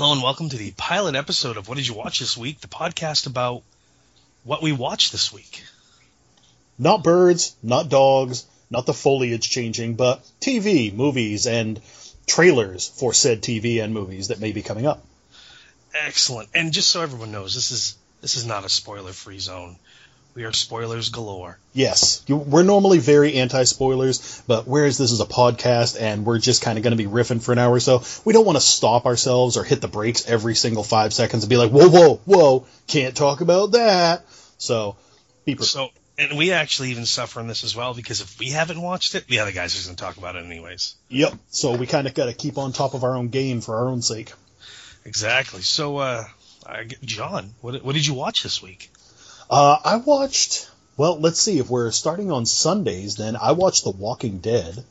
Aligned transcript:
Hello 0.00 0.14
and 0.14 0.22
welcome 0.22 0.48
to 0.48 0.56
the 0.56 0.70
pilot 0.78 1.14
episode 1.14 1.58
of 1.58 1.68
What 1.68 1.76
Did 1.76 1.86
You 1.86 1.92
Watch 1.92 2.20
This 2.20 2.34
Week, 2.34 2.58
the 2.62 2.68
podcast 2.68 3.26
about 3.26 3.62
what 4.44 4.62
we 4.62 4.72
watched 4.72 5.12
this 5.12 5.30
week. 5.30 5.62
Not 6.78 7.04
birds, 7.04 7.54
not 7.62 7.90
dogs, 7.90 8.46
not 8.70 8.86
the 8.86 8.94
foliage 8.94 9.50
changing, 9.50 9.96
but 9.96 10.26
TV, 10.40 10.90
movies, 10.90 11.46
and 11.46 11.82
trailers 12.26 12.88
for 12.88 13.12
said 13.12 13.42
TV 13.42 13.84
and 13.84 13.92
movies 13.92 14.28
that 14.28 14.40
may 14.40 14.52
be 14.52 14.62
coming 14.62 14.86
up. 14.86 15.04
Excellent. 15.92 16.48
And 16.54 16.72
just 16.72 16.88
so 16.88 17.02
everyone 17.02 17.30
knows, 17.30 17.54
this 17.54 17.70
is 17.70 17.98
this 18.22 18.36
is 18.36 18.46
not 18.46 18.64
a 18.64 18.70
spoiler-free 18.70 19.40
zone. 19.40 19.76
We 20.34 20.44
are 20.44 20.52
spoilers 20.52 21.08
galore. 21.08 21.58
Yes, 21.72 22.22
you, 22.26 22.36
we're 22.36 22.62
normally 22.62 22.98
very 22.98 23.34
anti-spoilers, 23.34 24.42
but 24.46 24.66
whereas 24.66 24.96
this 24.96 25.10
is 25.10 25.20
a 25.20 25.26
podcast 25.26 26.00
and 26.00 26.24
we're 26.24 26.38
just 26.38 26.62
kind 26.62 26.78
of 26.78 26.84
going 26.84 26.96
to 26.96 27.02
be 27.02 27.10
riffing 27.10 27.42
for 27.42 27.52
an 27.52 27.58
hour 27.58 27.72
or 27.72 27.80
so, 27.80 28.02
we 28.24 28.32
don't 28.32 28.46
want 28.46 28.56
to 28.56 28.62
stop 28.62 29.06
ourselves 29.06 29.56
or 29.56 29.64
hit 29.64 29.80
the 29.80 29.88
brakes 29.88 30.28
every 30.28 30.54
single 30.54 30.84
five 30.84 31.12
seconds 31.12 31.42
and 31.42 31.50
be 31.50 31.56
like, 31.56 31.70
whoa, 31.70 31.88
whoa, 31.88 32.20
whoa, 32.24 32.66
can't 32.86 33.16
talk 33.16 33.40
about 33.40 33.72
that. 33.72 34.24
So, 34.58 34.96
be 35.44 35.54
prepared. 35.54 35.68
So, 35.68 35.88
and 36.16 36.38
we 36.38 36.52
actually 36.52 36.90
even 36.90 37.06
suffer 37.06 37.40
in 37.40 37.46
this 37.46 37.64
as 37.64 37.74
well 37.74 37.94
because 37.94 38.20
if 38.20 38.38
we 38.38 38.50
haven't 38.50 38.80
watched 38.80 39.14
it, 39.14 39.26
the 39.26 39.40
other 39.40 39.52
guys 39.52 39.80
are 39.80 39.86
going 39.86 39.96
to 39.96 40.04
talk 40.04 40.16
about 40.16 40.36
it 40.36 40.44
anyways. 40.44 40.94
Yep. 41.08 41.34
So 41.50 41.76
we 41.76 41.86
kind 41.86 42.06
of 42.06 42.14
got 42.14 42.26
to 42.26 42.34
keep 42.34 42.58
on 42.58 42.72
top 42.72 42.94
of 42.94 43.04
our 43.04 43.16
own 43.16 43.28
game 43.28 43.62
for 43.62 43.76
our 43.76 43.88
own 43.88 44.02
sake. 44.02 44.32
Exactly. 45.04 45.62
So, 45.62 45.96
uh, 45.96 46.24
John, 47.02 47.54
what, 47.62 47.82
what 47.82 47.94
did 47.94 48.06
you 48.06 48.14
watch 48.14 48.42
this 48.42 48.62
week? 48.62 48.90
Uh, 49.50 49.78
I 49.84 49.96
watched. 49.96 50.70
Well, 50.96 51.18
let's 51.18 51.40
see. 51.40 51.58
If 51.58 51.68
we're 51.68 51.90
starting 51.90 52.30
on 52.30 52.46
Sundays, 52.46 53.16
then 53.16 53.36
I 53.36 53.52
watched 53.52 53.84
The 53.84 53.90
Walking 53.90 54.38
Dead. 54.38 54.84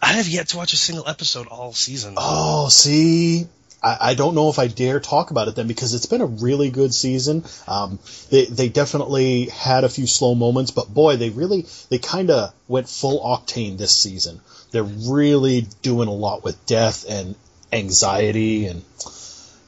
I 0.00 0.14
have 0.14 0.28
yet 0.28 0.48
to 0.48 0.56
watch 0.56 0.72
a 0.72 0.76
single 0.76 1.06
episode 1.08 1.46
all 1.46 1.72
season. 1.72 2.14
Oh, 2.16 2.68
see, 2.68 3.46
I, 3.82 3.96
I 4.00 4.14
don't 4.14 4.34
know 4.34 4.48
if 4.48 4.58
I 4.58 4.68
dare 4.68 5.00
talk 5.00 5.30
about 5.30 5.48
it 5.48 5.56
then 5.56 5.68
because 5.68 5.94
it's 5.94 6.06
been 6.06 6.22
a 6.22 6.26
really 6.26 6.70
good 6.70 6.94
season. 6.94 7.44
Um, 7.68 7.98
they 8.30 8.46
they 8.46 8.68
definitely 8.68 9.46
had 9.46 9.84
a 9.84 9.88
few 9.88 10.06
slow 10.06 10.34
moments, 10.34 10.70
but 10.70 10.92
boy, 10.92 11.16
they 11.16 11.30
really 11.30 11.66
they 11.90 11.98
kind 11.98 12.30
of 12.30 12.54
went 12.68 12.88
full 12.88 13.20
octane 13.22 13.76
this 13.76 13.96
season. 13.96 14.40
They're 14.70 14.82
really 14.82 15.66
doing 15.82 16.08
a 16.08 16.12
lot 16.14 16.42
with 16.42 16.64
death 16.66 17.04
and 17.08 17.34
anxiety 17.72 18.66
and 18.66 18.82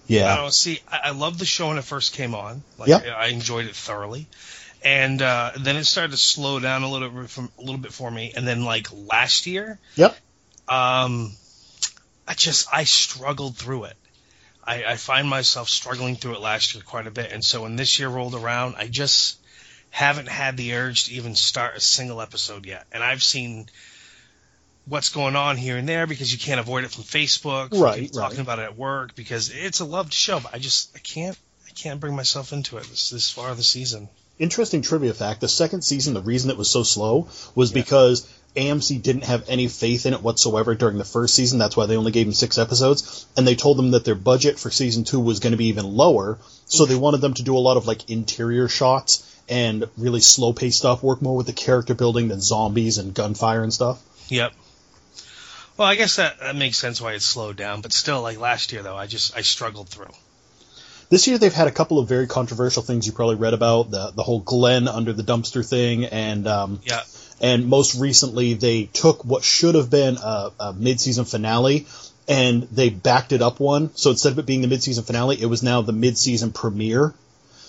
yeah. 0.07 0.37
Oh, 0.41 0.49
see, 0.51 0.81
I, 0.91 1.01
I 1.05 1.11
loved 1.11 1.39
the 1.39 1.45
show 1.45 1.69
when 1.69 1.79
it 1.79 1.85
first 1.85 2.12
came 2.15 2.35
on. 2.35 2.62
Like, 2.79 2.89
Yep. 2.89 3.07
I, 3.07 3.11
I 3.11 3.27
enjoyed 3.29 3.67
it 3.67 3.75
thoroughly, 3.77 4.27
and 4.85 5.21
uh, 5.23 5.53
then 5.59 5.77
it 5.77 5.85
started 5.85 6.12
to 6.12 6.17
slow 6.17 6.61
down 6.61 6.83
a 6.83 6.91
little 6.91 7.09
bit 7.11 7.31
from 7.31 7.51
a 7.59 7.61
little 7.61 7.79
bit 7.79 7.93
for 7.93 8.11
me. 8.11 8.33
And 8.37 8.47
then 8.47 8.65
like 8.65 8.89
last 8.93 9.47
year, 9.47 9.79
Yep. 9.97 10.17
um, 10.69 11.33
I 12.29 12.34
just 12.34 12.69
I 12.73 12.84
struggled 12.84 13.57
through 13.57 13.84
it. 13.84 13.97
I, 14.65 14.84
I 14.84 14.97
find 14.97 15.29
myself 15.29 15.69
struggling 15.69 16.17
through 16.17 16.34
it 16.34 16.41
last 16.41 16.75
year 16.75 16.83
quite 16.84 17.07
a 17.07 17.11
bit, 17.12 17.31
and 17.33 17.45
so 17.45 17.62
when 17.62 17.77
this 17.77 17.99
year 17.99 18.09
rolled 18.09 18.34
around, 18.34 18.75
I 18.77 18.89
just 18.89 19.39
haven't 19.91 20.29
had 20.29 20.57
the 20.57 20.75
urge 20.75 21.07
to 21.07 21.15
even 21.15 21.34
start 21.37 21.77
a 21.77 21.81
single 21.81 22.21
episode 22.21 22.67
yet. 22.67 22.84
And 22.93 23.03
I've 23.03 23.23
seen 23.23 23.67
what's 24.87 25.09
going 25.11 25.37
on 25.37 25.56
here 25.56 25.77
and 25.77 25.89
there 25.89 26.06
because 26.06 26.33
you 26.33 26.39
can't 26.39 26.61
avoid 26.61 26.84
it 26.84 26.91
from 26.91 27.05
Facebook, 27.05 27.70
from 27.70 27.81
Right, 27.81 28.01
people 28.01 28.20
right. 28.20 28.29
talking 28.29 28.41
about 28.41 28.59
it 28.59 28.62
at 28.62 28.77
work 28.77 29.15
because 29.15 29.51
it's 29.55 29.81
a 29.81 29.84
loved 29.84 30.12
show, 30.12 30.41
but 30.41 30.55
I 30.55 30.59
just 30.59 30.95
I 30.95 31.01
can't 31.01 31.37
I 31.67 31.70
can't 31.73 32.01
bring 32.01 32.15
myself 32.15 32.53
into 32.53 32.77
it 32.78 32.84
this 32.84 33.11
this 33.11 33.31
far 33.31 33.50
of 33.50 33.56
the 33.56 33.62
season. 33.62 34.09
Interesting 34.38 34.83
trivia 34.83 35.15
fact: 35.15 35.41
the 35.41 35.49
second 35.49 35.83
season, 35.83 36.15
the 36.15 36.21
reason 36.22 36.50
it 36.50 36.56
was 36.56 36.71
so 36.71 36.83
slow 36.83 37.28
was 37.55 37.72
because 37.72 38.27
AMC 38.55 39.03
didn't 39.03 39.25
have 39.25 39.49
any 39.49 39.66
faith 39.66 40.06
in 40.06 40.15
it 40.15 40.22
whatsoever 40.22 40.75
during 40.75 40.99
the 40.99 41.05
first 41.05 41.34
season. 41.34 41.59
That's 41.59 41.77
why 41.77 41.87
they 41.87 41.97
only 41.97 42.12
gave 42.12 42.27
them 42.27 42.34
six 42.34 42.59
episodes, 42.59 43.27
and 43.37 43.47
they 43.47 43.55
told 43.55 43.78
them 43.78 43.93
that 43.93 44.05
their 44.05 44.15
budget 44.15 44.59
for 44.59 44.71
season 44.71 45.05
two 45.05 45.21
was 45.21 45.41
going 45.41 45.53
to 45.53 45.56
be 45.56 45.66
even 45.66 45.87
lower. 45.87 46.38
So 46.66 46.84
they 46.84 46.97
wanted 46.97 47.21
them 47.22 47.34
to 47.34 47.43
do 47.43 47.56
a 47.56 47.59
lot 47.59 47.77
of 47.77 47.87
like 47.87 48.11
interior 48.11 48.69
shots 48.69 49.22
and 49.49 49.88
really 49.97 50.21
slow 50.21 50.53
paced 50.53 50.78
stuff, 50.78 51.03
work 51.03 51.22
more 51.22 51.37
with 51.37 51.47
the 51.47 51.53
character 51.53 51.94
building 51.94 52.28
than 52.28 52.41
zombies 52.41 52.99
and 52.99 53.15
gunfire 53.15 53.62
and 53.62 53.72
stuff. 53.72 54.03
Yep. 54.28 54.53
Well, 55.76 55.87
I 55.88 55.94
guess 55.94 56.16
that, 56.16 56.41
that 56.41 56.56
makes 56.56 56.78
sense 56.78 57.00
why 57.00 57.12
it 57.12 57.22
slowed 57.22 57.56
down, 57.56 57.82
but 57.82 57.92
still, 57.92 58.22
like 58.22 58.38
last 58.38 58.72
year 58.72 58.82
though, 58.82 58.97
I 58.97 59.06
just 59.06 59.37
I 59.37 59.42
struggled 59.42 59.88
through. 59.88 60.10
This 61.09 61.26
year 61.28 61.38
they've 61.38 61.53
had 61.53 61.69
a 61.69 61.72
couple 61.72 61.98
of 61.98 62.09
very 62.09 62.26
controversial 62.26 62.82
things 62.82 63.06
you 63.06 63.12
probably 63.12 63.37
read 63.37 63.54
about 63.54 63.91
the 63.91 64.10
the 64.14 64.22
whole 64.22 64.41
Glenn 64.41 64.88
under 64.88 65.12
the 65.12 65.22
dumpster 65.22 65.69
thing, 65.69 66.04
and 66.06 66.47
um, 66.48 66.81
Yeah. 66.84 67.03
and 67.41 67.66
most 67.66 67.94
recently 67.94 68.54
they 68.54 68.84
took 68.84 69.25
what 69.25 69.44
should 69.44 69.75
have 69.75 69.91
been 69.91 70.16
a, 70.16 70.50
a 70.59 70.72
mid-season 70.72 71.25
finale 71.26 71.87
and 72.28 72.64
they 72.72 72.88
backed 72.88 73.32
it 73.32 73.41
up 73.43 73.60
one. 73.60 73.94
So 73.94 74.10
instead 74.10 74.32
of 74.32 74.38
it 74.41 74.47
being 74.47 74.62
the 74.62 74.69
mid-season 74.69 75.04
finale, 75.04 75.41
it 75.41 75.47
was 75.47 75.62
now 75.62 75.82
the 75.82 75.93
mid-season 75.93 76.50
premiere. 76.53 77.14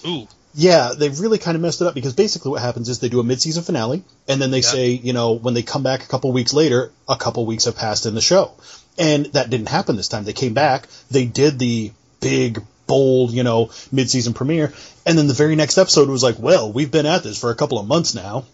Ooh. 0.06 0.28
Yeah, 0.60 0.94
they've 0.98 1.20
really 1.20 1.38
kind 1.38 1.56
of 1.56 1.62
messed 1.62 1.82
it 1.82 1.88
up 1.88 1.94
because 1.94 2.14
basically 2.14 2.50
what 2.50 2.64
happens 2.64 2.90
is 2.90 2.98
they 2.98 3.10
do 3.10 3.20
a 3.20 3.24
mid-season 3.24 3.62
finale 3.62 4.04
and 4.28 4.42
then 4.42 4.50
they 4.50 4.62
Yeah. 4.62 4.72
say, 4.72 4.90
you 4.90 5.14
know, 5.14 5.34
when 5.34 5.54
they 5.54 5.62
come 5.62 5.84
back 5.84 6.04
a 6.04 6.08
couple 6.08 6.32
weeks 6.32 6.52
later, 6.52 6.92
a 7.08 7.16
couple 7.16 7.46
weeks 7.46 7.66
have 7.66 7.76
passed 7.76 8.08
in 8.08 8.16
the 8.16 8.22
show. 8.22 8.52
And 8.98 9.28
that 9.34 9.52
didn't 9.52 9.70
happen 9.70 9.96
this 9.96 10.08
time. 10.08 10.24
They 10.24 10.34
came 10.34 10.56
back, 10.56 10.88
they 11.12 11.26
did 11.26 11.60
the 11.60 11.92
big, 12.22 12.60
bold, 12.88 13.32
you 13.34 13.44
know, 13.44 13.70
mid-season 13.92 14.34
premiere, 14.34 14.74
and 15.06 15.16
then 15.16 15.28
the 15.28 15.36
very 15.36 15.56
next 15.56 15.78
episode 15.78 16.10
was 16.10 16.24
like, 16.24 16.40
well, 16.40 16.72
we've 16.72 16.90
been 16.90 17.06
at 17.06 17.22
this 17.22 17.38
for 17.38 17.52
a 17.52 17.56
couple 17.56 17.78
of 17.78 17.86
months 17.86 18.16
now. 18.16 18.46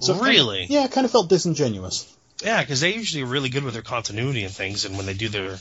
So 0.00 0.12
it 0.12 0.18
kind 0.18 0.28
of- 0.28 0.34
really? 0.34 0.66
yeah, 0.68 0.84
it 0.84 0.92
kind 0.92 1.06
of 1.06 1.10
felt 1.10 1.30
disingenuous. 1.30 2.04
Yeah, 2.44 2.60
because 2.60 2.80
they 2.80 2.92
usually 2.94 3.22
are 3.22 3.26
really 3.26 3.48
good 3.48 3.64
with 3.64 3.72
their 3.72 3.82
continuity 3.82 4.44
and 4.44 4.52
things, 4.54 4.84
and 4.84 4.96
when 4.98 5.06
they 5.06 5.14
do 5.14 5.28
their 5.30 5.58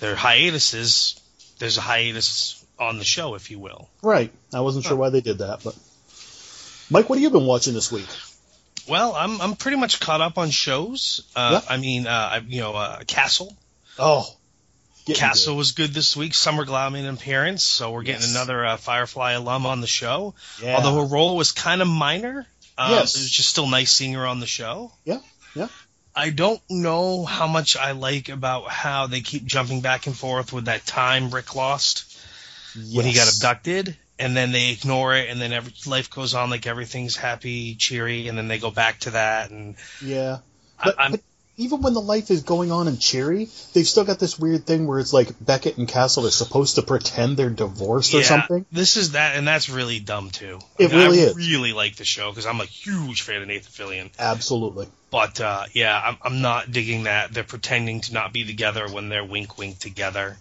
their 0.00 0.16
hiatuses, 0.16 1.14
there's 1.60 1.78
a 1.78 1.80
hiatus 1.80 2.56
on 2.78 2.98
the 2.98 3.04
show, 3.04 3.34
if 3.34 3.50
you 3.50 3.58
will. 3.58 3.88
Right. 4.02 4.32
I 4.52 4.60
wasn't 4.60 4.84
sure 4.84 4.96
why 4.96 5.10
they 5.10 5.20
did 5.20 5.38
that, 5.38 5.62
but 5.64 5.76
Mike, 6.90 7.08
what 7.08 7.16
have 7.16 7.22
you 7.22 7.30
been 7.30 7.46
watching 7.46 7.72
this 7.74 7.90
week? 7.90 8.06
Well, 8.88 9.14
I'm 9.14 9.40
I'm 9.40 9.56
pretty 9.56 9.78
much 9.78 10.00
caught 10.00 10.20
up 10.20 10.36
on 10.38 10.50
shows. 10.50 11.24
Uh, 11.34 11.60
Yeah. 11.62 11.72
I 11.74 11.76
mean, 11.78 12.06
uh, 12.06 12.10
I, 12.32 12.38
you 12.46 12.60
know, 12.60 12.72
uh, 12.74 13.02
Castle. 13.04 13.56
Oh, 13.98 14.26
Castle 15.14 15.56
was 15.56 15.72
good 15.72 15.92
this 15.94 16.16
week. 16.16 16.34
Summer 16.34 16.64
Glau 16.64 16.90
made 16.92 17.04
an 17.04 17.14
appearance, 17.14 17.62
so 17.62 17.90
we're 17.92 18.02
getting 18.02 18.22
Yes. 18.22 18.30
another 18.30 18.64
uh, 18.64 18.76
Firefly 18.76 19.32
alum 19.32 19.66
on 19.66 19.80
the 19.80 19.86
show. 19.86 20.34
Yeah. 20.62 20.76
Although 20.76 21.02
her 21.02 21.06
role 21.14 21.36
was 21.36 21.52
kind 21.52 21.80
of 21.82 21.88
minor, 21.88 22.46
um, 22.76 22.90
Yes. 22.90 23.14
it 23.14 23.20
was 23.20 23.30
just 23.30 23.48
still 23.50 23.66
nice 23.68 23.90
seeing 23.92 24.14
her 24.14 24.26
on 24.26 24.40
the 24.40 24.46
show. 24.46 24.92
Yeah, 25.04 25.20
yeah. 25.54 25.68
I 26.16 26.30
don't 26.30 26.60
know 26.70 27.24
how 27.24 27.46
much 27.46 27.76
I 27.76 27.92
like 27.92 28.28
about 28.28 28.68
how 28.68 29.06
they 29.06 29.20
keep 29.20 29.44
jumping 29.46 29.80
back 29.80 30.06
and 30.06 30.16
forth 30.16 30.52
with 30.52 30.66
that 30.66 30.86
time 30.86 31.30
Rick 31.30 31.54
lost 31.54 32.13
when 32.92 33.06
he 33.06 33.14
got 33.14 33.32
abducted, 33.32 33.96
and 34.18 34.36
then 34.36 34.52
they 34.52 34.70
ignore 34.70 35.14
it, 35.14 35.30
and 35.30 35.40
then 35.40 35.52
every, 35.52 35.72
life 35.86 36.10
goes 36.10 36.34
on 36.34 36.50
like 36.50 36.66
everything's 36.66 37.16
happy, 37.16 37.74
cheery, 37.74 38.28
and 38.28 38.36
then 38.38 38.48
they 38.48 38.58
go 38.58 38.70
back 38.70 39.00
to 39.00 39.10
that, 39.10 39.50
and 39.50 39.76
Yeah. 40.02 40.38
But, 40.82 40.96
I'm 40.98 41.10
but 41.12 41.20
even 41.56 41.82
when 41.82 41.94
the 41.94 42.00
life 42.00 42.30
is 42.30 42.42
going 42.42 42.72
on 42.72 42.88
and 42.88 43.00
Cheery, 43.00 43.48
they've 43.72 43.86
still 43.86 44.04
got 44.04 44.18
this 44.18 44.38
weird 44.38 44.66
thing 44.66 44.86
where 44.86 44.98
it's 44.98 45.12
like 45.12 45.28
Beckett 45.40 45.78
and 45.78 45.86
Castle 45.86 46.26
are 46.26 46.30
supposed 46.30 46.76
to 46.76 46.82
pretend 46.82 47.36
they're 47.36 47.50
divorced 47.50 48.14
or 48.14 48.22
something. 48.22 48.66
This 48.72 48.96
is 48.96 49.12
that, 49.12 49.36
and 49.36 49.46
that's 49.46 49.68
really 49.68 50.00
dumb 50.00 50.30
too. 50.30 50.58
It 50.78 50.90
I 50.90 50.96
mean, 50.96 51.04
really 51.04 51.20
I 51.20 51.26
is. 51.26 51.36
really 51.36 51.72
like 51.72 51.96
the 51.96 52.04
show 52.04 52.30
because 52.30 52.46
I'm 52.46 52.60
a 52.60 52.64
huge 52.64 53.22
fan 53.22 53.40
of 53.42 53.48
Nathan 53.48 53.86
Fillion. 53.86 54.10
Absolutely. 54.18 54.88
But 55.10 55.40
uh, 55.40 55.64
yeah, 55.72 56.00
I'm, 56.04 56.16
I'm 56.22 56.40
not 56.40 56.72
digging 56.72 57.04
that 57.04 57.32
they're 57.32 57.44
pretending 57.44 58.00
to 58.02 58.12
not 58.12 58.32
be 58.32 58.44
together 58.44 58.88
when 58.88 59.08
they're 59.08 59.24
wink 59.24 59.56
wink 59.56 59.78
together. 59.78 60.36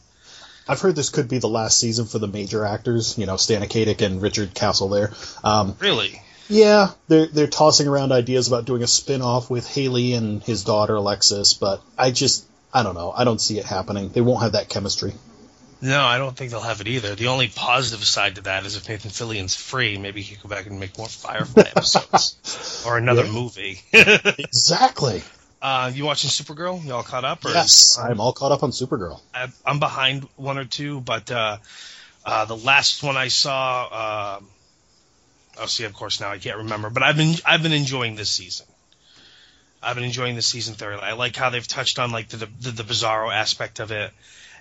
I've 0.68 0.80
heard 0.80 0.96
this 0.96 1.10
could 1.10 1.28
be 1.28 1.40
the 1.40 1.50
last 1.50 1.80
season 1.80 2.06
for 2.06 2.20
the 2.20 2.28
major 2.28 2.66
actors, 2.66 3.18
you 3.18 3.26
know, 3.26 3.36
Stana 3.36 3.68
Katic 3.68 4.02
and 4.02 4.22
Richard 4.22 4.54
Castle 4.54 4.90
there. 4.90 5.12
Um, 5.44 5.76
Really? 5.80 6.22
yeah, 6.50 6.92
they're 7.08 7.28
they're 7.28 7.48
tossing 7.48 7.88
around 7.88 8.12
ideas 8.12 8.48
about 8.48 8.66
doing 8.66 8.84
a 8.84 8.88
spin-off 8.88 9.50
with 9.50 9.68
Haley 9.68 10.14
and 10.14 10.42
his 10.44 10.64
daughter 10.64 10.96
Alexis, 10.96 11.54
but 11.54 11.82
I 11.98 12.12
just 12.12 12.46
I 12.74 12.84
don't 12.84 12.96
know. 12.96 13.12
I 13.12 13.24
don't 13.24 13.40
see 13.42 13.60
it 13.60 13.66
happening. 13.66 14.10
They 14.10 14.22
won't 14.22 14.42
have 14.44 14.54
that 14.54 14.70
chemistry. 14.70 15.14
No, 15.82 16.02
I 16.02 16.18
don't 16.18 16.34
think 16.36 16.52
they'll 16.52 16.62
have 16.62 16.80
it 16.80 16.88
either. 16.88 17.14
The 17.14 17.28
only 17.28 17.50
positive 17.50 18.06
side 18.06 18.36
to 18.36 18.42
that 18.44 18.66
is 18.66 18.78
if 18.78 18.88
Nathan 18.88 19.12
Fillion's 19.12 19.54
free, 19.54 19.98
maybe 19.98 20.22
he 20.22 20.36
could 20.36 20.44
go 20.44 20.48
back 20.56 20.66
and 20.66 20.80
make 20.80 20.98
more 20.98 21.10
Firefly 21.10 21.64
episodes 21.76 22.84
or 22.88 22.98
another 22.98 23.26
Yeah. 23.26 23.32
movie. 23.34 23.82
Exactly. 23.94 25.24
Uh, 25.64 25.90
you 25.94 26.06
watching 26.06 26.30
Supergirl? 26.30 26.84
You 26.86 26.94
all 26.94 27.04
caught 27.04 27.24
up? 27.26 27.44
Or 27.46 27.50
Yes, 27.50 27.98
I'm 27.98 28.20
all 28.20 28.34
caught 28.34 28.52
up 28.52 28.62
on 28.64 28.72
Supergirl. 28.72 29.20
I- 29.34 29.48
I'm 29.66 29.80
behind 29.80 30.28
one 30.36 30.58
or 30.60 30.66
two, 30.66 31.00
but 31.02 31.32
uh, 31.32 31.58
uh, 32.26 32.46
the 32.46 32.58
last 32.58 33.02
one 33.02 33.18
I 33.18 33.30
saw, 33.30 33.88
uh, 33.92 34.40
oh, 35.62 35.66
see, 35.66 35.86
of 35.86 35.94
course 35.94 36.20
now 36.20 36.30
I 36.30 36.38
can't 36.38 36.58
remember, 36.58 36.90
but 36.90 37.02
I've 37.02 37.18
been 37.18 37.34
I've 37.46 37.64
been 37.64 37.72
enjoying 37.74 38.16
this 38.16 38.30
season. 38.30 38.68
I've 39.82 39.96
been 39.96 40.06
enjoying 40.06 40.36
this 40.36 40.48
season 40.48 40.76
thoroughly. 40.76 41.02
I 41.04 41.14
like 41.14 41.36
how 41.36 41.50
they've 41.50 41.68
touched 41.68 41.98
on 42.00 42.12
like 42.12 42.28
the 42.30 42.38
the, 42.60 42.72
the 42.72 42.84
bizarro 42.84 43.34
aspect 43.34 43.80
of 43.80 43.92
it, 43.92 44.12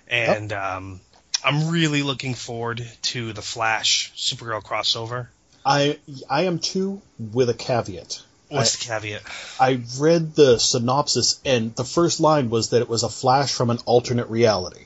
and 0.07 0.51
um, 0.53 1.01
I'm 1.43 1.69
really 1.69 2.01
looking 2.03 2.33
forward 2.33 2.85
to 3.03 3.33
the 3.33 3.41
Flash 3.41 4.11
Supergirl 4.15 4.63
crossover. 4.63 5.27
I 5.65 5.99
I 6.29 6.43
am 6.43 6.59
too 6.59 7.01
with 7.19 7.49
a 7.49 7.53
caveat. 7.53 8.21
What's 8.57 8.77
the 8.77 8.85
caveat? 8.85 9.21
I 9.59 9.81
read 9.99 10.35
the 10.35 10.57
synopsis 10.59 11.39
and 11.45 11.75
the 11.75 11.83
first 11.83 12.19
line 12.19 12.49
was 12.49 12.69
that 12.69 12.81
it 12.81 12.89
was 12.89 13.03
a 13.03 13.09
flash 13.09 13.51
from 13.53 13.69
an 13.69 13.79
alternate 13.85 14.29
reality. 14.29 14.85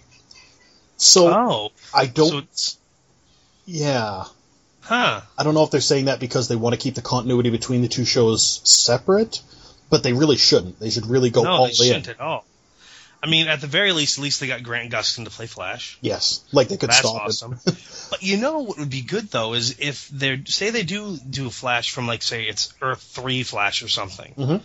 So 0.98 1.28
Oh, 1.34 1.72
I 1.94 2.06
don't. 2.08 2.48
so 2.58 2.78
yeah, 3.66 4.24
huh? 4.82 5.22
I 5.38 5.44
don't 5.44 5.54
know 5.54 5.64
if 5.64 5.72
they're 5.72 5.82
saying 5.82 6.06
that 6.06 6.20
because 6.20 6.48
they 6.48 6.56
want 6.56 6.74
to 6.74 6.80
keep 6.80 6.96
the 6.96 7.02
continuity 7.02 7.50
between 7.50 7.82
the 7.82 7.88
two 7.88 8.06
shows 8.06 8.62
separate, 8.64 9.42
but 9.90 10.04
they 10.04 10.14
really 10.14 10.38
shouldn't. 10.38 10.80
They 10.80 10.90
should 10.90 11.06
really 11.06 11.30
go 11.30 11.44
no, 11.44 11.50
all 11.52 11.66
they 11.66 11.72
in. 11.72 11.76
shouldn't 11.76 12.08
at 12.08 12.20
all. 12.22 12.46
I 13.22 13.28
mean, 13.30 13.48
at 13.48 13.62
the 13.62 13.68
very 13.68 13.92
least, 13.94 14.18
at 14.20 14.24
least 14.24 14.40
they 14.40 14.48
got 14.48 14.62
Grant 14.64 14.92
Gustin 14.92 15.26
to 15.26 15.32
play 15.32 15.48
Flash. 15.48 15.98
Yes, 16.02 16.44
like 16.52 16.68
they 16.68 16.78
could 16.78 16.90
That's 16.90 17.00
stop 17.00 17.24
awesome. 17.24 17.60
it. 17.66 17.76
but 18.12 18.22
you 18.22 18.38
know 18.38 18.60
what 18.60 18.78
would 18.78 18.90
be 18.90 19.02
good 19.02 19.30
though 19.30 19.54
is 19.54 19.80
if 19.80 20.08
they 20.10 20.44
say 20.46 20.70
they 20.70 20.84
do 20.84 21.18
do 21.18 21.48
a 21.48 21.50
Flash 21.50 21.92
from 21.92 22.06
like 22.08 22.22
say 22.22 22.44
it's 22.44 22.74
Earth 22.82 23.02
three 23.02 23.44
Flash 23.44 23.82
or 23.84 23.88
something 23.88 24.34
Mhm. 24.38 24.62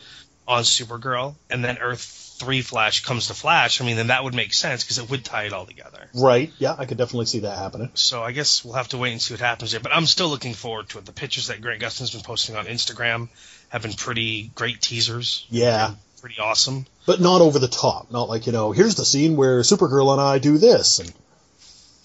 on 0.46 0.62
Supergirl, 0.64 1.34
and 1.50 1.64
then 1.64 1.78
Earth 1.78 2.18
three 2.38 2.60
Flash 2.60 3.04
comes 3.04 3.28
to 3.28 3.34
Flash. 3.34 3.80
I 3.80 3.84
mean, 3.84 3.96
then 3.96 4.08
that 4.08 4.24
would 4.24 4.34
make 4.34 4.52
sense 4.52 4.82
because 4.82 4.98
it 4.98 5.08
would 5.08 5.24
tie 5.24 5.44
it 5.44 5.52
all 5.52 5.64
together. 5.64 6.08
Right? 6.12 6.52
Yeah, 6.58 6.74
I 6.76 6.86
could 6.86 6.98
definitely 6.98 7.26
see 7.26 7.40
that 7.40 7.56
happening. 7.56 7.90
So 7.94 8.22
I 8.22 8.32
guess 8.32 8.64
we'll 8.64 8.74
have 8.74 8.88
to 8.88 8.98
wait 8.98 9.12
and 9.12 9.22
see 9.22 9.32
what 9.32 9.40
happens 9.40 9.70
there. 9.70 9.80
But 9.80 9.94
I'm 9.94 10.06
still 10.06 10.28
looking 10.28 10.52
forward 10.54 10.88
to 10.90 10.98
it. 10.98 11.06
The 11.06 11.12
pictures 11.12 11.46
that 11.46 11.60
Grant 11.60 11.80
Gustin's 11.80 12.10
been 12.10 12.22
posting 12.22 12.56
on 12.56 12.66
Instagram 12.66 13.28
have 13.68 13.82
been 13.82 13.92
pretty 13.92 14.50
great 14.56 14.80
teasers. 14.82 15.46
Yeah, 15.50 15.94
Pretty 16.22 16.38
awesome. 16.40 16.86
but 17.04 17.20
not 17.20 17.40
over 17.40 17.58
the 17.58 17.66
top. 17.68 18.10
Not 18.12 18.28
like 18.28 18.46
you 18.46 18.52
know, 18.52 18.70
here's 18.70 18.94
the 18.94 19.04
scene 19.04 19.36
where 19.36 19.60
Supergirl 19.60 20.12
and 20.12 20.20
I 20.20 20.38
do 20.38 20.56
this, 20.56 21.00
and 21.00 21.12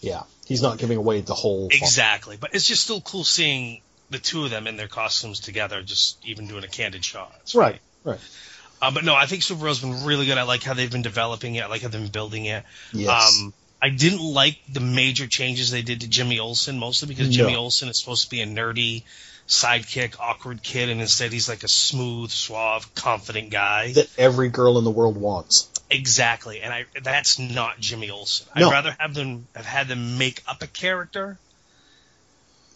yeah, 0.01 0.23
he's 0.47 0.63
not 0.63 0.79
giving 0.79 0.97
away 0.97 1.21
the 1.21 1.35
whole. 1.35 1.67
Exactly. 1.71 2.35
But 2.35 2.55
it's 2.55 2.65
just 2.65 2.81
still 2.81 2.99
cool 2.99 3.23
seeing 3.23 3.81
the 4.09 4.17
two 4.17 4.43
of 4.43 4.49
them 4.49 4.65
in 4.65 4.75
their 4.75 4.87
costumes 4.87 5.39
together, 5.39 5.83
just 5.83 6.17
even 6.25 6.47
doing 6.47 6.63
a 6.63 6.67
candid 6.67 7.05
shot. 7.05 7.31
It's 7.41 7.53
Right, 7.53 7.79
right. 8.03 8.19
Uh, 8.81 8.89
but 8.89 9.03
no, 9.03 9.13
I 9.13 9.27
think 9.27 9.43
Supergirl's 9.43 9.81
been 9.81 10.03
really 10.05 10.25
good. 10.25 10.39
I 10.39 10.43
like 10.43 10.63
how 10.63 10.73
they've 10.73 10.91
been 10.91 11.03
developing 11.03 11.53
it. 11.55 11.63
I 11.63 11.67
like 11.67 11.83
how 11.83 11.89
they've 11.89 12.01
been 12.01 12.11
building 12.11 12.45
it. 12.45 12.63
Yes. 12.93 13.39
Um, 13.39 13.53
I 13.79 13.89
didn't 13.89 14.21
like 14.21 14.57
the 14.73 14.79
major 14.79 15.27
changes 15.27 15.69
they 15.69 15.83
did 15.83 16.01
to 16.01 16.07
Jimmy 16.07 16.39
Olsen, 16.39 16.79
mostly 16.79 17.07
because 17.07 17.29
Jimmy 17.29 17.53
No. 17.53 17.59
Olsen 17.59 17.87
is 17.89 17.99
supposed 17.99 18.23
to 18.23 18.29
be 18.31 18.41
a 18.41 18.47
nerdy 18.47 19.03
sidekick, 19.47 20.19
awkward 20.19 20.61
kid, 20.61 20.89
and 20.89 21.01
instead 21.01 21.31
he's 21.31 21.47
like 21.49 21.63
a 21.63 21.67
smooth, 21.67 22.29
suave, 22.31 22.93
confident 22.95 23.49
guy. 23.49 23.93
that 23.93 24.07
every 24.17 24.49
girl 24.49 24.77
in 24.77 24.83
the 24.83 24.91
world 24.91 25.17
wants. 25.17 25.69
Exactly, 25.89 26.61
and 26.61 26.73
I 26.73 26.85
that's 27.01 27.39
not 27.39 27.79
Jimmy 27.79 28.09
Olsen. 28.09 28.47
No. 28.55 28.67
I'd 28.67 28.71
rather 28.71 28.95
have 28.99 29.13
them 29.13 29.47
have 29.55 29.65
had 29.65 29.87
them 29.87 30.17
make 30.17 30.43
up 30.45 30.61
a 30.61 30.67
character, 30.67 31.37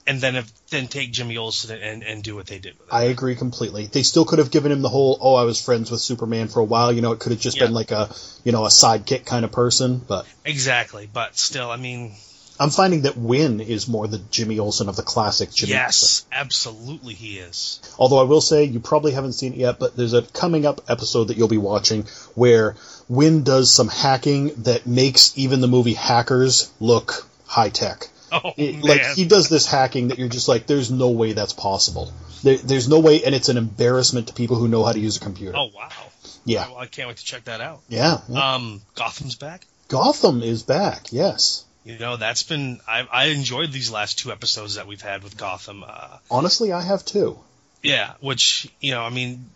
and 0.07 0.21
then 0.21 0.35
have, 0.35 0.49
then 0.69 0.87
take 0.87 1.11
Jimmy 1.11 1.35
Olsen 1.37 1.77
and, 1.81 2.03
and 2.03 2.23
do 2.23 2.35
what 2.35 2.47
they 2.47 2.57
did 2.57 2.79
with 2.79 2.87
it. 2.87 2.93
I 2.93 3.03
agree 3.03 3.35
completely. 3.35 3.85
They 3.87 4.03
still 4.03 4.23
could 4.23 4.39
have 4.39 4.49
given 4.49 4.71
him 4.71 4.81
the 4.81 4.89
whole, 4.89 5.17
oh, 5.21 5.35
I 5.35 5.43
was 5.43 5.61
friends 5.61 5.91
with 5.91 5.99
Superman 5.99 6.47
for 6.47 6.59
a 6.61 6.63
while. 6.63 6.91
You 6.93 7.01
know, 7.01 7.11
it 7.11 7.19
could 7.19 7.33
have 7.33 7.41
just 7.41 7.57
Yeah. 7.57 7.65
been 7.65 7.73
like 7.73 7.91
a, 7.91 8.09
you 8.45 8.51
know, 8.53 8.63
a 8.65 8.69
sidekick 8.69 9.25
kind 9.25 9.43
of 9.43 9.51
person. 9.51 9.97
But 9.99 10.25
exactly, 10.45 11.07
but 11.11 11.37
still, 11.37 11.69
I 11.69 11.75
mean, 11.75 12.13
I'm 12.61 12.69
finding 12.69 13.01
that 13.01 13.17
Winn 13.17 13.59
is 13.59 13.87
more 13.87 14.07
the 14.07 14.19
Jimmy 14.29 14.59
Olsen 14.59 14.87
of 14.87 14.95
the 14.95 15.01
classic 15.03 15.51
Jimmy 15.51 15.73
Olsen. 15.73 15.85
yes, 15.85 16.25
absolutely, 16.31 17.13
he 17.15 17.39
is. 17.39 17.81
Although 17.97 18.19
I 18.19 18.23
will 18.23 18.39
say, 18.41 18.63
you 18.65 18.79
probably 18.79 19.11
haven't 19.13 19.33
seen 19.33 19.53
it 19.53 19.57
yet, 19.59 19.79
but 19.79 19.95
there's 19.97 20.13
a 20.13 20.21
coming 20.21 20.65
up 20.65 20.81
episode 20.87 21.25
that 21.29 21.37
you'll 21.37 21.47
be 21.47 21.57
watching 21.57 22.03
where 22.35 22.75
Winn 23.09 23.43
does 23.43 23.73
some 23.73 23.87
hacking 23.87 24.53
that 24.63 24.85
makes 24.85 25.37
even 25.37 25.59
the 25.61 25.67
movie 25.67 25.93
Hackers 25.95 26.71
look 26.79 27.27
high 27.47 27.69
tech. 27.69 28.07
Oh 28.31 28.53
It- 28.55 28.83
like 28.83 29.01
he 29.15 29.25
does 29.25 29.49
this 29.49 29.65
hacking 29.65 30.07
that 30.09 30.17
you're 30.19 30.29
just 30.29 30.47
like, 30.47 30.67
there's 30.67 30.89
no 30.91 31.09
way 31.09 31.33
that's 31.33 31.53
possible. 31.53 32.13
There, 32.43 32.57
there's 32.57 32.87
no 32.87 32.99
way, 32.99 33.23
and 33.23 33.35
it's 33.35 33.49
an 33.49 33.57
embarrassment 33.57 34.27
to 34.27 34.33
people 34.33 34.55
who 34.55 34.67
know 34.67 34.83
how 34.85 34.93
to 34.93 34.99
use 34.99 35.17
a 35.17 35.19
computer. 35.19 35.53
oh 35.57 35.69
wow, 35.75 35.89
yeah, 36.45 36.67
Well, 36.69 36.77
I 36.77 36.85
can't 36.85 37.07
wait 37.07 37.17
to 37.17 37.25
check 37.25 37.43
that 37.45 37.59
out. 37.59 37.81
yeah. 37.89 38.19
yeah. 38.29 38.53
Um, 38.55 38.81
Gotham's 38.95 39.35
back. 39.35 39.65
Gotham 39.89 40.41
is 40.41 40.63
back. 40.63 41.07
Yes, 41.11 41.65
You 41.83 41.97
know, 41.97 42.15
that's 42.15 42.43
been 42.43 42.79
I, 42.87 43.07
I 43.11 43.25
enjoyed 43.25 43.71
these 43.71 43.89
last 43.91 44.19
two 44.19 44.31
episodes 44.31 44.75
that 44.75 44.85
we've 44.87 45.01
had 45.01 45.23
with 45.23 45.37
Gotham. 45.37 45.83
Uh, 45.87 46.17
honestly, 46.29 46.71
I 46.71 46.81
have 46.81 47.03
too. 47.03 47.39
yeah, 47.81 48.13
which 48.19 48.71
you 48.79 48.91
know, 48.91 49.01
I 49.01 49.09
mean, 49.09 49.49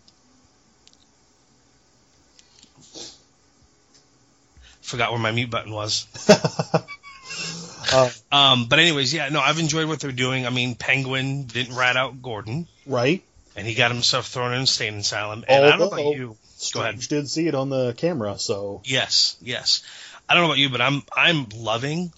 forgot 4.82 5.12
where 5.12 5.20
my 5.20 5.32
mute 5.32 5.50
button 5.50 5.72
was. 5.72 6.08
Uh, 6.28 8.10
Um, 8.32 8.66
but 8.68 8.80
anyways, 8.80 9.14
yeah, 9.14 9.30
no, 9.30 9.40
I've 9.40 9.60
enjoyed 9.60 9.88
what 9.88 10.00
they're 10.00 10.12
doing. 10.12 10.46
I 10.46 10.50
mean, 10.50 10.76
Penguin 10.76 11.44
didn't 11.44 11.76
rat 11.76 11.96
out 11.96 12.22
Gordon, 12.22 12.68
right? 12.86 13.24
and 13.56 13.66
he 13.66 13.74
got 13.76 13.92
himself 13.92 14.28
thrown 14.28 14.52
in 14.52 14.58
a 14.58 14.62
insane 14.62 14.96
asylum. 14.96 15.46
And 15.48 15.66
I 15.66 15.70
don't 15.70 15.80
know 15.80 15.88
about 15.88 16.18
you. 16.18 16.36
Go 16.74 16.82
ahead. 16.82 17.02
Strange 17.02 17.08
did 17.08 17.30
see 17.30 17.48
it 17.48 17.56
on 17.56 17.70
the 17.70 17.94
camera, 17.94 18.40
so 18.40 18.82
Yes, 18.84 19.38
yes. 19.42 19.84
I 20.28 20.34
don't 20.34 20.44
know 20.44 20.48
about 20.50 20.58
you, 20.58 20.70
but 20.70 20.82
I'm 20.82 21.04
I'm 21.16 21.48
loving 21.56 22.12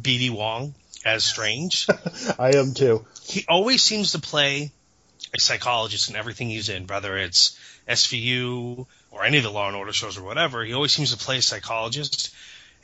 BD 0.00 0.30
Wong 0.30 0.74
as 1.04 1.24
Strange. 1.24 1.86
I 2.38 2.56
am 2.56 2.74
too. 2.74 3.04
he 3.26 3.44
always 3.48 3.82
seems 3.82 4.12
to 4.12 4.18
play 4.18 4.70
a 5.36 5.40
psychologist 5.40 6.10
in 6.10 6.16
everything 6.16 6.48
he's 6.48 6.68
in, 6.68 6.86
whether 6.86 7.16
it's 7.16 7.58
SVU 7.88 8.86
or 9.10 9.24
any 9.24 9.38
of 9.38 9.42
the 9.44 9.50
Law 9.50 9.66
and 9.68 9.76
Order 9.76 9.92
shows 9.92 10.18
or 10.18 10.22
whatever. 10.22 10.64
He 10.64 10.74
always 10.74 10.92
seems 10.92 11.10
to 11.12 11.16
play 11.24 11.38
a 11.38 11.42
psychologist, 11.42 12.34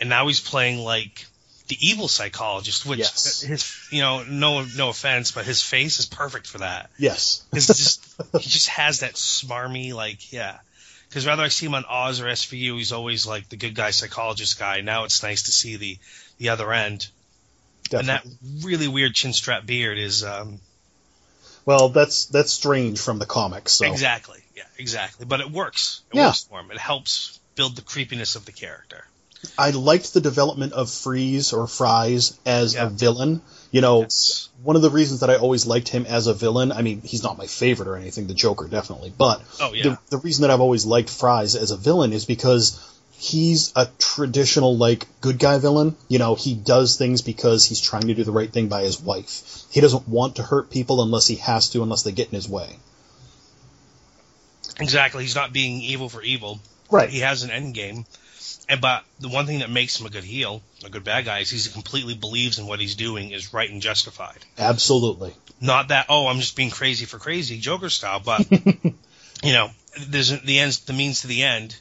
and 0.00 0.08
now 0.08 0.26
he's 0.28 0.40
playing 0.40 0.78
like 0.78 1.26
the 1.68 1.76
evil 1.80 2.08
psychologist, 2.08 2.84
which 2.86 2.98
Yes. 3.00 3.42
his 3.42 3.88
you 3.92 4.00
know 4.00 4.24
no 4.24 4.64
no 4.76 4.88
offense, 4.88 5.30
but 5.30 5.44
his 5.44 5.62
face 5.62 5.98
is 6.00 6.06
perfect 6.06 6.46
for 6.46 6.58
that. 6.58 6.90
Yes, 6.98 7.44
just 7.54 8.04
he 8.38 8.48
just 8.48 8.68
has 8.70 9.00
that 9.00 9.14
smarmy 9.14 9.92
like 9.94 10.32
yeah. 10.32 10.58
Because 11.10 11.26
whether 11.26 11.42
I 11.42 11.48
see 11.48 11.66
him 11.66 11.74
on 11.74 11.84
Oz 11.88 12.20
or 12.20 12.26
SVU, 12.26 12.78
he's 12.78 12.92
always 12.92 13.26
like 13.26 13.48
the 13.48 13.56
good 13.56 13.74
guy 13.74 13.90
psychologist 13.90 14.58
guy. 14.58 14.80
Now 14.80 15.02
it's 15.04 15.22
nice 15.24 15.42
to 15.42 15.52
see 15.52 15.76
the 15.76 15.98
the 16.38 16.50
other 16.50 16.72
end, 16.72 17.08
definitely. 17.90 17.98
and 17.98 18.08
that 18.62 18.64
really 18.66 18.86
weird 18.88 19.12
chin 19.14 19.32
strap 19.32 19.66
beard 19.66 19.98
is 19.98 20.22
um, 20.24 20.60
well, 21.66 21.88
that's 21.88 22.26
that's 22.26 22.52
strange 22.52 23.00
from 23.00 23.18
the 23.18 23.26
comics. 23.26 23.72
So 23.72 23.86
Exactly. 23.86 24.40
Yeah, 24.56 24.62
exactly. 24.78 25.26
But 25.26 25.40
it 25.40 25.50
works. 25.50 26.02
It 26.12 26.16
Yeah. 26.16 26.26
works 26.28 26.44
for 26.44 26.60
him. 26.60 26.70
It 26.70 26.78
helps 26.78 27.40
build 27.56 27.74
the 27.76 27.82
creepiness 27.82 28.36
of 28.36 28.44
the 28.44 28.52
character. 28.52 29.04
I 29.58 29.70
liked 29.70 30.12
the 30.14 30.20
development 30.20 30.72
of 30.74 30.90
Freeze 30.90 31.52
or 31.52 31.66
Fries 31.66 32.38
as 32.44 32.74
Yeah. 32.74 32.86
a 32.86 32.88
villain. 32.90 33.40
You 33.72 33.80
know, 33.80 34.02
Yes. 34.02 34.48
one 34.62 34.76
of 34.76 34.82
the 34.82 34.90
reasons 34.90 35.20
that 35.20 35.30
I 35.30 35.36
always 35.36 35.64
liked 35.64 35.88
him 35.88 36.04
as 36.06 36.26
a 36.26 36.34
villain, 36.34 36.72
I 36.72 36.82
mean, 36.82 37.00
he's 37.02 37.22
not 37.22 37.38
my 37.38 37.46
favorite 37.46 37.88
or 37.88 37.96
anything, 37.96 38.26
the 38.26 38.34
Joker 38.34 38.66
definitely, 38.66 39.12
but 39.16 39.40
Oh 39.60 39.72
yeah. 39.72 39.82
the, 39.84 39.98
the 40.10 40.18
reason 40.18 40.42
that 40.42 40.50
I've 40.50 40.60
always 40.60 40.84
liked 40.84 41.08
Fries 41.08 41.54
as 41.56 41.70
a 41.70 41.76
villain 41.76 42.12
is 42.12 42.24
because 42.24 42.78
he's 43.18 43.72
a 43.76 43.86
traditional, 43.98 44.76
like, 44.76 45.06
good 45.20 45.38
guy 45.38 45.58
villain. 45.58 45.94
You 46.08 46.18
know, 46.18 46.34
he 46.34 46.54
does 46.54 46.96
things 46.96 47.22
because 47.22 47.64
he's 47.66 47.80
trying 47.80 48.08
to 48.08 48.14
do 48.14 48.24
the 48.24 48.32
right 48.32 48.50
thing 48.52 48.68
by 48.68 48.82
his 48.82 49.00
wife. 49.00 49.62
He 49.70 49.80
doesn't 49.80 50.08
want 50.08 50.36
to 50.36 50.42
hurt 50.42 50.70
people 50.70 51.02
unless 51.02 51.26
he 51.26 51.36
has 51.36 51.68
to, 51.70 51.82
unless 51.82 52.02
they 52.02 52.12
get 52.12 52.28
in 52.28 52.34
his 52.34 52.48
way. 52.48 52.76
exactly. 54.78 55.22
He's 55.24 55.34
not 55.34 55.52
being 55.52 55.80
evil 55.82 56.08
for 56.08 56.22
evil. 56.22 56.60
Right. 56.90 57.10
He 57.10 57.20
has 57.20 57.42
an 57.42 57.50
end 57.50 57.74
game. 57.74 58.06
And 58.68 58.80
but 58.80 59.04
the 59.18 59.28
one 59.28 59.46
thing 59.46 59.58
that 59.60 59.70
makes 59.70 59.98
him 59.98 60.06
a 60.06 60.10
good 60.10 60.24
heel, 60.24 60.62
a 60.84 60.90
good 60.90 61.04
bad 61.04 61.24
guy, 61.24 61.40
is 61.40 61.50
he 61.50 61.72
completely 61.72 62.14
believes 62.14 62.58
in 62.58 62.66
what 62.66 62.80
he's 62.80 62.94
doing 62.94 63.30
is 63.32 63.52
right 63.52 63.70
and 63.70 63.82
justified. 63.82 64.38
Absolutely. 64.58 65.34
Not 65.60 65.88
that 65.88 66.06
oh 66.08 66.26
I'm 66.28 66.38
just 66.38 66.56
being 66.56 66.70
crazy 66.70 67.04
for 67.04 67.18
crazy 67.18 67.58
Joker 67.58 67.90
style, 67.90 68.20
but 68.24 68.50
you 69.42 69.52
know 69.52 69.70
there's 70.08 70.40
the 70.42 70.58
ends 70.58 70.80
the 70.80 70.92
means 70.92 71.22
to 71.22 71.26
the 71.26 71.42
end 71.42 71.76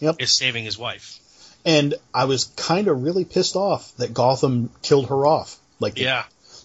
Yep. 0.00 0.16
is 0.18 0.32
saving 0.32 0.64
his 0.64 0.76
wife. 0.76 1.18
And 1.64 1.94
I 2.12 2.26
was 2.26 2.44
kind 2.56 2.88
of 2.88 3.02
really 3.02 3.24
pissed 3.24 3.56
off 3.56 3.94
that 3.96 4.12
Gotham 4.12 4.70
killed 4.82 5.08
her 5.08 5.24
off. 5.24 5.58
Like, 5.80 5.98
Yeah. 5.98 6.24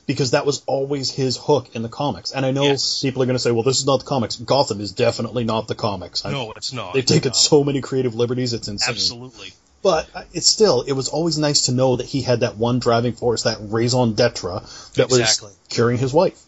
Because 0.09 0.31
that 0.31 0.43
was 0.43 0.63
always 0.65 1.11
his 1.11 1.37
hook 1.37 1.69
in 1.75 1.83
the 1.83 1.87
comics. 1.87 2.31
And 2.31 2.43
I 2.43 2.49
know 2.49 2.63
Yes. 2.63 2.99
people 2.99 3.21
are 3.21 3.27
going 3.27 3.35
to 3.35 3.39
say, 3.39 3.51
well, 3.51 3.61
this 3.61 3.77
is 3.77 3.85
not 3.85 3.97
the 3.99 4.05
comics. 4.07 4.37
Gotham 4.37 4.81
is 4.81 4.91
definitely 4.91 5.43
not 5.43 5.67
the 5.67 5.75
comics. 5.75 6.25
I- 6.25 6.31
No, 6.31 6.51
it's 6.55 6.73
not. 6.73 6.95
They've 6.95 7.05
taken 7.05 7.29
No. 7.29 7.33
so 7.35 7.63
many 7.63 7.79
creative 7.79 8.15
liberties, 8.15 8.53
it's 8.53 8.67
insane. 8.67 8.89
Absolutely. 8.95 9.53
But 9.83 10.09
uh, 10.15 10.23
it's 10.33 10.47
still, 10.47 10.81
it 10.81 10.93
was 10.93 11.09
always 11.09 11.37
nice 11.37 11.67
to 11.67 11.73
know 11.73 11.97
that 11.97 12.07
he 12.07 12.23
had 12.23 12.39
that 12.39 12.57
one 12.57 12.79
driving 12.79 13.13
force, 13.13 13.43
that 13.43 13.59
raison 13.61 14.15
d'etre 14.15 14.61
that 14.95 15.05
Exactly. 15.05 15.49
was 15.49 15.57
curing 15.69 15.99
his 15.99 16.11
wife. 16.11 16.41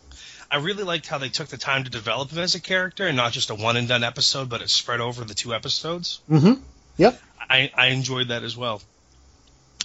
I 0.49 0.57
really 0.57 0.83
liked 0.83 1.05
how 1.05 1.19
they 1.19 1.29
took 1.29 1.47
the 1.49 1.57
time 1.57 1.83
to 1.83 1.91
develop 1.91 2.31
him 2.31 2.39
as 2.39 2.55
a 2.55 2.59
character 2.59 3.05
and 3.05 3.15
not 3.15 3.31
just 3.31 3.51
a 3.51 3.55
one 3.55 3.77
and 3.77 3.87
done 3.87 4.03
episode, 4.03 4.49
but 4.49 4.63
it 4.63 4.71
spread 4.71 5.01
over 5.01 5.23
the 5.23 5.35
two 5.35 5.53
episodes. 5.53 6.19
Mm-hmm. 6.31 6.53
Yep. 6.97 7.21
I, 7.47 7.69
I 7.75 7.87
enjoyed 7.89 8.29
that 8.29 8.41
as 8.43 8.57
well. 8.57 8.81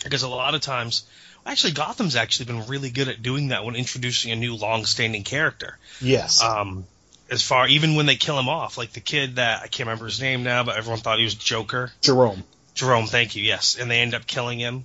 Because 0.03 0.23
a 0.23 0.29
lot 0.29 0.55
of 0.55 0.63
times, 0.63 1.05
actually, 1.47 1.73
Gotham's 1.73 2.17
actually 2.17 2.47
been 2.47 2.67
really 2.67 2.91
good 2.91 3.09
at 3.09 3.23
doing 3.23 3.49
that 3.49 3.65
when 3.65 3.77
introducing 3.77 4.33
a 4.33 4.37
new 4.37 4.57
long 4.57 4.85
standing 4.85 5.23
character. 5.23 5.79
Yes. 6.01 6.43
Um, 6.43 6.85
as 7.31 7.43
far, 7.43 7.67
even 7.69 7.95
when 7.95 8.07
they 8.07 8.17
kill 8.17 8.39
him 8.39 8.49
off, 8.49 8.79
like 8.79 8.93
the 8.93 9.01
kid 9.01 9.37
that, 9.37 9.63
I 9.63 9.69
can't 9.69 9.87
remember 9.87 10.05
his 10.05 10.21
name 10.21 10.43
now, 10.43 10.65
but 10.65 10.77
everyone 10.77 11.01
thought 11.01 11.19
he 11.19 11.25
was 11.25 11.35
Joker. 11.35 11.91
Jerome. 12.01 12.45
Jerome, 12.75 13.07
thank 13.07 13.37
you, 13.37 13.43
yes. 13.43 13.77
And 13.81 13.91
they 13.91 14.01
end 14.01 14.15
up 14.15 14.27
killing 14.27 14.59
him. 14.59 14.85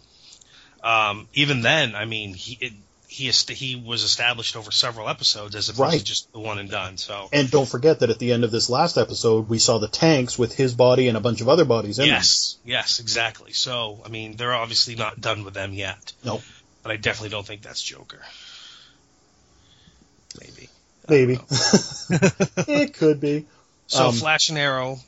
Um, 0.84 1.28
even 1.34 1.62
then, 1.62 1.94
I 1.94 2.06
mean, 2.06 2.34
he, 2.34 2.58
it, 2.60 2.74
he 3.14 3.30
he 3.30 3.76
was 3.76 4.04
established 4.04 4.56
over 4.56 4.72
several 4.72 5.10
episodes 5.10 5.54
as 5.54 5.68
opposed 5.68 5.80
Right. 5.82 6.00
to 6.00 6.06
just 6.06 6.32
the 6.32 6.40
one 6.40 6.60
and 6.60 6.70
done. 6.72 6.96
So 6.98 7.28
And 7.34 7.52
don't 7.52 7.68
forget 7.68 8.00
that 8.00 8.10
at 8.10 8.20
the 8.20 8.32
end 8.32 8.46
of 8.46 8.52
this 8.52 8.70
last 8.70 8.98
episode, 8.98 9.50
we 9.50 9.60
saw 9.60 9.80
the 9.80 9.90
tanks 9.90 10.40
with 10.40 10.56
his 10.56 10.74
body 10.74 11.10
and 11.10 11.18
a 11.18 11.20
bunch 11.20 11.42
of 11.42 11.50
other 11.50 11.66
bodies 11.66 12.00
in 12.00 12.06
yes, 12.06 12.58
yes, 12.64 13.02
exactly. 13.02 13.52
So 13.52 14.02
I 14.06 14.08
mean, 14.08 14.38
they're 14.38 14.54
obviously 14.54 14.96
not 14.96 15.20
done 15.20 15.44
with 15.44 15.54
them 15.54 15.74
yet. 15.74 16.14
Nope. 16.24 16.42
But 16.84 16.94
I 16.94 16.96
definitely 16.98 17.30
don't 17.30 17.46
think 17.46 17.64
that's 17.64 17.82
Joker. 17.82 18.22
Maybe. 20.40 20.70
Maybe. 21.10 21.34
it 22.68 22.94
could 22.94 23.20
be. 23.20 23.46
So 23.88 24.08
Um, 24.08 24.14
Flash 24.16 24.48
and 24.50 24.58
Arrow, 24.58 25.00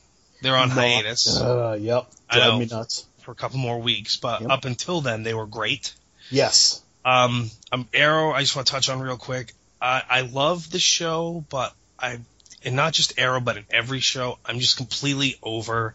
they're 0.42 0.58
on 0.58 0.68
No. 0.70 0.76
hiatus 0.76 1.38
Uh, 1.40 1.78
yep. 1.80 2.12
Drive 2.30 2.60
me 2.60 2.66
nuts. 2.66 3.06
for 3.22 3.32
a 3.32 3.36
couple 3.36 3.60
more 3.60 3.80
weeks, 3.80 4.18
but 4.18 4.42
Yep. 4.42 4.50
up 4.52 4.66
until 4.66 5.00
then, 5.00 5.24
they 5.24 5.34
were 5.34 5.46
great. 5.48 5.94
Yes. 6.30 6.82
Um, 7.06 7.50
um, 7.72 7.88
Arrow, 7.94 8.32
I 8.32 8.42
just 8.42 8.56
want 8.56 8.68
to 8.68 8.74
touch 8.74 8.90
on 8.90 9.00
real 9.00 9.18
quick. 9.18 9.54
I, 9.82 10.02
I 10.10 10.22
love 10.22 10.70
the 10.72 10.80
show, 10.80 11.44
but 11.50 11.74
I, 12.00 12.20
and 12.64 12.76
not 12.76 12.94
just 12.94 13.20
Arrow, 13.20 13.42
but 13.42 13.58
in 13.58 13.66
every 13.72 14.00
show, 14.00 14.38
I'm 14.46 14.60
just 14.60 14.78
completely 14.78 15.38
over 15.44 15.94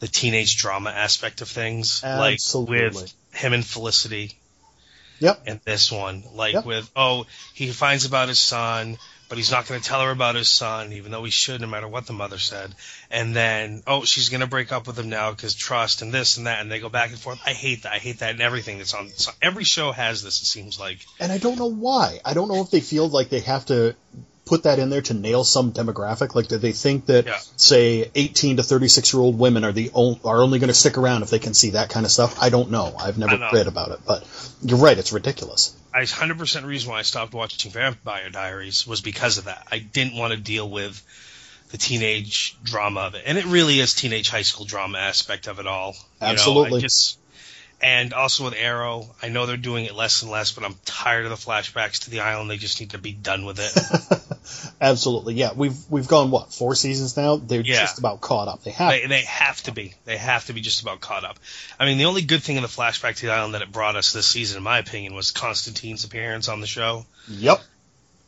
the 0.00 0.08
teenage 0.08 0.56
drama 0.56 0.90
aspect 0.90 1.40
of 1.40 1.48
things. 1.48 2.02
Absolutely. 2.04 2.80
Like 2.80 2.94
with 2.94 3.14
him 3.32 3.52
and 3.52 3.64
Felicity 3.64 4.38
Yep. 5.20 5.42
and 5.46 5.60
this 5.64 5.90
one. 5.90 6.24
Like 6.34 6.54
Yep. 6.54 6.66
with, 6.66 6.90
oh, 6.94 7.26
he 7.54 7.70
finds 7.70 8.04
about 8.04 8.28
his 8.28 8.38
son, 8.38 8.98
but 9.28 9.38
he's 9.38 9.50
not 9.50 9.66
going 9.66 9.80
to 9.80 9.86
tell 9.86 10.00
her 10.02 10.10
about 10.10 10.34
his 10.34 10.48
son, 10.48 10.92
even 10.92 11.12
though 11.12 11.24
he 11.24 11.30
should, 11.30 11.60
no 11.60 11.66
matter 11.66 11.88
what 11.88 12.06
the 12.06 12.12
mother 12.12 12.38
said. 12.38 12.74
And 13.10 13.34
then, 13.34 13.82
oh, 13.86 14.04
she's 14.04 14.28
going 14.28 14.40
to 14.40 14.46
break 14.46 14.72
up 14.72 14.86
with 14.86 14.98
him 14.98 15.08
now 15.08 15.30
because 15.30 15.54
trust 15.54 16.02
and 16.02 16.12
this 16.12 16.36
and 16.36 16.46
that, 16.46 16.60
and 16.60 16.70
they 16.70 16.80
go 16.80 16.88
back 16.88 17.10
and 17.10 17.18
forth. 17.18 17.40
I 17.46 17.52
hate 17.52 17.82
that. 17.84 17.92
I 17.92 17.98
hate 17.98 18.18
that 18.18 18.32
and 18.32 18.40
everything 18.40 18.78
that's 18.78 18.94
on. 18.94 19.10
So 19.10 19.32
every 19.40 19.64
show 19.64 19.92
has 19.92 20.22
this. 20.22 20.42
It 20.42 20.46
seems 20.46 20.78
like. 20.78 20.98
And 21.18 21.32
I 21.32 21.38
don't 21.38 21.58
know 21.58 21.70
why. 21.70 22.20
I 22.24 22.34
don't 22.34 22.48
know 22.48 22.60
if 22.60 22.70
they 22.70 22.80
feel 22.80 23.08
like 23.08 23.28
they 23.28 23.40
have 23.40 23.66
to 23.66 23.96
put 24.44 24.64
that 24.64 24.78
in 24.78 24.90
there 24.90 25.02
to 25.02 25.14
nail 25.14 25.42
some 25.44 25.72
demographic. 25.72 26.34
Like, 26.34 26.48
do 26.48 26.58
they 26.58 26.72
think 26.72 27.06
that, 27.06 27.26
Yeah. 27.26 27.38
say, 27.56 28.10
18 28.14 28.58
to 28.58 28.62
36 28.62 29.12
year 29.12 29.22
old 29.22 29.38
women 29.38 29.64
are 29.64 29.72
the 29.72 29.90
on, 29.94 30.20
are 30.24 30.42
only 30.42 30.58
going 30.58 30.68
to 30.68 30.74
stick 30.74 30.98
around 30.98 31.22
if 31.22 31.30
they 31.30 31.38
can 31.38 31.54
see 31.54 31.70
that 31.70 31.88
kind 31.88 32.04
of 32.04 32.12
stuff? 32.12 32.36
I 32.40 32.50
don't 32.50 32.70
know. 32.70 32.94
I've 32.98 33.16
never 33.18 33.38
know. 33.38 33.50
read 33.52 33.66
about 33.66 33.92
it, 33.92 34.00
but 34.06 34.24
you're 34.62 34.78
right. 34.78 34.98
It's 34.98 35.12
ridiculous. 35.12 35.74
I 35.94 36.02
100% 36.02 36.64
reason 36.66 36.90
why 36.90 36.98
I 36.98 37.02
stopped 37.02 37.32
watching 37.32 37.70
Vampire 37.70 38.28
Diaries 38.28 38.86
was 38.86 39.00
because 39.00 39.38
of 39.38 39.44
that. 39.44 39.66
I 39.70 39.78
didn't 39.78 40.16
want 40.16 40.32
to 40.32 40.38
deal 40.38 40.68
with 40.68 41.00
the 41.70 41.78
teenage 41.78 42.56
drama 42.62 43.00
of 43.00 43.14
it, 43.14 43.22
and 43.26 43.38
it 43.38 43.46
really 43.46 43.80
is 43.80 43.94
teenage 43.94 44.28
high 44.28 44.42
school 44.42 44.66
drama 44.66 44.98
aspect 44.98 45.46
of 45.46 45.58
it 45.58 45.66
all. 45.66 45.92
You 46.20 46.26
know, 46.26 46.32
Absolutely. 46.32 46.78
I 46.78 46.82
just, 46.82 47.18
and 47.82 48.12
also 48.14 48.44
with 48.44 48.54
Arrow, 48.54 49.06
I 49.22 49.28
know 49.28 49.46
they're 49.46 49.56
doing 49.56 49.84
it 49.84 49.94
less 49.94 50.22
and 50.22 50.30
less, 50.30 50.52
but 50.52 50.64
I'm 50.64 50.74
tired 50.84 51.24
of 51.26 51.30
the 51.30 51.36
flashbacks 51.36 52.04
to 52.04 52.10
the 52.10 52.20
island. 52.20 52.50
They 52.50 52.56
just 52.56 52.80
need 52.80 52.90
to 52.90 52.98
be 52.98 53.12
done 53.12 53.44
with 53.44 53.58
it. 53.60 54.74
Absolutely. 54.80 55.34
Yeah. 55.34 55.50
We've 55.54 55.76
we've 55.90 56.08
gone 56.08 56.30
what 56.30 56.52
four 56.52 56.74
seasons 56.74 57.16
now. 57.16 57.36
They're 57.36 57.60
Yeah. 57.60 57.80
just 57.80 57.98
about 57.98 58.20
caught 58.20 58.48
up. 58.48 58.62
They 58.62 58.70
have. 58.72 58.90
they, 58.92 59.06
they 59.06 59.22
have 59.22 59.62
to 59.64 59.72
be. 59.72 59.94
They 60.04 60.16
have 60.16 60.46
to 60.46 60.52
be 60.52 60.60
just 60.60 60.82
about 60.82 61.00
caught 61.00 61.24
up. 61.24 61.38
I 61.78 61.86
mean, 61.86 61.98
the 61.98 62.04
only 62.06 62.22
good 62.22 62.42
thing 62.42 62.56
in 62.56 62.62
the 62.62 62.68
flashback 62.68 63.16
to 63.16 63.26
the 63.26 63.32
island 63.32 63.54
that 63.54 63.62
it 63.62 63.72
brought 63.72 63.96
us 63.96 64.12
this 64.12 64.26
season, 64.26 64.58
in 64.58 64.62
my 64.62 64.78
opinion, 64.78 65.14
was 65.14 65.30
Constantine's 65.30 66.04
appearance 66.04 66.48
on 66.48 66.60
the 66.60 66.66
show. 66.66 67.06
Yep. 67.28 67.60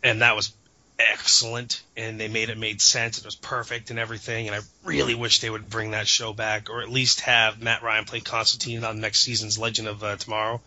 and 0.03 0.23
that 0.23 0.37
was 0.37 0.53
excellent 0.99 1.83
and 1.97 2.19
they 2.19 2.29
made 2.29 2.49
it 2.49 2.57
made 2.57 2.81
sense 2.81 3.19
it 3.19 3.25
was 3.25 3.35
perfect 3.35 3.91
and 3.91 3.99
everything 3.99 4.47
and 4.47 4.57
i 4.57 4.61
really 4.83 5.15
wish 5.15 5.41
they 5.41 5.51
would 5.51 5.69
bring 5.69 5.91
that 5.91 6.09
show 6.09 6.33
back 6.33 6.71
or 6.71 6.81
at 6.81 6.89
least 6.89 7.21
have 7.21 7.61
matt 7.61 7.83
ryan 7.83 8.07
play 8.07 8.21
constantine 8.21 8.83
on 8.83 8.99
next 8.99 9.21
season's 9.21 9.59
legend 9.59 9.89
of 9.89 10.03
uh, 10.03 10.17
tomorrow 10.17 10.61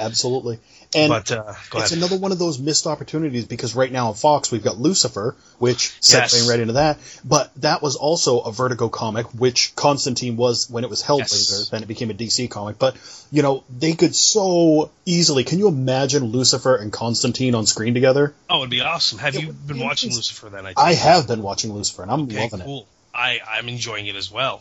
Absolutely. 0.00 0.58
And 0.94 1.10
but 1.10 1.30
uh, 1.30 1.54
it's 1.76 1.92
another 1.92 2.16
one 2.16 2.32
of 2.32 2.38
those 2.38 2.58
missed 2.58 2.86
opportunities 2.86 3.44
because 3.44 3.76
right 3.76 3.92
now 3.92 4.08
on 4.08 4.14
Fox 4.14 4.50
we've 4.50 4.64
got 4.64 4.78
Lucifer, 4.78 5.36
which 5.58 5.94
Yes. 6.08 6.48
right 6.48 6.58
into 6.58 6.72
that. 6.74 6.98
But 7.24 7.52
that 7.62 7.80
was 7.80 7.94
also 7.96 8.40
a 8.40 8.50
Vertigo 8.50 8.88
comic, 8.88 9.26
which 9.26 9.74
Constantine 9.76 10.36
was 10.36 10.68
when 10.68 10.82
it 10.82 10.90
was 10.90 11.00
Hellblazer. 11.02 11.20
Yes. 11.58 11.68
Then 11.68 11.82
it 11.82 11.86
became 11.86 12.10
a 12.10 12.14
DC 12.14 12.50
comic. 12.50 12.78
But 12.78 12.96
you 13.30 13.42
know 13.42 13.62
they 13.78 13.92
could 13.94 14.16
so 14.16 14.90
easily. 15.06 15.44
Can 15.44 15.58
you 15.60 15.68
imagine 15.68 16.24
Lucifer 16.24 16.74
and 16.74 16.92
Constantine 16.92 17.54
on 17.54 17.66
screen 17.66 17.94
together? 17.94 18.34
oh 18.48 18.58
it'd 18.58 18.70
be 18.70 18.80
awesome 18.80 19.18
have 19.18 19.36
It 19.36 19.42
you 19.42 19.52
been 19.52 19.78
watching 19.78 20.12
lucifer 20.12 20.48
then 20.48 20.66
i, 20.66 20.74
I 20.76 20.94
have 20.94 21.28
been 21.28 21.42
watching 21.42 21.72
Lucifer 21.72 22.02
and 22.02 22.10
I'm 22.10 22.22
okay 22.22 22.40
loving 22.42 22.60
it 22.60 22.64
cool 22.64 22.86
i 23.14 23.38
i'm 23.48 23.68
enjoying 23.68 24.06
it 24.06 24.16
as 24.16 24.30
well 24.30 24.60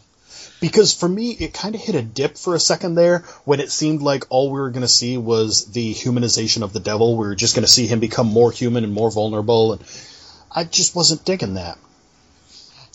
because 0.60 0.94
for 0.94 1.08
me 1.10 1.32
it 1.32 1.54
kind 1.54 1.76
of 1.76 1.82
hit 1.82 1.96
a 1.96 2.02
dip 2.02 2.38
for 2.38 2.56
a 2.56 2.60
second 2.60 2.96
there 2.96 3.20
when 3.46 3.60
it 3.60 3.72
seemed 3.72 4.02
like 4.02 4.26
all 4.30 4.52
we 4.52 4.60
were 4.60 4.70
going 4.72 4.82
to 4.82 4.88
see 4.88 5.18
was 5.18 5.66
the 5.72 5.94
humanization 5.94 6.64
of 6.64 6.74
the 6.74 6.80
devil. 6.80 7.18
We 7.18 7.28
were 7.28 7.36
just 7.36 7.56
going 7.56 7.66
to 7.66 7.72
see 7.72 7.88
him 7.88 8.00
become 8.00 8.28
more 8.28 8.52
human 8.52 8.84
and 8.84 8.94
more 8.94 9.12
vulnerable, 9.12 9.74
and 9.74 9.84
I 10.52 10.64
just 10.64 10.96
wasn't 10.96 11.26
digging 11.26 11.56
that. 11.56 11.78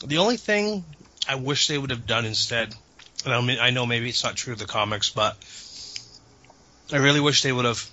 the 0.06 0.18
only 0.18 0.36
thing 0.36 0.84
i 1.26 1.36
wish 1.36 1.68
they 1.68 1.78
would 1.78 1.90
have 1.90 2.06
done 2.06 2.26
instead 2.26 2.74
and 3.24 3.32
i 3.32 3.40
mean 3.40 3.58
i 3.58 3.70
know 3.70 3.86
maybe 3.86 4.08
it's 4.10 4.22
not 4.22 4.36
true 4.36 4.52
of 4.52 4.58
the 4.58 4.66
comics 4.66 5.08
but 5.08 5.36
i 6.92 6.98
really 6.98 7.20
wish 7.20 7.40
they 7.42 7.52
would 7.52 7.64
have 7.64 7.88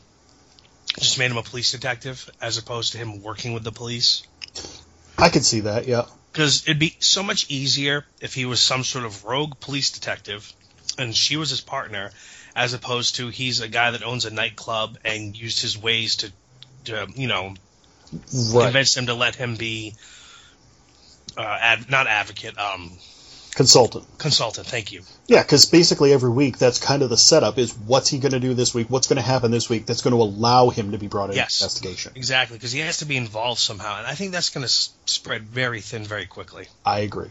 just 1.00 1.17
made 1.17 1.31
him 1.31 1.38
a 1.38 1.43
police 1.43 1.71
detective 1.71 2.29
as 2.41 2.57
opposed 2.57 2.91
to 2.91 2.98
him 2.98 3.21
working 3.24 3.53
with 3.53 3.63
the 3.63 3.71
police 3.71 4.24
I 5.17 5.29
could 5.29 5.45
see 5.45 5.62
that, 5.62 5.88
yeah. 5.88 6.05
Because 6.31 6.63
it'd 6.63 6.79
be 6.79 6.95
so 7.00 7.23
much 7.23 7.50
easier 7.50 8.05
if 8.21 8.33
he 8.33 8.45
was 8.45 8.59
some 8.61 8.83
sort 8.83 9.05
of 9.05 9.25
rogue 9.25 9.59
police 9.59 9.91
detective 9.91 10.51
and 10.97 11.15
she 11.15 11.38
was 11.38 11.50
his 11.50 11.61
partner 11.61 12.11
as 12.55 12.73
opposed 12.73 13.15
to 13.15 13.29
he's 13.29 13.61
a 13.61 13.67
guy 13.67 13.91
that 13.91 14.03
owns 14.03 14.25
a 14.25 14.31
nightclub 14.31 14.97
and 15.05 15.38
used 15.38 15.61
his 15.61 15.77
ways 15.77 16.17
to, 16.17 16.31
to 16.85 17.07
you 17.15 17.27
know 17.27 17.53
Right. 18.33 18.65
convince 18.65 18.95
him 18.97 19.05
to 19.05 19.13
let 19.13 19.35
him 19.35 19.55
be 19.55 19.95
uh, 21.38 21.41
ad, 21.41 21.89
not 21.89 22.07
advocate 22.07 22.57
um 22.57 22.91
Consultant. 23.53 24.05
consultant 24.17 24.65
thank 24.65 24.91
you 24.93 25.03
Yeah, 25.27 25.41
because 25.43 25.65
basically 25.65 26.13
every 26.13 26.29
week 26.29 26.58
that's 26.58 26.79
kind 26.79 27.01
of 27.03 27.10
the 27.10 27.17
setup 27.17 27.58
is 27.58 27.74
what's 27.77 28.10
he 28.10 28.17
going 28.17 28.31
to 28.31 28.39
do 28.39 28.53
this 28.53 28.74
week? 28.74 28.89
What's 28.89 29.08
going 29.08 29.17
to 29.17 29.22
happen 29.22 29.51
this 29.51 29.70
week 29.70 29.86
that's 29.86 30.01
going 30.01 30.15
to 30.15 30.22
allow 30.22 30.70
him 30.70 30.93
to 30.93 30.98
be 30.98 31.08
brought 31.08 31.25
into 31.25 31.36
Yes. 31.36 31.60
investigation? 31.62 32.13
exactly 32.15 32.58
because 32.58 32.72
he 32.72 32.79
has 32.79 32.98
to 32.98 33.05
be 33.05 33.17
involved 33.17 33.60
somehow 33.60 33.98
and 33.98 34.08
i 34.08 34.15
think 34.15 34.31
that's 34.31 34.50
going 34.50 34.62
to 34.62 34.65
s- 34.72 34.93
spread 35.05 35.43
very 35.43 35.81
thin 35.81 36.05
very 36.05 36.25
quickly 36.27 36.65
I 36.86 37.00
agree. 37.00 37.29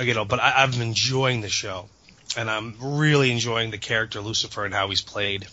You 0.00 0.12
know 0.14 0.24
but 0.26 0.38
I, 0.40 0.52
i'm 0.64 0.72
enjoying 0.80 1.40
the 1.40 1.48
show 1.48 1.88
and 2.36 2.50
i'm 2.50 2.76
really 2.80 3.30
enjoying 3.30 3.70
the 3.70 3.78
character 3.78 4.20
lucifer 4.20 4.64
and 4.66 4.74
how 4.74 4.88
he's 4.90 5.02
played 5.02 5.46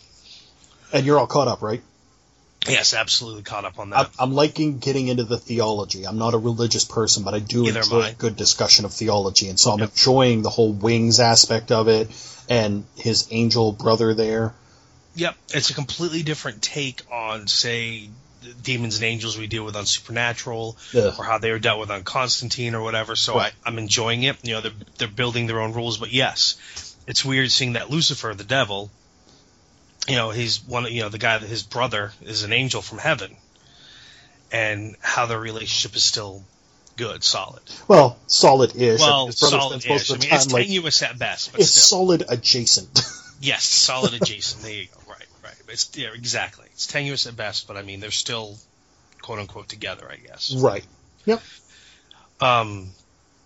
And 0.91 1.05
you're 1.05 1.19
all 1.19 1.27
caught 1.27 1.47
up, 1.47 1.61
right? 1.61 1.81
Yes, 2.67 2.93
absolutely 2.93 3.43
caught 3.43 3.65
up 3.65 3.79
on 3.79 3.91
that. 3.91 4.09
I'm 4.19 4.33
liking 4.33 4.79
getting 4.79 5.07
into 5.07 5.23
the 5.23 5.37
theology. 5.37 6.05
I'm 6.05 6.17
not 6.17 6.33
a 6.33 6.37
religious 6.37 6.83
person, 6.83 7.23
but 7.23 7.33
I 7.33 7.39
do 7.39 7.63
Neither 7.63 7.79
enjoy 7.79 8.01
a 8.07 8.13
good 8.13 8.35
discussion 8.35 8.85
of 8.85 8.93
theology, 8.93 9.47
and 9.47 9.59
so 9.59 9.71
I'm 9.71 9.79
Yep. 9.79 9.89
enjoying 9.91 10.41
the 10.41 10.49
whole 10.49 10.73
wings 10.73 11.19
aspect 11.19 11.71
of 11.71 11.87
it 11.87 12.09
and 12.49 12.85
his 12.95 13.27
angel 13.31 13.71
brother 13.71 14.13
there. 14.13 14.53
Yep, 15.15 15.35
it's 15.53 15.69
a 15.69 15.73
completely 15.73 16.23
different 16.23 16.61
take 16.61 17.01
on, 17.11 17.47
say, 17.47 18.09
demons 18.61 18.95
and 18.95 19.03
angels 19.05 19.37
we 19.37 19.47
deal 19.47 19.63
with 19.63 19.75
on 19.75 19.85
Supernatural, 19.85 20.77
or 20.93 21.23
how 21.23 21.37
they 21.37 21.51
were 21.51 21.59
dealt 21.59 21.79
with 21.79 21.91
on 21.91 22.03
Constantine 22.03 22.75
or 22.75 22.81
whatever. 22.81 23.15
So 23.15 23.35
Right. 23.35 23.53
I, 23.65 23.69
I'm 23.69 23.77
enjoying 23.77 24.23
it. 24.23 24.37
You 24.43 24.53
know, 24.55 24.61
they're 24.61 24.71
they're 24.97 25.07
building 25.07 25.47
their 25.47 25.61
own 25.61 25.73
rules, 25.73 25.97
but 25.97 26.11
yes, 26.11 26.55
it's 27.07 27.23
weird 27.25 27.51
seeing 27.51 27.73
that 27.73 27.89
Lucifer, 27.89 28.33
the 28.33 28.43
devil, 28.43 28.91
you 30.09 30.15
know, 30.15 30.31
he's 30.31 30.63
one. 30.63 30.85
Of 30.85 30.91
you 30.91 31.01
know, 31.01 31.09
the 31.09 31.17
guy 31.17 31.37
that 31.37 31.47
his 31.47 31.63
brother 31.63 32.11
is 32.21 32.43
an 32.43 32.53
angel 32.53 32.81
from 32.81 32.97
heaven, 32.97 33.35
and 34.51 34.95
how 35.01 35.25
their 35.25 35.39
relationship 35.39 35.95
is 35.95 36.03
still 36.03 36.43
good, 36.97 37.23
solid. 37.23 37.61
Well, 37.87 38.17
solid-ish. 38.27 38.99
Well, 38.99 39.31
solid. 39.31 39.81
spends 39.81 39.87
most 39.87 40.11
I 40.11 40.13
mean, 40.17 40.33
it's 40.33 40.51
like, 40.51 40.65
tenuous 40.65 41.01
at 41.01 41.17
best, 41.17 41.51
but 41.51 41.61
it's 41.61 41.71
still. 41.71 41.99
solid 41.99 42.25
adjacent. 42.29 43.01
Yes, 43.41 43.63
solid 43.63 44.13
adjacent. 44.13 44.63
There 44.63 44.73
you 44.73 44.87
go. 44.87 45.11
Right, 45.11 45.25
right. 45.45 45.55
It's 45.69 45.89
yeah, 45.95 46.09
exactly. 46.13 46.67
It's 46.73 46.87
tenuous 46.87 47.25
at 47.25 47.37
best, 47.37 47.67
but 47.67 47.77
I 47.77 47.83
mean 47.83 48.01
they're 48.01 48.11
still 48.11 48.57
quote 49.21 49.39
unquote 49.39 49.69
together, 49.69 50.09
I 50.11 50.17
guess. 50.17 50.53
right. 50.57 50.85
Yep. 51.25 51.41
Um, 52.41 52.89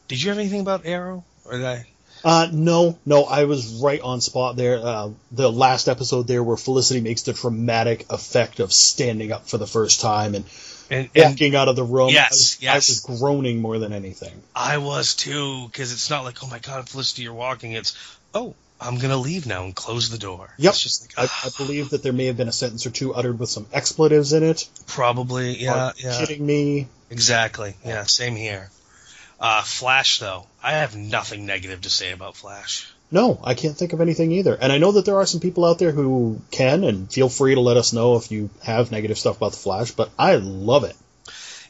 did 0.07 0.21
you 0.21 0.29
have 0.29 0.39
anything 0.39 0.61
about 0.61 0.85
Arrow, 0.85 1.23
or 1.45 1.57
did 1.57 1.65
I? 1.65 1.85
Uh, 2.23 2.47
no, 2.51 2.97
no, 3.05 3.23
I 3.23 3.43
was 3.45 3.81
right 3.83 3.99
on 4.01 4.21
spot 4.21 4.55
there. 4.55 4.77
Uh, 4.77 5.09
the 5.31 5.51
last 5.51 5.87
episode 5.89 6.27
there 6.27 6.41
where 6.43 6.55
Felicity 6.57 7.01
makes 7.01 7.23
the 7.23 7.33
dramatic 7.33 8.05
effect 8.09 8.59
of 8.59 8.71
standing 8.71 9.31
up 9.31 9.47
for 9.49 9.57
the 9.57 9.67
first 9.67 9.99
time 10.01 10.33
and 10.35 10.45
And, 10.89 11.09
and 11.15 11.31
walking 11.31 11.55
out 11.55 11.67
of 11.67 11.75
the 11.75 11.83
room. 11.83 12.09
Yes, 12.09 12.31
I 12.31 12.35
was, 12.35 12.57
yes. 12.61 12.73
I 12.73 12.77
was 13.11 13.19
groaning 13.19 13.61
more 13.61 13.79
than 13.79 13.93
anything. 13.93 14.33
I 14.55 14.77
was 14.77 15.15
too, 15.15 15.67
because 15.67 15.91
it's 15.91 16.09
not 16.09 16.23
like 16.23 16.43
oh 16.43 16.47
my 16.47 16.59
god, 16.59 16.87
Felicity, 16.87 17.23
you're 17.23 17.33
walking. 17.33 17.73
It's 17.73 17.93
oh, 18.33 18.53
I'm 18.79 18.97
gonna 18.99 19.17
leave 19.17 19.45
now 19.45 19.63
and 19.63 19.75
close 19.75 20.09
the 20.09 20.17
door. 20.17 20.53
Yep. 20.57 20.69
It's 20.73 20.81
just 20.81 21.01
like 21.17 21.25
I, 21.25 21.29
ah, 21.31 21.47
I 21.47 21.49
believe 21.57 21.89
that 21.91 22.03
there 22.03 22.13
may 22.13 22.25
have 22.27 22.37
been 22.37 22.49
a 22.49 22.53
sentence 22.53 22.85
or 22.85 22.89
two 22.91 23.13
uttered 23.13 23.39
with 23.39 23.49
some 23.49 23.65
expletives 23.73 24.33
in 24.33 24.43
it. 24.43 24.67
probably 24.87 25.57
yeah, 25.57 25.73
Are 25.87 25.93
yeah, 25.97 26.19
kidding 26.19 26.45
me? 26.45 26.87
exactly. 27.09 27.75
Yeah, 27.85 28.03
same 28.03 28.35
here. 28.35 28.69
Uh, 29.39 29.61
Flash 29.61 30.19
though, 30.19 30.45
I 30.63 30.71
have 30.73 30.95
nothing 30.95 31.45
negative 31.45 31.81
to 31.81 31.89
say 31.89 32.11
about 32.11 32.37
Flash. 32.37 32.89
No, 33.11 33.39
I 33.43 33.53
can't 33.53 33.77
think 33.77 33.93
of 33.93 34.01
anything 34.01 34.31
either. 34.31 34.55
And 34.55 34.71
I 34.71 34.79
know 34.79 34.93
that 34.93 35.05
there 35.05 35.17
are 35.17 35.25
some 35.25 35.41
people 35.41 35.65
out 35.65 35.77
there 35.77 35.91
who 35.91 36.41
can, 36.49 36.83
and 36.83 37.11
feel 37.11 37.29
free 37.29 37.53
to 37.53 37.61
let 37.61 37.77
us 37.77 37.93
know 37.93 38.15
if 38.15 38.31
you 38.31 38.49
have 38.63 38.91
negative 38.91 39.19
stuff 39.19 39.37
about 39.37 39.51
the 39.51 39.57
Flash. 39.57 39.91
But 39.91 40.09
I 40.17 40.37
love 40.37 40.85
it. 40.85 40.95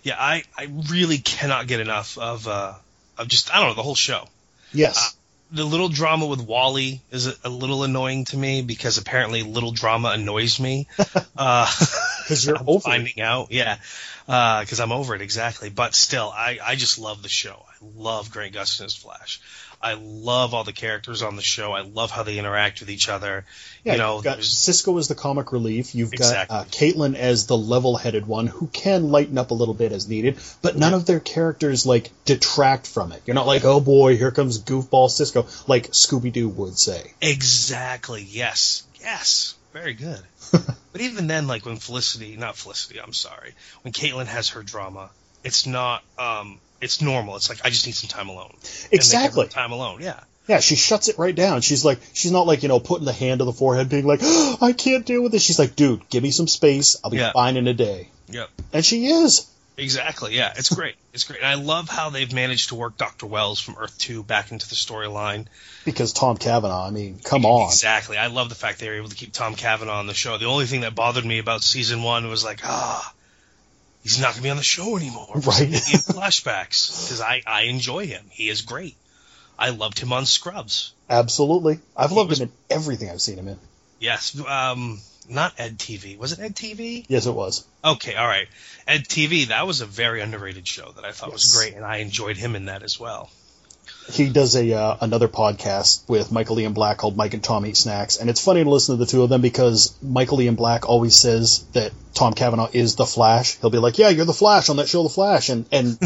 Yeah, 0.03 0.15
I, 0.17 0.43
I 0.57 0.69
really 0.89 1.17
cannot 1.17 1.67
get 1.67 1.79
enough 1.79 2.17
of 2.17 2.47
uh, 2.47 2.75
of 3.17 3.27
just 3.27 3.53
I 3.53 3.59
don't 3.59 3.69
know 3.69 3.75
the 3.75 3.83
whole 3.83 3.95
show. 3.95 4.27
Yes. 4.71 5.15
The 5.53 5.63
little 5.63 5.89
drama 5.89 6.25
with 6.25 6.41
Wally 6.41 7.01
is 7.12 7.27
a, 7.27 7.33
a, 7.43 7.50
little 7.50 7.83
annoying 7.83 8.25
to 8.25 8.38
me 8.38 8.63
because 8.63 8.98
apparently 8.98 9.43
little 9.43 9.72
drama 9.72 10.10
annoys 10.10 10.60
me. 10.60 10.88
Because 10.98 11.27
uh, 11.38 12.51
you're 12.51 12.57
over 12.65 12.79
finding 12.79 13.17
it. 13.17 13.22
out, 13.22 13.51
yeah, 13.51 13.77
because 14.25 14.79
uh, 14.79 14.83
I'm 14.83 14.91
over 14.91 15.13
it 15.13 15.22
exactly. 15.22 15.69
But 15.69 15.93
still, 15.93 16.31
I, 16.36 16.57
I 16.63 16.75
just 16.75 16.98
love 16.98 17.22
the 17.22 17.29
show. 17.29 17.63
I 17.69 17.86
love 17.95 18.31
Grant 18.31 18.53
Gustin's 18.53 18.95
Flash. 18.95 19.39
I 19.83 19.95
love 19.95 20.53
all 20.53 20.63
the 20.63 20.71
characters 20.71 21.21
on 21.21 21.35
the 21.35 21.41
show. 21.41 21.73
I 21.73 21.81
love 21.81 22.09
how 22.09 22.23
they 22.23 22.39
interact 22.39 22.79
with 22.79 22.89
each 22.89 23.09
other. 23.09 23.45
Yeah, 23.83 23.93
you 23.93 23.97
know, 23.97 24.15
you've 24.15 24.23
got 24.23 24.41
Cisco 24.41 24.97
as 24.97 25.09
the 25.09 25.15
comic 25.15 25.51
relief. 25.51 25.93
You've 25.93 26.13
exactly. 26.13 26.55
got 26.55 26.61
uh, 26.61 26.69
Caitlin 26.69 27.15
as 27.15 27.47
the 27.47 27.57
level-headed 27.57 28.25
one 28.25 28.47
who 28.47 28.67
can 28.67 29.11
lighten 29.11 29.37
up 29.37 29.51
a 29.51 29.53
little 29.53 29.73
bit 29.73 29.91
as 29.91 30.07
needed, 30.07 30.39
but 30.61 30.77
none 30.77 30.93
of 30.93 31.05
their 31.05 31.19
characters 31.19 31.85
like 31.85 32.11
detract 32.23 32.87
from 32.87 33.11
it. 33.11 33.21
You're 33.25 33.35
not 33.35 33.45
like, 33.45 33.65
oh 33.65 33.81
boy, 33.81 34.15
here 34.15 34.31
comes 34.31 34.61
goofball 34.61 35.09
Cisco, 35.09 35.47
like 35.67 35.89
Scooby 35.91 36.31
Doo 36.31 36.47
would 36.47 36.77
say. 36.77 37.11
Exactly. 37.21 38.23
Yes. 38.23 38.83
Yes. 39.01 39.55
Very 39.73 39.95
good. 39.95 40.21
but 40.51 41.01
even 41.01 41.27
then, 41.27 41.47
like 41.47 41.65
when 41.65 41.75
Felicity, 41.75 42.37
not 42.37 42.55
Felicity, 42.55 43.01
I'm 43.01 43.11
sorry, 43.11 43.53
when 43.81 43.91
Caitlin 43.91 44.27
has 44.27 44.49
her 44.49 44.63
drama, 44.63 45.09
it's 45.43 45.65
not. 45.65 46.03
um 46.17 46.59
it's 46.83 47.01
normal. 47.01 47.35
It's 47.35 47.49
like 47.49 47.59
I 47.65 47.69
just 47.69 47.85
need 47.85 47.95
some 47.95 48.09
time 48.09 48.29
alone. 48.29 48.53
Exactly. 48.91 49.47
time 49.47 49.71
alone. 49.71 50.01
Yeah. 50.01 50.19
Yeah, 50.45 50.59
she 50.59 50.75
shuts 50.75 51.07
it 51.07 51.17
right 51.17 51.33
down. 51.33 51.61
She's 51.61 51.85
like, 51.85 51.99
she's 52.13 52.31
not 52.33 52.45
like 52.45 52.63
you 52.63 52.69
know 52.69 52.79
putting 52.81 53.05
the 53.05 53.13
hand 53.13 53.39
to 53.39 53.45
the 53.45 53.53
forehead, 53.53 53.87
being 53.89 54.05
like, 54.05 54.19
oh, 54.21 54.57
I 54.61 54.73
can't 54.73 55.05
deal 55.05 55.23
with 55.23 55.31
this. 55.31 55.41
She's 55.43 55.57
like, 55.59 55.75
dude, 55.75 56.07
give 56.09 56.21
me 56.21 56.31
some 56.31 56.47
space. 56.47 56.97
I'll 57.03 57.11
be 57.11 57.17
Yeah. 57.17 57.31
fine 57.31 57.55
in 57.57 57.67
a 57.67 57.73
day. 57.73 58.09
Yep. 58.29 58.49
And 58.73 58.85
she 58.85 59.05
is. 59.07 59.49
Exactly. 59.75 60.35
Yeah. 60.35 60.53
It's 60.55 60.69
great. 60.69 60.95
It's 61.13 61.23
great. 61.23 61.39
And 61.39 61.47
I 61.47 61.55
love 61.55 61.89
how 61.89 62.09
they've 62.11 62.31
managed 62.31 62.69
to 62.69 62.75
work 62.75 62.95
Doctor 62.97 63.25
Wells 63.25 63.59
from 63.59 63.75
Earth 63.79 63.97
Two 63.97 64.21
back 64.21 64.51
into 64.51 64.67
the 64.69 64.75
storyline. 64.75 65.47
Because 65.85 66.13
Tom 66.13 66.37
Cavanagh, 66.37 66.87
I 66.87 66.89
mean, 66.91 67.19
come 67.23 67.45
on. 67.45 67.69
Exactly. 67.69 68.17
I 68.17 68.27
love 68.27 68.49
the 68.49 68.55
fact 68.55 68.79
they 68.79 68.89
were 68.89 68.95
able 68.95 69.09
to 69.09 69.15
keep 69.15 69.31
Tom 69.33 69.55
Cavanagh 69.55 69.91
on 69.93 70.07
the 70.07 70.13
show. 70.13 70.37
The 70.37 70.45
only 70.45 70.65
thing 70.65 70.81
that 70.81 70.93
bothered 70.93 71.25
me 71.25 71.39
about 71.39 71.63
season 71.63 72.03
one 72.03 72.27
was 72.29 72.43
like, 72.43 72.59
ah, 72.65 73.12
he's 74.03 74.19
not 74.19 74.27
going 74.33 74.38
to 74.38 74.41
be 74.43 74.50
on 74.50 74.57
the 74.57 74.63
show 74.63 74.95
anymore. 74.98 75.27
Right. 75.36 75.69
Flashbacks, 75.69 77.05
because 77.05 77.22
I 77.22 77.41
I 77.45 77.62
enjoy 77.63 78.05
him. 78.07 78.24
He 78.29 78.50
is 78.50 78.62
great. 78.62 78.95
I 79.57 79.69
loved 79.69 80.00
him 80.00 80.13
on 80.13 80.25
Scrubs. 80.25 80.93
Absolutely. 81.10 81.79
I've 81.95 82.10
He 82.10 82.15
loved 82.15 82.29
was- 82.29 82.41
him 82.41 82.50
in 82.69 82.75
everything 82.77 83.10
I've 83.10 83.22
seen 83.22 83.38
him 83.38 83.48
in. 83.48 83.60
Yes. 84.00 84.39
Um. 84.48 85.00
Not 85.29 85.53
Ed 85.57 85.77
TV. 85.79 86.17
Was 86.17 86.33
it 86.33 86.39
Ed 86.41 86.53
TV? 86.53 87.05
Yes, 87.07 87.27
it 87.27 87.31
was. 87.33 87.65
Okay. 87.86 88.15
All 88.15 88.27
right. 88.27 88.48
Ed 88.86 89.05
TV. 89.07 89.48
That 89.48 89.65
was 89.65 89.79
a 89.79 89.86
very 89.86 90.19
underrated 90.19 90.67
show 90.67 90.91
that 90.98 91.05
I 91.05 91.13
thought 91.13 91.31
was 91.31 91.53
great, 91.55 91.75
and 91.75 91.86
I 91.86 91.98
enjoyed 91.98 92.36
him 92.36 92.57
in 92.57 92.65
that 92.65 92.83
as 92.83 93.00
well. 93.00 93.29
He 94.12 94.29
does 94.29 94.55
a 94.55 94.74
uh, 94.74 94.98
another 95.01 95.27
podcast 95.27 96.07
with 96.10 96.31
Michael 96.31 96.60
Ian 96.60 96.74
Black 96.74 96.98
called 96.98 97.15
Mike 97.15 97.33
and 97.33 97.43
Tom 97.43 97.65
Eat 97.65 97.77
Snacks, 97.77 98.17
and 98.17 98.29
it's 98.29 98.43
funny 98.43 98.63
to 98.63 98.69
listen 98.69 98.98
to 98.98 99.00
the 99.00 99.10
two 99.10 99.24
of 99.24 99.29
them 99.29 99.41
because 99.41 99.95
Michael 100.01 100.41
Ian 100.41 100.55
Black 100.55 100.88
always 100.88 101.15
says 101.15 101.65
that 101.74 101.91
Tom 102.13 102.33
Cavanagh 102.33 102.69
is 102.74 102.95
the 102.95 103.05
Flash. 103.05 103.57
He'll 103.60 103.69
be 103.69 103.77
like, 103.77 103.98
"Yeah, 103.98 104.10
you're 104.10 104.25
the 104.25 104.33
Flash 104.33 104.69
on 104.69 104.77
that 104.77 104.89
show, 104.89 105.03
The 105.03 105.10
Flash," 105.10 105.50
and 105.50 105.65
and 105.72 105.98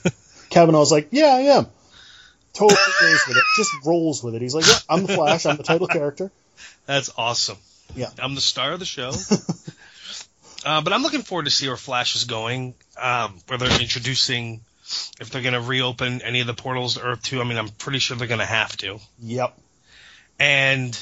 Cavanagh's 0.50 0.92
like, 0.92 1.08
"Yeah, 1.10 1.26
I 1.26 1.40
am." 1.58 1.66
Totally 2.52 2.78
goes 3.00 3.20
with 3.28 3.36
it. 3.36 3.44
Just 3.56 3.70
rolls 3.84 4.22
with 4.22 4.34
it. 4.34 4.42
He's 4.42 4.54
like, 4.54 4.66
"Yeah, 4.66 4.78
I'm 4.88 5.06
the 5.06 5.14
Flash. 5.14 5.46
I'm 5.46 5.56
the 5.56 5.62
title 5.62 5.86
character." 5.86 6.30
That's 6.86 7.10
awesome. 7.16 7.58
Yeah. 7.94 8.10
I'm 8.18 8.34
the 8.34 8.40
star 8.40 8.72
of 8.72 8.78
the 8.78 8.86
show. 8.86 9.10
uh, 10.66 10.80
but 10.82 10.92
I'm 10.92 11.02
looking 11.02 11.22
forward 11.22 11.44
to 11.44 11.50
see 11.50 11.68
where 11.68 11.76
Flash 11.76 12.16
is 12.16 12.24
going. 12.24 12.74
Um, 13.00 13.38
where 13.46 13.58
they're 13.58 13.80
introducing, 13.80 14.60
if 15.20 15.30
they're 15.30 15.42
going 15.42 15.54
to 15.54 15.60
reopen 15.60 16.22
any 16.22 16.40
of 16.40 16.46
the 16.46 16.54
portals 16.54 16.94
to 16.94 17.02
Earth 17.02 17.22
2. 17.22 17.40
I 17.40 17.44
mean, 17.44 17.58
I'm 17.58 17.68
pretty 17.68 17.98
sure 17.98 18.16
they're 18.16 18.28
going 18.28 18.40
to 18.40 18.46
have 18.46 18.76
to. 18.78 18.98
Yep. 19.20 19.58
And 20.38 20.98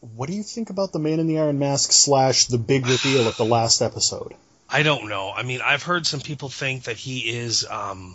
What 0.00 0.28
do 0.28 0.34
you 0.34 0.42
think 0.42 0.70
about 0.70 0.92
the 0.92 0.98
Man 0.98 1.20
in 1.20 1.26
the 1.26 1.38
Iron 1.38 1.58
Mask 1.58 1.92
slash 1.92 2.46
the 2.46 2.58
big 2.58 2.86
reveal 2.86 3.28
at 3.28 3.36
the 3.36 3.44
last 3.44 3.82
episode? 3.82 4.34
I 4.68 4.82
don't 4.82 5.08
know. 5.08 5.30
I 5.34 5.42
mean, 5.44 5.60
I've 5.64 5.82
heard 5.82 6.06
some 6.06 6.20
people 6.20 6.48
think 6.50 6.84
that 6.84 6.96
he 6.96 7.20
is 7.38 7.66
um, 7.68 8.14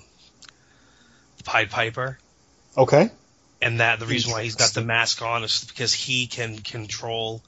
the 1.37 1.43
Pied 1.43 1.71
Piper. 1.71 2.19
Okay. 2.77 3.09
And 3.61 3.79
that 3.79 3.99
the 3.99 4.05
reason 4.05 4.31
why 4.31 4.43
he's 4.43 4.55
got 4.55 4.71
the 4.73 4.81
mask 4.81 5.21
on 5.21 5.43
is 5.43 5.63
because 5.63 5.93
he 5.93 6.27
can 6.27 6.57
control 6.59 7.41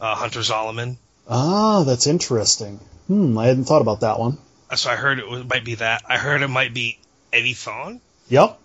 uh, 0.00 0.14
Hunter 0.14 0.40
Zolomon. 0.40 0.96
Ah, 1.28 1.82
that's 1.82 2.06
interesting. 2.06 2.80
Hmm, 3.08 3.36
I 3.36 3.46
hadn't 3.46 3.64
thought 3.64 3.82
about 3.82 4.00
that 4.00 4.18
one. 4.18 4.38
So 4.76 4.90
I 4.90 4.96
heard 4.96 5.18
it 5.18 5.28
was- 5.28 5.44
might 5.44 5.64
be 5.64 5.76
that. 5.76 6.02
I 6.08 6.18
heard 6.18 6.42
it 6.42 6.48
might 6.48 6.74
be 6.74 6.98
Eddie 7.32 7.54
Thawne. 7.54 8.00
Yep, 8.28 8.58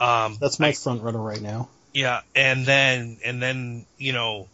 Um, 0.00 0.38
that's 0.40 0.58
my 0.58 0.68
I- 0.68 0.72
front 0.72 1.02
runner 1.02 1.20
right 1.20 1.40
now. 1.42 1.68
Yeah, 1.92 2.20
and 2.34 2.64
then 2.64 3.18
and 3.24 3.42
then 3.42 3.84
you 3.98 4.12
know. 4.12 4.48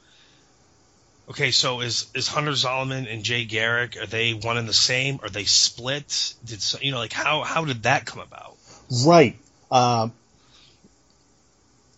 Okay, 1.29 1.50
so 1.50 1.81
is 1.81 2.07
is 2.14 2.29
Hunter 2.29 2.52
Zolomon 2.52 3.12
and 3.12 3.24
Jay 3.24 3.44
Garrick 3.44 3.96
are 3.96 4.07
they 4.07 4.33
one 4.33 4.57
and 4.59 4.68
the 4.68 4.72
same? 4.72 5.18
Are 5.22 5.29
they 5.29 5.44
split? 5.44 6.35
Did 6.44 6.62
so, 6.62 6.79
you 6.81 6.92
know 6.92 6.98
like 6.98 7.12
how 7.12 7.42
how 7.42 7.64
did 7.64 7.83
that 7.83 8.07
come 8.07 8.20
about? 8.20 8.57
Right. 9.05 9.37
Um, 9.70 10.12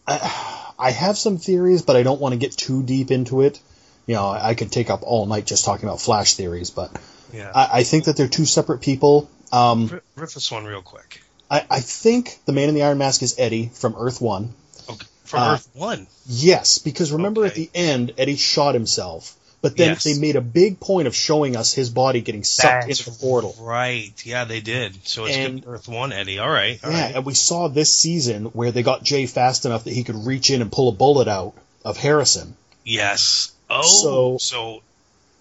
I, 0.07 0.73
I 0.79 0.91
have 0.91 1.19
some 1.19 1.37
theories, 1.39 1.83
but 1.83 1.97
I 1.97 2.03
don't 2.03 2.21
want 2.21 2.33
to 2.33 2.39
get 2.39 2.53
too 2.53 2.83
deep 2.83 3.11
into 3.11 3.43
it. 3.43 3.61
You 4.07 4.15
know, 4.15 4.29
I 4.31 4.55
could 4.55 4.73
take 4.73 4.89
up 4.89 5.03
all 5.03 5.27
night 5.27 5.45
just 5.45 5.65
talking 5.67 5.87
about 5.87 6.01
Flash 6.01 6.35
theories, 6.35 6.71
but 6.71 6.91
Yeah, 7.33 7.51
I, 7.55 7.69
I 7.81 7.83
think 7.85 8.05
that 8.05 8.17
they're 8.17 8.29
two 8.29 8.47
separate 8.47 8.81
people. 8.81 9.29
Um, 9.53 9.89
R- 9.93 10.03
riff 10.17 10.35
this 10.35 10.51
one 10.51 10.65
real 10.65 10.83
quick. 10.83 11.23
I, 11.51 11.65
I 11.71 11.81
think 11.81 12.39
the 12.45 12.53
Man 12.53 12.69
in 12.69 12.75
the 12.75 12.83
Iron 12.83 12.99
Mask 12.99 13.23
is 13.23 13.39
Eddie 13.39 13.71
from 13.73 13.95
Earth 13.99 14.21
One. 14.21 14.53
Okay, 14.89 15.07
for 15.25 15.37
Uh, 15.39 15.55
Earth 15.55 15.69
One. 15.75 16.07
Yes, 16.27 16.79
because 16.79 17.13
remember 17.13 17.45
at 17.47 17.55
the 17.55 17.71
end, 17.75 18.13
Eddie 18.19 18.37
shot 18.37 18.75
himself, 18.75 19.35
but 19.63 19.77
then 19.77 19.89
Yes. 19.95 20.05
they 20.05 20.19
made 20.19 20.37
a 20.37 20.41
big 20.43 20.79
point 20.81 21.07
of 21.09 21.17
showing 21.17 21.57
us 21.57 21.73
his 21.73 21.89
body 21.91 22.21
getting 22.21 22.45
sucked 22.45 22.89
into 22.89 23.05
the 23.11 23.17
portal. 23.19 23.57
Right. 23.59 24.13
Yeah, 24.25 24.45
they 24.45 24.61
did. 24.61 25.07
So 25.09 25.25
it's 25.25 25.37
And- 25.37 25.63
good 25.65 25.71
Earth 25.71 25.89
One, 25.89 26.13
Eddie. 26.13 26.39
All 26.39 26.49
right. 26.51 26.79
All 26.85 26.91
yeah, 26.93 27.05
right. 27.07 27.15
and 27.17 27.25
we 27.25 27.33
saw 27.35 27.69
this 27.69 27.93
season 27.95 28.47
where 28.47 28.71
they 28.71 28.83
got 28.83 29.03
Jay 29.03 29.25
fast 29.27 29.65
enough 29.65 29.85
that 29.85 29.95
he 29.95 30.05
could 30.05 30.27
reach 30.27 30.51
in 30.51 30.61
and 30.61 30.71
pull 30.71 30.89
a 30.91 30.93
bullet 30.93 31.29
out 31.29 31.55
of 31.85 31.97
Harrison. 31.97 32.55
Yes. 32.85 33.53
Oh, 33.71 33.83
So- 33.83 34.39
so 34.39 34.83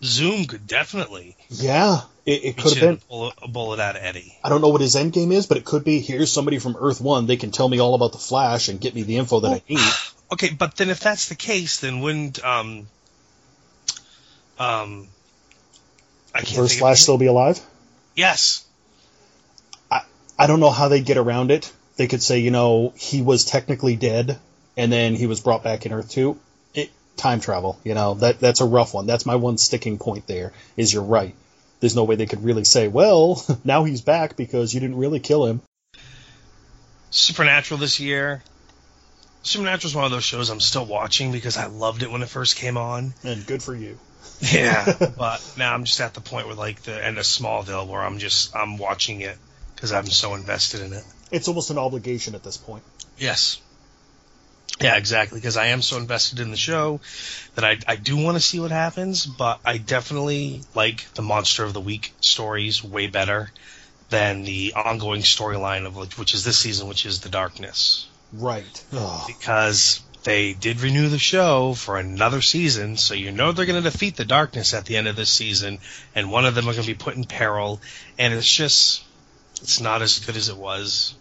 Zoom 0.03 0.45
could 0.45 0.67
definitely 0.67 1.35
Yeah, 1.49 2.01
it, 2.25 2.43
it 2.43 2.57
could 2.57 2.77
have 2.77 2.81
been. 2.81 2.97
pull 2.97 3.33
a, 3.41 3.47
bullet 3.47 3.79
out 3.79 3.95
of 3.95 4.03
Eddie. 4.03 4.35
I 4.43 4.49
don't 4.49 4.61
know 4.61 4.69
what 4.69 4.81
his 4.81 4.95
end 4.95 5.13
game 5.13 5.31
is, 5.31 5.47
but 5.47 5.57
it 5.57 5.65
could 5.65 5.83
be 5.83 5.99
here's 5.99 6.31
somebody 6.31 6.59
from 6.59 6.75
Earth 6.79 7.01
One. 7.01 7.25
They 7.25 7.37
can 7.37 7.51
tell 7.51 7.67
me 7.67 7.79
all 7.79 7.95
about 7.95 8.11
the 8.11 8.17
Flash 8.17 8.69
and 8.69 8.79
get 8.79 8.93
me 8.93 9.03
the 9.03 9.17
info 9.17 9.39
that 9.41 9.51
I 9.51 9.61
need. 9.67 9.79
Okay, 10.29 10.49
but 10.49 10.75
then 10.75 10.89
if 10.89 10.99
that's 10.99 11.29
the 11.29 11.35
case, 11.35 11.79
then 11.79 12.01
wouldn't 12.01 12.43
um 12.43 12.85
um 14.59 15.07
I 16.35 16.41
can't 16.41 16.57
First 16.57 16.79
Flash 16.79 16.99
still 16.99 17.17
be 17.17 17.27
alive? 17.27 17.61
Yes. 18.13 18.65
I 19.89 20.01
I 20.37 20.47
don't 20.47 20.59
know 20.59 20.69
how 20.69 20.89
they 20.89 20.99
get 20.99 21.15
around 21.15 21.49
it. 21.49 21.71
They 21.95 22.07
could 22.07 22.21
say, 22.21 22.39
you 22.39 22.51
know, 22.51 22.93
he 22.97 23.21
was 23.21 23.45
technically 23.45 23.95
dead, 23.95 24.37
and 24.75 24.91
then 24.91 25.15
he 25.15 25.27
was 25.27 25.39
brought 25.39 25.63
back 25.63 25.85
in 25.85 25.93
Earth 25.93 26.11
Two. 26.11 26.37
Time 27.17 27.39
travel, 27.39 27.79
you 27.83 27.95
know, 27.95 28.13
that 28.15 28.39
that's 28.39 28.61
a 28.61 28.65
rough 28.65 28.93
one. 28.93 29.07
That's 29.07 29.25
my 29.25 29.35
one 29.35 29.57
sticking 29.57 29.97
point. 29.97 30.27
There 30.27 30.53
is 30.75 30.93
you're 30.93 31.03
right. 31.03 31.35
There's 31.79 31.95
no 31.95 32.03
way 32.03 32.15
they 32.15 32.25
could 32.25 32.43
really 32.43 32.63
say, 32.63 32.87
well, 32.87 33.43
now 33.63 33.83
he's 33.83 34.01
back 34.01 34.35
because 34.35 34.73
you 34.73 34.79
didn't 34.79 34.97
really 34.97 35.19
kill 35.19 35.45
him. 35.45 35.61
Supernatural 37.09 37.79
this 37.79 37.99
year. 37.99 38.43
Supernatural 39.43 39.89
is 39.89 39.95
one 39.95 40.05
of 40.05 40.11
those 40.11 40.23
shows 40.23 40.49
I'm 40.49 40.59
still 40.59 40.85
watching 40.85 41.31
because 41.31 41.57
I 41.57 41.67
loved 41.67 42.03
it 42.03 42.11
when 42.11 42.21
it 42.21 42.29
first 42.29 42.55
came 42.55 42.77
on. 42.77 43.13
And 43.23 43.45
good 43.45 43.63
for 43.63 43.75
you. 43.75 43.97
Yeah, 44.39 44.93
but 45.17 45.41
now 45.57 45.73
I'm 45.73 45.85
just 45.85 46.01
at 46.01 46.13
the 46.13 46.21
point 46.21 46.47
where 46.47 46.55
like 46.55 46.81
the 46.83 47.03
end 47.03 47.17
of 47.17 47.23
Smallville 47.23 47.87
where 47.87 48.01
I'm 48.01 48.19
just 48.19 48.55
I'm 48.55 48.77
watching 48.77 49.21
it 49.21 49.37
because 49.75 49.91
I'm 49.91 50.05
so 50.05 50.35
invested 50.35 50.81
in 50.81 50.93
it. 50.93 51.03
It's 51.31 51.47
almost 51.47 51.71
an 51.71 51.77
obligation 51.77 52.35
at 52.35 52.43
this 52.43 52.57
point. 52.57 52.83
Yes. 53.17 53.59
Yeah, 54.79 54.95
exactly. 54.97 55.39
Because 55.39 55.57
I 55.57 55.67
am 55.67 55.81
so 55.81 55.97
invested 55.97 56.39
in 56.39 56.51
the 56.51 56.57
show 56.57 56.99
that 57.55 57.65
I, 57.65 57.77
I 57.87 57.95
do 57.95 58.17
want 58.17 58.37
to 58.37 58.41
see 58.41 58.59
what 58.59 58.71
happens, 58.71 59.25
but 59.25 59.59
I 59.65 59.77
definitely 59.77 60.61
like 60.75 61.11
the 61.13 61.23
Monster 61.23 61.63
of 61.63 61.73
the 61.73 61.81
Week 61.81 62.13
stories 62.21 62.83
way 62.83 63.07
better 63.07 63.51
than 64.09 64.43
the 64.43 64.73
ongoing 64.75 65.21
storyline 65.21 65.85
of 65.85 65.95
which, 65.95 66.17
which 66.17 66.33
is 66.33 66.43
this 66.43 66.57
season, 66.57 66.87
which 66.87 67.05
is 67.05 67.21
the 67.21 67.29
Darkness, 67.29 68.07
Right. 68.33 68.83
Because 69.25 70.01
they 70.23 70.53
did 70.53 70.81
renew 70.81 71.09
the 71.09 71.19
show 71.19 71.73
for 71.73 71.97
another 71.97 72.41
season, 72.41 72.97
so 72.97 73.13
you 73.13 73.31
know 73.31 73.51
they're 73.51 73.65
going 73.65 73.81
to 73.81 73.89
defeat 73.89 74.15
the 74.15 74.25
Darkness 74.25 74.73
at 74.73 74.85
the 74.85 74.97
end 74.97 75.07
of 75.07 75.15
this 75.15 75.29
season, 75.29 75.79
and 76.13 76.31
one 76.31 76.45
of 76.45 76.55
them 76.55 76.65
are 76.65 76.73
going 76.73 76.83
to 76.83 76.87
be 76.87 76.93
put 76.93 77.15
in 77.15 77.23
peril, 77.23 77.81
and 78.17 78.33
it's 78.33 78.51
just 78.51 79.03
it's 79.61 79.79
not 79.79 80.01
as 80.01 80.19
good 80.19 80.35
as 80.35 80.49
it 80.49 80.57
was. 80.57 81.15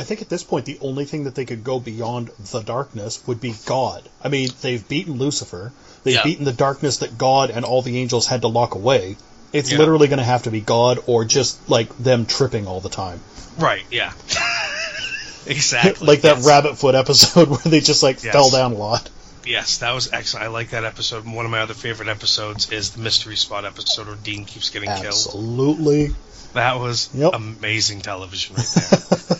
I 0.00 0.04
think 0.04 0.22
at 0.22 0.28
this 0.28 0.42
point 0.42 0.64
the 0.64 0.78
only 0.80 1.04
thing 1.04 1.24
that 1.24 1.34
they 1.34 1.44
could 1.44 1.62
go 1.62 1.78
beyond 1.78 2.28
the 2.52 2.60
darkness 2.62 3.22
would 3.26 3.40
be 3.40 3.54
God. 3.66 4.08
I 4.24 4.28
mean, 4.28 4.48
they've 4.62 4.86
beaten 4.88 5.14
Lucifer. 5.18 5.72
They've 6.04 6.14
Yeah. 6.14 6.22
beaten 6.24 6.44
the 6.46 6.52
darkness 6.52 6.98
that 6.98 7.18
God 7.18 7.50
and 7.50 7.64
all 7.64 7.82
the 7.82 7.98
angels 7.98 8.26
had 8.26 8.40
to 8.42 8.48
lock 8.48 8.74
away. 8.74 9.16
It's 9.52 9.70
Yeah. 9.70 9.78
literally 9.78 10.08
going 10.08 10.18
to 10.18 10.24
have 10.24 10.44
to 10.44 10.50
be 10.50 10.60
God 10.60 11.00
or 11.06 11.24
just 11.24 11.68
like 11.68 11.96
them 11.98 12.24
tripping 12.24 12.66
all 12.66 12.80
the 12.80 12.88
time. 12.88 13.20
Right. 13.58 13.82
Yeah. 13.90 14.12
exactly. 15.46 16.06
like 16.06 16.22
that 16.22 16.36
yes. 16.38 16.46
rabbit 16.46 16.78
foot 16.78 16.94
episode 16.94 17.48
where 17.50 17.58
they 17.58 17.80
just 17.80 18.02
like 18.02 18.22
Yes. 18.22 18.32
fell 18.32 18.50
down 18.50 18.72
a 18.72 18.76
lot. 18.76 19.08
Yes, 19.44 19.78
that 19.78 19.92
was 19.94 20.12
excellent. 20.12 20.44
I 20.46 20.48
like 20.48 20.70
that 20.70 20.84
episode. 20.84 21.24
One 21.26 21.44
of 21.44 21.50
my 21.50 21.60
other 21.60 21.74
favorite 21.74 22.08
episodes 22.08 22.70
is 22.70 22.90
the 22.90 23.00
mystery 23.00 23.36
spot 23.36 23.64
episode 23.64 24.06
where 24.06 24.16
Dean 24.16 24.44
keeps 24.44 24.70
getting 24.70 24.88
killed. 24.90 25.06
Absolutely. 25.06 26.14
That 26.52 26.78
was 26.78 27.08
Yep. 27.14 27.32
amazing 27.34 28.00
television 28.02 28.56
right 28.56 28.66
there. 28.66 29.38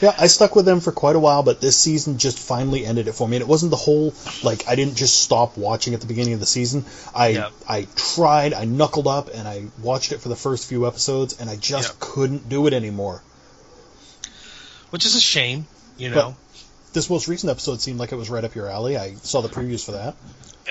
Yeah, 0.00 0.14
I 0.18 0.26
stuck 0.26 0.56
with 0.56 0.64
them 0.64 0.80
for 0.80 0.92
quite 0.92 1.16
a 1.16 1.18
while, 1.20 1.42
but 1.42 1.60
this 1.60 1.76
season 1.76 2.18
just 2.18 2.38
finally 2.38 2.84
ended 2.86 3.08
it 3.08 3.12
for 3.12 3.28
me. 3.28 3.36
And 3.36 3.42
it 3.42 3.48
wasn't 3.48 3.70
the 3.70 3.76
whole 3.76 4.14
like 4.42 4.68
I 4.68 4.74
didn't 4.74 4.96
just 4.96 5.22
stop 5.22 5.56
watching 5.56 5.94
at 5.94 6.00
the 6.00 6.06
beginning 6.06 6.34
of 6.34 6.40
the 6.40 6.46
season. 6.46 6.84
I 7.14 7.28
Yep. 7.28 7.52
I 7.68 7.86
tried, 7.96 8.52
I 8.54 8.64
knuckled 8.64 9.06
up, 9.06 9.30
and 9.34 9.46
I 9.46 9.64
watched 9.82 10.12
it 10.12 10.20
for 10.20 10.28
the 10.28 10.36
first 10.36 10.68
few 10.68 10.86
episodes, 10.86 11.38
and 11.40 11.48
I 11.50 11.56
just 11.56 11.88
Yep. 11.90 12.00
couldn't 12.00 12.48
do 12.48 12.66
it 12.66 12.72
anymore. 12.72 13.22
Which 14.90 15.06
is 15.06 15.14
a 15.16 15.20
shame, 15.20 15.66
you 15.96 16.10
know. 16.10 16.34
This 16.92 17.08
most 17.08 17.28
recent 17.28 17.50
episode 17.50 17.80
seemed 17.80 18.00
like 18.00 18.10
it 18.10 18.16
was 18.16 18.28
right 18.30 18.42
up 18.42 18.56
your 18.56 18.68
alley. 18.68 18.96
I 18.96 19.14
saw 19.14 19.40
the 19.42 19.48
previews 19.48 19.84
for 19.84 19.92
that. 19.92 20.16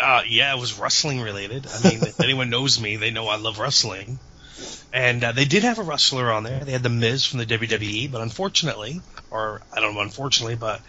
Uh, 0.01 0.21
yeah, 0.27 0.53
it 0.53 0.59
was 0.59 0.77
wrestling 0.77 1.21
related. 1.21 1.65
I 1.67 1.81
mean, 1.89 2.03
if 2.03 2.19
anyone 2.23 2.49
knows 2.49 2.79
me, 2.79 2.97
they 2.97 3.11
know 3.11 3.27
I 3.27 3.37
love 3.37 3.57
wrestling. 3.59 4.19
And 4.91 5.23
uh, 5.23 5.31
they 5.31 5.45
did 5.45 5.63
have 5.63 5.79
a 5.79 5.83
wrestler 5.83 6.31
on 6.31 6.43
there. 6.43 6.59
They 6.59 6.71
had 6.71 6.83
the 6.83 6.89
Miz 6.89 7.25
from 7.25 7.39
the 7.39 7.45
WWE, 7.45 8.11
but 8.11 8.21
unfortunately, 8.21 9.01
or 9.29 9.61
I 9.71 9.79
don't 9.79 9.93
know, 9.93 10.01
unfortunately, 10.01 10.55
but 10.55 10.81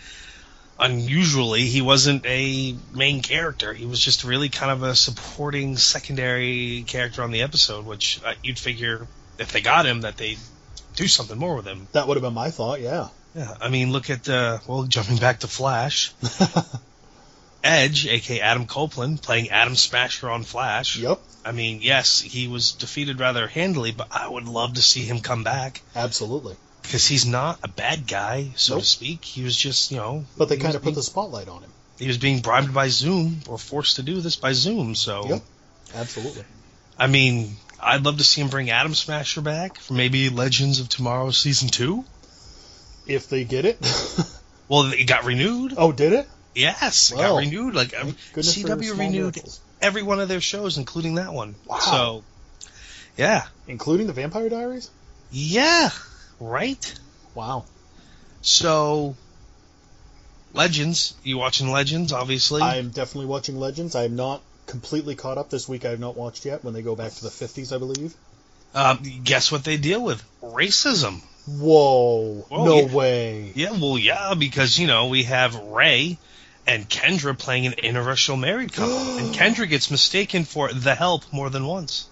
unusually, 0.78 1.66
he 1.66 1.82
wasn't 1.82 2.24
a 2.26 2.74
main 2.94 3.22
character. 3.22 3.72
He 3.74 3.86
was 3.86 4.00
just 4.00 4.24
really 4.24 4.48
kind 4.48 4.72
of 4.72 4.82
a 4.82 4.94
supporting, 4.94 5.76
secondary 5.76 6.84
character 6.86 7.22
on 7.22 7.30
the 7.30 7.42
episode. 7.42 7.84
Which 7.84 8.20
uh, 8.24 8.34
you'd 8.42 8.58
figure 8.58 9.06
if 9.38 9.52
they 9.52 9.60
got 9.60 9.86
him, 9.86 10.02
that 10.02 10.16
they'd 10.16 10.38
do 10.96 11.06
something 11.06 11.38
more 11.38 11.56
with 11.56 11.66
him. 11.66 11.86
That 11.92 12.08
would 12.08 12.16
have 12.16 12.22
been 12.22 12.34
my 12.34 12.50
thought. 12.50 12.80
Yeah. 12.80 13.08
Yeah, 13.34 13.54
I 13.60 13.68
mean, 13.68 13.92
look 13.92 14.10
at 14.10 14.28
uh, 14.28 14.58
well, 14.66 14.84
jumping 14.84 15.16
back 15.18 15.40
to 15.40 15.46
Flash. 15.46 16.12
Edge, 17.62 18.06
aka 18.06 18.40
Adam 18.40 18.66
Copeland, 18.66 19.22
playing 19.22 19.50
Atom 19.50 19.76
Smasher 19.76 20.30
on 20.30 20.44
Flash. 20.44 20.96
Yep. 20.98 21.20
I 21.44 21.52
mean, 21.52 21.80
yes, 21.82 22.20
he 22.20 22.48
was 22.48 22.72
defeated 22.72 23.18
rather 23.20 23.46
handily, 23.46 23.92
but 23.92 24.08
I 24.10 24.28
would 24.28 24.46
love 24.46 24.74
to 24.74 24.82
see 24.82 25.02
him 25.04 25.20
come 25.20 25.42
back 25.44 25.80
Absolutely. 25.96 26.54
because 26.82 27.06
he's 27.06 27.24
not 27.26 27.58
a 27.62 27.68
bad 27.68 28.06
guy, 28.06 28.50
so 28.56 28.74
Nope. 28.74 28.82
to 28.82 28.88
speak. 28.88 29.24
He 29.24 29.42
was 29.42 29.56
just, 29.56 29.90
you 29.90 29.96
know, 29.98 30.24
But 30.36 30.48
they 30.50 30.56
kind 30.58 30.74
of 30.74 30.82
put 30.82 30.94
the 30.94 31.02
spotlight 31.02 31.48
on 31.48 31.62
him. 31.62 31.70
he 31.98 32.06
was 32.08 32.18
being 32.18 32.40
bribed 32.40 32.72
by 32.74 32.88
Zoom 32.88 33.40
or 33.48 33.56
forced 33.58 33.96
to 33.96 34.02
do 34.02 34.20
this 34.20 34.36
by 34.36 34.52
Zoom. 34.52 34.94
So, 34.94 35.26
Yep. 35.28 35.42
Absolutely. 35.94 36.44
I 36.98 37.06
mean, 37.06 37.56
I'd 37.82 38.04
love 38.04 38.18
to 38.18 38.24
see 38.24 38.42
him 38.42 38.48
bring 38.48 38.68
Atom 38.70 38.94
Smasher 38.94 39.40
back 39.40 39.78
for 39.78 39.94
maybe 39.94 40.28
Legends 40.28 40.80
of 40.80 40.88
Tomorrow 40.90 41.30
season 41.30 41.68
two. 41.68 42.04
If 43.06 43.28
they 43.28 43.44
get 43.44 43.64
it. 43.64 43.78
Well, 44.68 44.92
it 44.92 45.02
got 45.08 45.24
renewed. 45.24 45.74
oh, 45.76 45.90
did 45.90 46.12
it? 46.12 46.28
Yes, 46.54 47.10
got 47.10 47.36
renewed. 47.36 47.74
Like 47.74 47.98
um, 47.98 48.12
CW 48.12 48.98
renewed 48.98 49.12
miracles. 49.12 49.60
every 49.80 50.02
one 50.02 50.20
of 50.20 50.28
their 50.28 50.40
shows, 50.40 50.78
including 50.78 51.16
that 51.16 51.32
one. 51.32 51.54
Wow. 51.66 51.78
So, 51.78 52.24
yeah, 53.16 53.46
Including 53.68 54.06
the 54.06 54.12
Vampire 54.12 54.48
Diaries? 54.48 54.90
yeah, 55.30 55.90
right. 56.40 56.94
Wow. 57.34 57.64
So, 58.42 59.14
Legends. 60.52 61.14
You 61.22 61.38
watching 61.38 61.70
Legends? 61.70 62.12
Obviously. 62.12 62.62
I 62.62 62.76
am 62.76 62.90
definitely 62.90 63.26
watching 63.26 63.58
Legends. 63.58 63.94
I 63.94 64.04
am 64.04 64.16
not 64.16 64.42
completely 64.66 65.14
caught 65.14 65.38
up 65.38 65.50
this 65.50 65.68
week. 65.68 65.84
I 65.84 65.90
have 65.90 66.00
not 66.00 66.16
watched 66.16 66.44
yet. 66.44 66.64
When 66.64 66.74
they 66.74 66.82
go 66.82 66.96
back 66.96 67.12
to 67.12 67.22
the 67.22 67.28
50s, 67.28 67.74
I 67.74 67.78
believe. 67.78 68.14
Um, 68.74 69.02
guess 69.24 69.50
what 69.52 69.64
they 69.64 69.76
deal 69.76 70.02
with? 70.02 70.22
Racism. 70.42 71.20
Whoa! 71.46 72.44
Whoa, 72.48 72.64
no 72.64 72.80
yeah. 72.80 72.94
way. 72.94 73.52
Yeah, 73.54 73.72
well, 73.72 73.98
yeah, 73.98 74.34
because 74.34 74.78
you 74.78 74.86
know 74.86 75.08
we 75.08 75.24
have 75.24 75.56
Ray 75.56 76.18
and 76.66 76.88
Kendra 76.88 77.36
playing 77.36 77.66
an 77.66 77.72
interracial 77.74 78.38
married 78.38 78.72
couple, 78.72 78.96
and 79.18 79.34
Kendra 79.34 79.68
gets 79.68 79.90
mistaken 79.90 80.44
for 80.44 80.72
the 80.72 80.94
Help 80.94 81.24
more 81.32 81.50
than 81.50 81.66
once. 81.66 82.06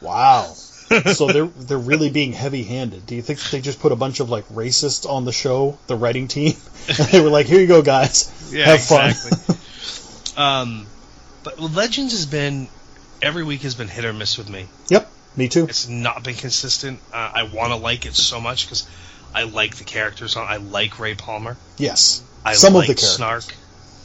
Wow. 0.00 0.52
so 1.14 1.26
they're 1.28 1.46
they're 1.46 1.78
really 1.78 2.10
being 2.10 2.32
heavy-handed. 2.32 3.06
Do 3.06 3.14
you 3.14 3.22
think 3.22 3.40
they 3.50 3.60
just 3.60 3.80
put 3.80 3.92
a 3.92 3.96
bunch 3.96 4.20
of 4.20 4.28
like 4.28 4.46
racists 4.48 5.08
on 5.08 5.24
the 5.24 5.32
show, 5.32 5.78
the 5.86 5.96
writing 5.96 6.28
team, 6.28 6.54
they 7.12 7.20
were 7.20 7.30
like, 7.30 7.46
"Here 7.46 7.60
you 7.60 7.66
go, 7.66 7.82
guys, 7.82 8.50
Yeah, 8.52 8.66
have 8.66 8.82
fun." 8.82 9.10
exactly. 9.10 9.56
um, 10.36 10.86
but 11.44 11.58
Legends 11.58 12.12
has 12.12 12.26
been 12.26 12.68
every 13.22 13.44
week 13.44 13.62
has 13.62 13.74
been 13.74 13.88
hit 13.88 14.04
or 14.04 14.12
miss 14.12 14.36
with 14.36 14.50
me. 14.50 14.66
yep, 14.88 15.10
me 15.36 15.48
too. 15.48 15.64
It's 15.64 15.88
not 15.88 16.24
been 16.24 16.34
consistent. 16.34 17.00
Uh, 17.12 17.30
I 17.34 17.42
want 17.44 17.70
to 17.72 17.76
like 17.76 18.04
it 18.04 18.14
so 18.14 18.40
much 18.40 18.66
because 18.66 18.86
I 19.34 19.44
like 19.44 19.76
the 19.76 19.84
characters 19.84 20.36
on. 20.36 20.46
I 20.46 20.56
like 20.56 20.98
Ray 20.98 21.14
Palmer. 21.14 21.56
Yes, 21.78 22.22
I 22.44 22.52
some 22.54 22.74
like 22.74 22.88
of 22.90 22.96
the 22.96 23.00
characters. 23.00 23.18
Snart. 23.48 23.52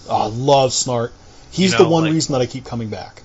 Oh, 0.10 0.16
I 0.16 0.26
love 0.28 0.72
Snart. 0.72 1.12
He's 1.52 1.72
You 1.72 1.78
know, 1.80 1.84
the 1.86 1.90
one 1.90 2.04
like- 2.04 2.14
reason 2.14 2.34
that 2.34 2.42
I 2.42 2.46
keep 2.46 2.66
coming 2.66 2.90
back. 2.90 3.22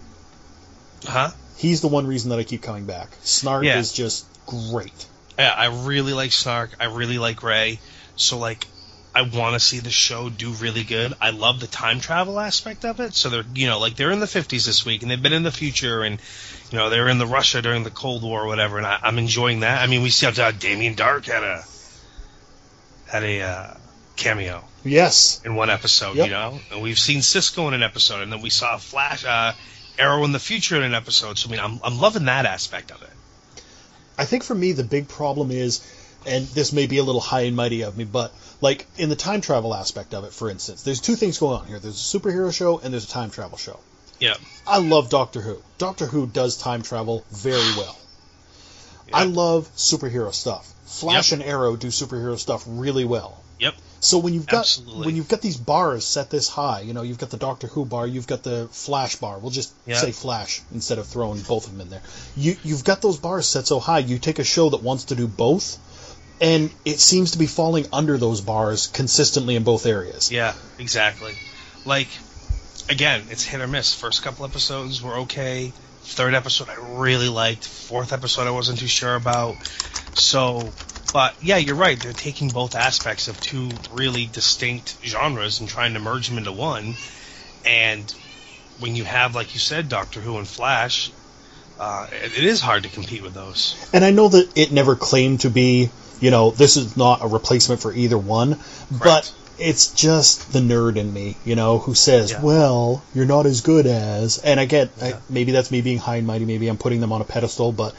Huh? 1.07 1.31
He's 1.57 1.81
the 1.81 1.89
one 1.89 2.07
reason 2.07 2.31
that 2.31 2.39
I 2.39 2.45
keep 2.45 2.63
coming 2.63 2.87
back. 2.87 3.09
Snart 3.25 3.65
Yeah. 3.65 3.79
is 3.79 3.93
just 3.93 4.25
great. 4.47 5.07
Yeah, 5.39 5.53
I 5.57 5.67
really 5.67 6.13
like 6.13 6.31
Snart. 6.31 6.71
I 6.81 6.85
really 6.87 7.19
like 7.19 7.43
Ray. 7.43 7.81
So 8.17 8.39
like, 8.39 8.67
I 9.15 9.23
want 9.23 9.55
to 9.55 9.61
see 9.61 9.79
the 9.81 9.91
show 9.91 10.31
do 10.31 10.53
really 10.53 10.85
good. 10.85 11.13
I 11.21 11.31
love 11.31 11.61
the 11.61 11.67
time 11.67 12.01
travel 12.01 12.41
aspect 12.41 12.85
of 12.87 12.99
it. 13.01 13.15
So 13.15 13.29
they're 13.29 13.45
you 13.55 13.67
know 13.67 13.79
like 13.79 13.95
they're 13.97 14.11
in 14.11 14.21
the 14.21 14.27
50s 14.27 14.65
this 14.65 14.87
week, 14.87 15.03
and 15.03 15.11
they've 15.11 15.23
been 15.23 15.35
in 15.35 15.43
the 15.43 15.51
future, 15.53 16.03
and 16.03 16.19
you 16.71 16.79
know 16.79 16.89
they're 16.89 17.09
in 17.09 17.19
the 17.19 17.27
Russia 17.27 17.61
during 17.61 17.83
the 17.85 17.91
Cold 17.91 18.23
War 18.23 18.43
or 18.45 18.47
whatever. 18.47 18.79
And 18.79 18.87
I, 18.87 18.99
I'm 19.03 19.19
enjoying 19.19 19.61
that. 19.61 19.83
I 19.83 19.87
mean, 19.87 20.03
we 20.03 20.09
see 20.11 20.25
how 20.27 20.43
uh, 20.43 20.51
Damien 20.53 20.95
Darhk 20.95 21.27
had 21.27 21.43
a 21.43 21.63
had 23.07 23.23
a 23.25 23.43
uh, 23.43 23.75
cameo 24.17 24.63
Yes, 24.85 25.41
in 25.45 25.55
one 25.55 25.71
episode, 25.71 26.17
Yep. 26.17 26.27
you 26.27 26.33
know, 26.33 26.61
and 26.73 26.83
we've 26.83 26.99
seen 26.99 27.23
Cisco 27.23 27.69
in 27.69 27.75
an 27.75 27.83
episode, 27.85 28.23
and 28.23 28.33
then 28.33 28.43
we 28.43 28.51
saw 28.51 28.77
Flash, 28.79 29.25
uh, 29.25 29.53
Arrow 29.99 30.25
in 30.25 30.33
the 30.33 30.39
future 30.41 30.77
in 30.77 30.83
an 30.83 30.95
episode. 30.95 31.39
So 31.39 31.49
I 31.49 31.53
mean, 31.53 31.61
I'm 31.61 31.81
I'm 31.85 31.99
loving 32.01 32.25
that 32.25 32.47
aspect 32.47 32.91
of 32.91 33.01
it. 33.03 33.11
I 34.19 34.25
think 34.25 34.43
for 34.43 34.55
me 34.55 34.73
the 34.73 34.83
big 34.85 35.07
problem 35.09 35.51
is, 35.51 35.81
and 36.27 36.47
this 36.49 36.73
may 36.73 36.87
be 36.87 36.99
a 36.99 37.03
little 37.05 37.21
high 37.21 37.43
and 37.43 37.55
mighty 37.57 37.83
of 37.83 37.97
me, 37.97 38.05
but 38.05 38.33
like 38.61 38.87
in 38.97 39.09
the 39.09 39.17
time 39.17 39.41
travel 39.41 39.75
aspect 39.75 40.15
of 40.15 40.25
it, 40.25 40.33
for 40.33 40.51
instance, 40.51 40.83
there's 40.83 41.01
two 41.01 41.15
things 41.17 41.39
going 41.39 41.61
on 41.61 41.67
here. 41.67 41.79
There's 41.79 42.15
a 42.15 42.19
superhero 42.19 42.53
show 42.53 42.79
and 42.79 42.93
there's 42.93 43.05
a 43.05 43.09
time 43.09 43.31
travel 43.31 43.59
show. 43.59 43.79
Yeah, 44.19 44.35
I 44.67 44.79
love 44.79 45.11
Doctor 45.11 45.41
Who. 45.41 45.63
Doctor 45.79 46.07
Who 46.07 46.27
does 46.27 46.57
time 46.57 46.83
travel 46.83 47.25
very 47.31 47.75
well. 47.77 47.97
I 49.13 49.25
love 49.25 49.69
superhero 49.77 50.33
stuff. 50.33 50.73
Flash 50.87 51.33
Yep. 51.33 51.41
and 51.41 51.49
Arrow 51.49 51.77
do 51.77 51.89
superhero 51.89 52.39
stuff 52.39 52.65
really 52.67 53.05
well. 53.05 53.39
yep, 53.59 53.75
So 54.05 54.19
when 54.19 54.35
you've 54.35 54.49
got 54.49 54.61
Absolutely. 54.63 55.07
when 55.07 55.15
you've 55.17 55.29
got 55.29 55.41
these 55.43 55.57
bars 55.57 56.05
set 56.05 56.29
this 56.29 56.49
high, 56.49 56.81
you 56.81 56.93
know, 56.93 57.03
you've 57.03 57.19
got 57.19 57.31
the 57.31 57.37
Doctor 57.37 57.69
Who 57.69 57.85
bar, 57.85 58.05
you've 58.05 58.27
got 58.27 58.43
the 58.43 58.69
Flash 58.73 59.15
bar. 59.15 59.39
We'll 59.39 59.53
just 59.53 59.73
Yeah. 59.87 59.97
say 60.01 60.11
Flash 60.11 60.61
instead 60.75 60.99
of 60.99 61.07
throwing 61.07 61.41
both 61.41 61.67
of 61.67 61.73
them 61.73 61.81
in 61.83 61.89
there. 61.89 62.03
You 62.37 62.57
you've 62.65 62.83
got 62.83 63.01
those 63.01 63.17
bars 63.19 63.47
set 63.47 63.69
so 63.69 63.79
high. 63.79 64.01
You 64.01 64.19
take 64.19 64.41
a 64.41 64.45
show 64.45 64.71
that 64.71 64.83
wants 64.83 65.05
to 65.05 65.15
do 65.15 65.29
both, 65.29 65.79
and 66.41 66.71
it 66.85 66.99
seems 66.99 67.31
to 67.31 67.39
be 67.39 67.47
falling 67.47 67.87
under 67.93 68.19
those 68.19 68.41
bars 68.41 68.89
consistently 68.89 69.55
in 69.55 69.63
both 69.63 69.87
areas. 69.87 70.33
yeah, 70.33 70.55
exactly. 70.81 71.35
Like, 71.85 72.09
again, 72.89 73.23
it's 73.31 73.45
hit 73.45 73.61
or 73.61 73.69
miss. 73.69 73.95
First 73.95 74.25
couple 74.25 74.45
episodes 74.45 75.01
were 75.01 75.19
okay. 75.19 75.73
Third 76.05 76.35
episode 76.35 76.69
I 76.69 76.75
really 76.99 77.29
liked. 77.29 77.65
Fourth 77.65 78.13
episode 78.13 78.49
I 78.49 78.51
wasn't 78.51 78.81
too 78.81 78.89
sure 78.89 79.15
about. 79.15 79.55
So, 80.15 80.69
but 81.13 81.35
yeah, 81.43 81.57
you're 81.57 81.77
right. 81.77 81.99
They're 82.01 82.13
taking 82.13 82.49
both 82.49 82.75
aspects 82.75 83.29
of 83.29 83.41
two 83.41 83.71
really 83.93 84.27
distinct 84.27 84.97
genres 85.05 85.61
and 85.61 85.69
trying 85.69 85.95
to 85.95 86.01
merge 86.01 86.29
them 86.29 86.39
into 86.39 86.53
one. 86.53 86.95
And 87.65 88.13
when 88.81 88.97
you 88.97 89.05
have, 89.05 89.35
like 89.35 89.55
you 89.55 89.61
said, 89.61 89.89
Doctor 89.89 90.21
Who 90.21 90.39
and 90.39 90.49
Flash, 90.49 91.11
uh, 91.79 92.07
it, 92.11 92.39
it 92.39 92.45
is 92.45 92.61
hard 92.61 92.85
to 92.85 92.89
compete 92.89 93.23
with 93.23 93.35
those. 93.35 93.77
And 93.93 94.05
I 94.05 94.11
know 94.11 94.29
that 94.29 94.57
it 94.57 94.73
never 94.73 94.97
claimed 94.97 95.41
to 95.41 95.51
be, 95.51 95.91
you 96.21 96.31
know, 96.31 96.51
this 96.51 96.77
is 96.77 96.97
not 96.97 97.23
a 97.23 97.27
replacement 97.27 97.81
for 97.81 97.93
either 97.93 98.19
one, 98.19 98.59
but 98.91 99.33
it's 99.59 99.93
just 99.93 100.53
the 100.53 100.61
nerd 100.61 100.97
in 100.97 101.13
me, 101.13 101.37
you 101.45 101.55
know, 101.57 101.79
who 101.79 101.95
says, 101.95 102.33
Yeah. 102.33 102.43
well, 102.43 103.03
you're 103.15 103.27
not 103.27 103.47
as 103.47 103.61
good 103.61 103.87
as. 103.87 104.39
And 104.39 104.59
I 104.59 104.65
get, 104.65 104.91
I, 105.01 105.15
maybe 105.29 105.53
that's 105.53 105.71
me 105.71 105.83
being 105.83 105.99
high 105.99 106.17
and 106.17 106.27
mighty, 106.27 106.45
maybe 106.45 106.69
I'm 106.69 106.79
putting 106.79 107.01
them 107.01 107.13
on 107.13 107.21
a 107.21 107.25
pedestal, 107.25 107.73
but 107.73 107.95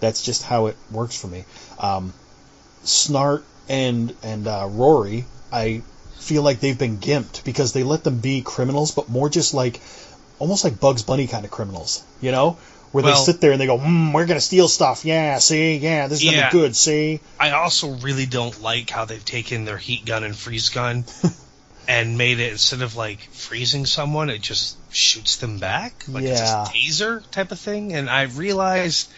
that's 0.00 0.22
just 0.22 0.42
how 0.42 0.66
it 0.66 0.76
works 0.90 1.18
for 1.18 1.26
me. 1.26 1.44
Um, 1.78 2.12
Snart 2.84 3.42
and 3.68 4.14
and 4.22 4.46
uh, 4.46 4.68
Rory, 4.70 5.24
I 5.52 5.82
feel 6.18 6.42
like 6.42 6.60
they've 6.60 6.78
been 6.78 6.98
gimped 6.98 7.44
because 7.44 7.72
they 7.72 7.82
let 7.82 8.04
them 8.04 8.18
be 8.18 8.42
criminals, 8.42 8.92
but 8.92 9.08
more 9.08 9.28
just 9.28 9.54
like 9.54 9.80
almost 10.38 10.64
like 10.64 10.80
Bugs 10.80 11.02
Bunny 11.02 11.26
kind 11.26 11.44
of 11.44 11.50
criminals, 11.50 12.02
you 12.20 12.30
know, 12.32 12.58
where 12.92 13.04
Well- 13.04 13.14
they 13.14 13.24
sit 13.32 13.40
there 13.40 13.52
and 13.52 13.60
they 13.60 13.66
go, 13.66 13.78
mm, 13.78 14.12
"We're 14.12 14.26
gonna 14.26 14.40
steal 14.40 14.68
stuff." 14.68 15.04
Yeah, 15.04 15.38
see, 15.38 15.76
yeah, 15.76 16.08
this 16.08 16.22
is 16.22 16.30
gonna 16.30 16.48
be 16.50 16.58
good. 16.58 16.76
See, 16.76 17.20
I 17.40 17.50
also 17.52 17.88
really 17.88 18.26
don't 18.26 18.60
like 18.62 18.90
how 18.90 19.04
they've 19.04 19.24
taken 19.24 19.64
their 19.64 19.78
heat 19.78 20.04
gun 20.04 20.24
and 20.24 20.36
freeze 20.36 20.68
gun 20.68 21.04
and 21.88 22.18
made 22.18 22.40
it 22.40 22.52
instead 22.52 22.82
of 22.82 22.96
like 22.96 23.20
freezing 23.32 23.86
someone, 23.86 24.28
it 24.30 24.42
just 24.42 24.76
shoots 24.90 25.36
them 25.36 25.58
back, 25.58 26.04
like 26.08 26.24
Yeah. 26.24 26.30
it's 26.32 26.70
a 26.70 26.72
taser 26.72 27.30
type 27.30 27.52
of 27.52 27.60
thing. 27.60 27.92
And 27.92 28.10
I 28.10 28.22
realized, 28.22 29.08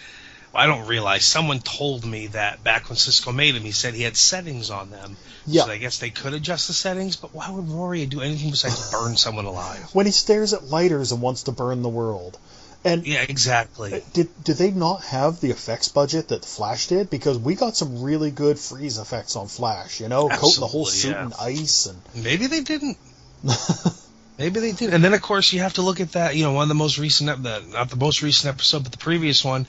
I 0.55 0.67
don't 0.67 0.87
realize. 0.87 1.25
Someone 1.25 1.61
told 1.61 2.05
me 2.05 2.29
that 2.29 2.65
back 2.65 2.89
when 2.89 2.97
Cisco 2.97 3.33
made 3.33 3.55
them, 3.55 3.63
he 3.63 3.73
said 3.73 3.95
he 3.95 4.03
had 4.03 4.17
settings 4.17 4.71
on 4.71 4.91
them. 4.91 5.17
Yeah. 5.47 5.65
So 5.65 5.71
I 5.71 5.79
guess 5.79 5.99
they 5.99 6.11
could 6.11 6.35
adjust 6.35 6.69
the 6.69 6.75
settings, 6.75 7.17
but 7.17 7.35
why 7.35 7.51
would 7.51 7.69
Rory 7.69 8.07
do 8.07 8.21
anything 8.21 8.51
besides 8.51 8.91
burn 8.93 9.17
someone 9.17 9.45
alive? 9.45 9.89
when 9.93 10.07
he 10.07 10.13
stares 10.13 10.53
at 10.53 10.65
lighters 10.65 11.13
and 11.13 11.21
wants 11.23 11.45
to 11.45 11.53
burn 11.53 11.83
the 11.83 11.89
world, 11.89 12.39
and 12.85 13.07
Yeah, 13.07 13.23
exactly. 13.23 13.95
Uh, 13.95 14.01
did 14.13 14.45
did 14.45 14.57
they 14.57 14.71
not 14.71 15.03
have 15.05 15.41
the 15.41 15.51
effects 15.51 15.89
budget 15.89 16.29
that 16.29 16.45
Flash 16.45 16.87
did? 16.87 17.11
Because 17.11 17.39
we 17.39 17.55
got 17.55 17.77
some 17.77 18.03
really 18.03 18.31
good 18.31 18.59
freeze 18.59 18.99
effects 18.99 19.37
on 19.37 19.49
Flash. 19.49 20.01
You 20.01 20.09
know, 20.09 20.29
coating 20.29 20.61
the 20.61 20.67
whole 20.67 20.87
suit 20.87 21.13
yeah. 21.13 21.27
in 21.27 21.33
ice 21.41 21.87
and 21.87 22.01
Maybe 22.15 22.47
they 22.47 22.61
didn't. 22.63 22.97
Maybe 24.39 24.61
they 24.61 24.71
did. 24.71 24.95
And 24.95 25.03
then, 25.03 25.15
of 25.15 25.21
course, 25.21 25.53
you 25.53 25.61
have 25.61 25.75
to 25.75 25.83
look 25.83 26.01
at 26.01 26.13
that. 26.13 26.37
You 26.37 26.45
know, 26.45 26.53
one 26.53 26.63
of 26.63 26.69
the 26.69 26.77
most 26.77 26.97
recent, 26.97 27.43
the, 27.43 27.61
not 27.73 27.91
the 27.91 27.97
most 27.97 28.23
recent 28.23 28.55
episode, 28.55 28.85
but 28.85 28.93
the 28.93 28.99
previous 28.99 29.45
one. 29.45 29.67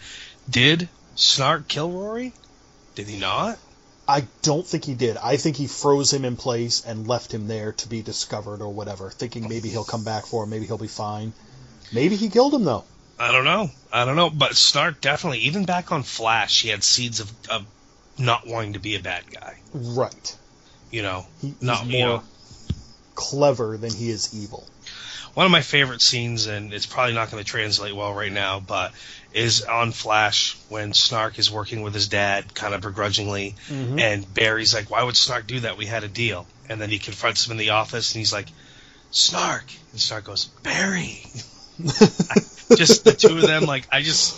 Did 0.50 0.88
Snart 1.16 1.68
kill 1.68 1.92
Rory? 1.92 2.34
Did 2.96 3.08
he 3.08 3.20
not? 3.20 3.58
I 4.08 4.26
don't 4.42 4.66
think 4.66 4.86
he 4.86 4.96
did. 4.96 5.18
I 5.18 5.38
think 5.38 5.56
he 5.56 5.68
froze 5.68 6.12
him 6.12 6.26
in 6.26 6.36
place 6.36 6.84
and 6.84 7.08
left 7.08 7.32
him 7.32 7.48
there 7.48 7.74
to 7.74 7.88
be 7.88 8.02
discovered 8.02 8.62
or 8.62 8.74
whatever, 8.74 9.12
thinking 9.12 9.48
maybe 9.48 9.70
he'll 9.70 9.84
come 9.84 10.04
back 10.04 10.26
for 10.26 10.44
him, 10.44 10.50
maybe 10.50 10.66
he'll 10.66 10.80
be 10.80 10.88
fine. 10.88 11.32
Maybe 11.94 12.16
he 12.16 12.30
killed 12.30 12.54
him 12.54 12.64
though. 12.64 12.86
I 13.20 13.32
don't 13.32 13.44
know. 13.44 13.70
I 13.92 14.06
don't 14.06 14.16
know. 14.16 14.30
But 14.30 14.54
Snart 14.54 15.02
definitely, 15.02 15.40
even 15.40 15.66
back 15.66 15.92
on 15.92 16.04
Flash, 16.04 16.62
he 16.62 16.70
had 16.70 16.84
seeds 16.84 17.20
of, 17.20 17.32
of 17.50 17.66
not 18.18 18.48
wanting 18.48 18.74
to 18.74 18.80
be 18.80 18.96
a 18.96 19.00
bad 19.00 19.24
guy. 19.30 19.60
Right. 19.74 20.38
You 20.90 21.04
know, 21.04 21.26
He, 21.42 21.50
he's 21.50 21.62
not 21.62 21.86
more 21.86 21.94
you 21.94 22.06
know. 22.06 22.24
clever 23.16 23.78
than 23.78 23.94
he 23.94 24.10
is 24.10 24.34
evil. 24.34 24.66
One 25.36 25.46
of 25.46 25.52
my 25.52 25.62
favorite 25.62 26.02
scenes, 26.02 26.48
and 26.48 26.74
it's 26.74 26.88
probably 26.88 27.14
not 27.14 27.30
going 27.30 27.44
to 27.44 27.48
translate 27.50 27.96
well 27.96 28.14
right 28.14 28.32
now, 28.32 28.60
but 28.60 28.94
is 29.34 29.62
on 29.63 29.92
Flash 29.92 30.58
when 30.70 30.92
Snart 30.92 31.38
is 31.38 31.52
working 31.52 31.82
with 31.82 31.94
his 31.94 32.08
dad, 32.08 32.54
kind 32.54 32.74
of 32.74 32.82
begrudgingly, 32.82 33.56
Mhm. 33.70 34.00
and 34.00 34.34
Barry's 34.34 34.74
like, 34.74 34.89
"Why 34.89 35.04
would 35.04 35.15
Snart 35.15 35.46
do 35.48 35.60
that? 35.62 35.78
We 35.78 35.86
had 35.86 36.04
a 36.04 36.08
deal." 36.08 36.48
And 36.68 36.82
then 36.82 36.89
he 36.89 37.00
confronts 37.00 37.46
him 37.46 37.52
in 37.52 37.58
the 37.58 37.70
office, 37.72 38.12
and 38.13 38.20
he's 38.20 38.34
like, 38.34 38.48
"Snart," 39.12 39.63
and 39.92 40.00
Snart 40.00 40.24
goes, 40.24 40.46
"Barry." 40.63 41.24
just 42.76 43.04
the 43.04 43.13
two 43.18 43.38
of 43.38 43.42
them, 43.44 43.63
like 43.63 43.88
I 43.92 44.02
just, 44.02 44.36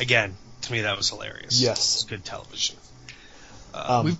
again, 0.00 0.36
to 0.62 0.72
me 0.72 0.82
that 0.82 0.96
was 0.96 1.08
hilarious. 1.08 1.60
Yes. 1.60 1.94
it's 1.94 2.04
good 2.04 2.24
television. 2.24 2.76
Um, 3.74 4.06
we 4.06 4.16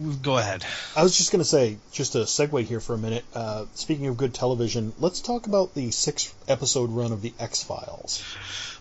we 0.00 0.14
go 0.16 0.38
ahead. 0.38 0.64
I 0.96 1.02
was 1.02 1.16
just 1.16 1.30
going 1.30 1.40
to 1.40 1.48
say, 1.48 1.76
just 1.92 2.14
a 2.14 2.20
segue 2.20 2.64
here 2.64 2.80
for 2.80 2.94
a 2.94 2.98
minute. 2.98 3.24
Uh, 3.34 3.66
speaking 3.74 4.06
of 4.06 4.16
good 4.16 4.34
television, 4.34 4.92
let's 4.98 5.20
talk 5.20 5.46
about 5.46 5.74
the 5.74 5.90
six 5.90 6.34
episode 6.48 6.90
run 6.90 7.12
of 7.12 7.22
the 7.22 7.32
X 7.38 7.62
Files. 7.62 8.24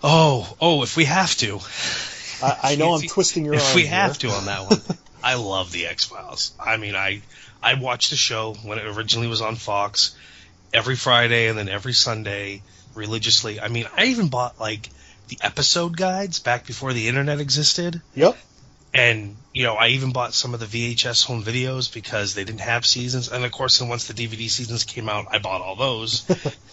Oh, 0.03 0.55
oh, 0.59 0.83
if 0.83 0.97
we 0.97 1.05
have 1.05 1.35
to. 1.37 1.59
I, 2.41 2.73
I 2.73 2.75
know 2.75 2.93
I'm 2.95 3.01
twisting 3.07 3.45
your 3.45 3.55
if 3.55 3.65
arm. 3.67 3.75
we 3.75 3.81
here. 3.83 3.91
have 3.91 4.17
to 4.19 4.29
on 4.29 4.45
that 4.45 4.69
one. 4.69 4.97
I 5.23 5.35
love 5.35 5.71
the 5.71 5.85
X 5.87 6.05
Files. 6.05 6.53
I 6.59 6.77
mean, 6.77 6.95
I 6.95 7.21
I 7.61 7.75
watched 7.75 8.09
the 8.09 8.17
show 8.17 8.55
when 8.63 8.77
it 8.77 8.85
originally 8.85 9.27
was 9.27 9.41
on 9.41 9.55
Fox 9.55 10.15
every 10.73 10.95
Friday 10.95 11.47
and 11.47 11.57
then 11.57 11.69
every 11.69 11.93
Sunday 11.93 12.61
religiously. 12.95 13.59
I 13.61 13.67
mean, 13.67 13.85
I 13.95 14.05
even 14.05 14.27
bought 14.29 14.59
like 14.59 14.89
the 15.27 15.37
episode 15.41 15.95
guides 15.95 16.39
back 16.39 16.65
before 16.65 16.91
the 16.93 17.07
internet 17.07 17.39
existed. 17.39 18.01
Yep. 18.15 18.37
And 18.93 19.37
you 19.53 19.63
know, 19.63 19.75
I 19.75 19.89
even 19.89 20.11
bought 20.11 20.33
some 20.33 20.53
of 20.53 20.59
the 20.59 20.65
VHS 20.65 21.25
home 21.25 21.43
videos 21.43 21.93
because 21.93 22.33
they 22.33 22.43
didn't 22.43 22.61
have 22.61 22.85
seasons. 22.85 23.31
And 23.31 23.45
of 23.45 23.51
course, 23.51 23.79
then 23.79 23.87
once 23.87 24.07
the 24.07 24.13
DVD 24.13 24.49
seasons 24.49 24.83
came 24.83 25.07
out, 25.09 25.27
I 25.31 25.39
bought 25.39 25.61
all 25.61 25.75
those 25.75 26.25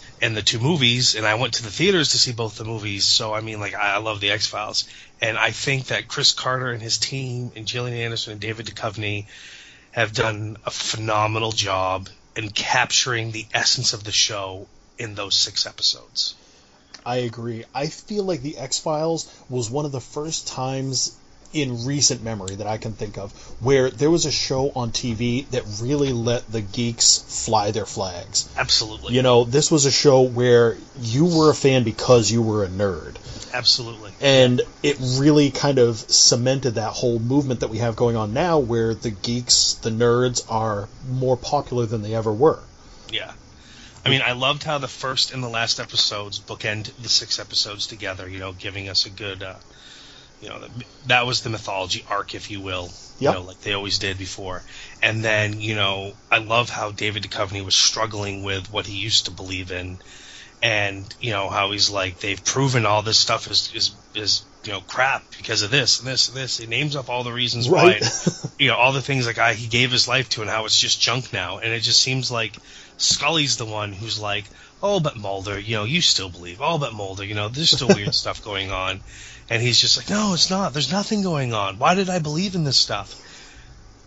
and 0.23 0.37
the 0.37 0.43
two 0.43 0.59
movies. 0.59 1.15
And 1.15 1.27
I 1.27 1.35
went 1.35 1.55
to 1.55 1.63
the 1.63 1.71
theaters 1.71 2.13
to 2.13 2.19
see 2.19 2.33
both 2.33 2.57
the 2.57 2.65
movies. 2.65 3.07
So 3.07 3.35
I 3.35 3.41
mean, 3.41 3.61
like, 3.61 3.75
I, 3.75 3.95
I 3.95 3.99
love 3.99 4.21
the 4.21 4.31
X 4.31 4.47
Files, 4.47 4.89
and 5.21 5.37
I 5.37 5.51
think 5.51 5.87
that 5.87 6.09
Chris 6.09 6.33
Carter 6.33 6.71
and 6.71 6.83
his 6.83 6.99
team, 6.99 7.53
and 7.55 7.67
Gillian 7.67 7.97
Anderson 7.97 8.33
and 8.33 8.41
David 8.41 8.67
Duchovny, 8.67 9.27
have 9.93 10.13
done 10.13 10.57
a 10.65 10.71
phenomenal 10.71 11.53
job 11.53 12.09
in 12.37 12.51
capturing 12.51 13.33
the 13.33 13.47
essence 13.53 13.93
of 13.93 14.05
the 14.05 14.13
show 14.13 14.69
in 14.99 15.15
those 15.15 15.35
six 15.35 15.67
episodes. 15.67 16.35
I 17.05 17.17
agree. 17.17 17.65
I 17.75 17.87
feel 17.87 18.25
like 18.25 18.43
the 18.43 18.59
X 18.59 18.79
Files 18.79 19.31
was 19.49 19.71
one 19.71 19.85
of 19.85 19.93
the 19.93 20.01
first 20.01 20.49
times 20.49 21.17
in 21.53 21.85
recent 21.85 22.23
memory 22.23 22.57
that 22.57 22.67
I 22.67 22.79
can 22.79 22.93
think 22.93 23.19
of 23.19 23.33
where 23.61 23.91
there 23.91 24.11
was 24.11 24.25
a 24.25 24.31
show 24.31 24.71
on 24.75 24.93
TV 24.93 25.49
that 25.51 25.65
really 25.81 26.13
let 26.13 26.51
the 26.51 26.61
geeks 26.61 27.45
fly 27.45 27.73
their 27.73 27.87
flags. 27.87 28.49
Absolutely. 28.57 29.15
You 29.15 29.23
know, 29.23 29.45
this 29.45 29.71
was 29.71 29.85
a 29.85 29.91
show 29.91 30.23
where 30.23 30.77
you 31.01 31.25
were 31.25 31.51
a 31.51 31.55
fan 31.55 31.83
because 31.83 32.31
you 32.31 32.43
were 32.43 32.65
a 32.65 32.69
nerd. 32.69 33.17
Absolutely. 33.53 34.13
And 34.21 34.63
it 34.83 34.97
really 35.01 35.51
kind 35.51 35.79
of 35.79 35.99
cemented 35.99 36.73
that 36.77 36.93
whole 36.93 37.19
movement 37.19 37.61
that 37.61 37.69
we 37.69 37.79
have 37.79 37.97
going 37.97 38.17
on 38.17 38.33
now 38.33 38.61
where 38.61 38.95
the 38.95 39.11
geeks, 39.11 39.75
the 39.75 39.91
nerds 39.91 40.45
are 40.49 40.89
more 41.09 41.37
popular 41.37 41.87
than 41.87 42.03
they 42.03 42.15
ever 42.15 42.33
were. 42.33 42.61
Yeah. 43.11 43.33
I 44.05 44.09
mean, 44.09 44.23
I 44.23 44.33
loved 44.33 44.63
how 44.63 44.79
the 44.79 44.89
first 44.89 45.33
and 45.33 45.43
the 45.43 45.49
last 45.49 45.79
episodes 45.79 46.39
bookend 46.39 46.91
the 47.03 47.09
six 47.09 47.39
episodes 47.39 47.87
together, 47.87 48.29
you 48.29 48.39
know, 48.39 48.53
giving 48.53 48.89
us 48.89 49.05
a 49.05 49.11
good, 49.11 49.43
uh, 49.43 49.57
you 50.41 50.49
know, 50.49 50.61
that, 51.07 51.27
was 51.27 51.43
the 51.43 51.51
mythology 51.51 52.05
arc, 52.09 52.35
if 52.35 52.51
you 52.51 52.61
will, 52.61 52.91
you 53.19 53.29
know, 53.35 53.43
like 53.43 53.61
they 53.61 53.75
always 53.75 53.99
did 53.99 54.19
before. 54.19 54.63
And 55.03 55.23
then, 55.25 55.61
you 55.61 55.75
know, 55.75 56.15
I 56.31 56.39
love 56.39 56.71
how 56.71 56.91
David 56.93 57.23
Duchovny 57.25 57.65
was 57.65 57.75
struggling 57.75 58.43
with 58.43 58.73
what 58.73 58.87
he 58.87 58.97
used 58.97 59.27
to 59.27 59.31
believe 59.31 59.71
in. 59.71 59.99
And, 60.63 61.15
you 61.21 61.31
know, 61.31 61.49
how 61.49 61.71
he's 61.73 61.91
like, 61.91 62.19
they've 62.21 62.43
proven 62.43 62.85
all 62.87 63.03
this 63.03 63.19
stuff 63.19 63.51
is, 63.51 63.73
is, 63.75 63.95
is, 64.15 64.43
you 64.65 64.73
know, 64.73 64.81
crap 64.81 65.23
because 65.39 65.63
of 65.63 65.71
this 65.71 65.99
and 66.01 66.09
this 66.09 66.29
and 66.29 66.37
this. 66.37 66.59
He 66.59 66.67
names 66.67 66.97
up 66.97 67.09
all 67.09 67.25
the 67.25 67.33
reasons 67.33 67.69
Right. 67.69 68.03
why, 68.03 68.09
you 68.59 68.69
know, 68.69 68.77
all 68.77 68.93
the 68.93 69.01
things 69.01 69.27
like 69.27 69.39
I, 69.39 69.55
he 69.55 69.69
gave 69.69 69.91
his 69.91 70.07
life 70.07 70.29
to 70.31 70.43
and 70.43 70.51
how 70.51 70.67
it's 70.67 70.79
just 70.79 71.01
junk 71.01 71.33
now. 71.33 71.59
And 71.59 71.73
it 71.73 71.81
just 71.81 72.03
seems 72.03 72.31
like 72.31 72.57
Scully's 72.99 73.57
the 73.57 73.65
one 73.65 73.93
who's 73.93 74.21
like, 74.21 74.45
oh, 74.83 75.01
but 75.01 75.17
Mulder, 75.17 75.59
you 75.59 75.77
know, 75.77 75.85
you 75.85 76.01
still 76.01 76.29
believe. 76.29 76.61
Oh, 76.61 76.79
but 76.79 76.93
Mulder, 76.95 77.25
you 77.25 77.35
know, 77.35 77.49
there's 77.49 77.71
still 77.71 77.89
weird 77.89 78.15
stuff 78.23 78.45
going 78.45 78.71
on. 78.71 79.01
And 79.49 79.61
he's 79.61 79.81
just 79.81 79.97
like, 79.97 80.09
no, 80.09 80.33
it's 80.35 80.51
not. 80.51 80.73
There's 80.73 80.93
nothing 80.93 81.23
going 81.23 81.53
on. 81.53 81.79
Why 81.79 81.95
did 81.95 82.09
I 82.09 82.21
believe 82.21 82.55
in 82.55 82.65
this 82.65 82.77
stuff? 82.77 83.21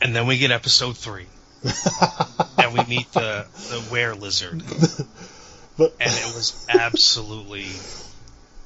And 0.01 0.15
then 0.15 0.27
we 0.27 0.37
get 0.37 0.51
episode 0.51 0.97
three, 0.97 1.27
and 2.57 2.73
we 2.73 2.83
meet 2.85 3.11
the 3.13 3.45
the 3.53 3.87
were 3.89 4.13
lizard, 4.15 4.61
But 5.77 5.95
and 5.99 6.11
it 6.11 6.35
was 6.35 6.67
absolutely 6.69 7.67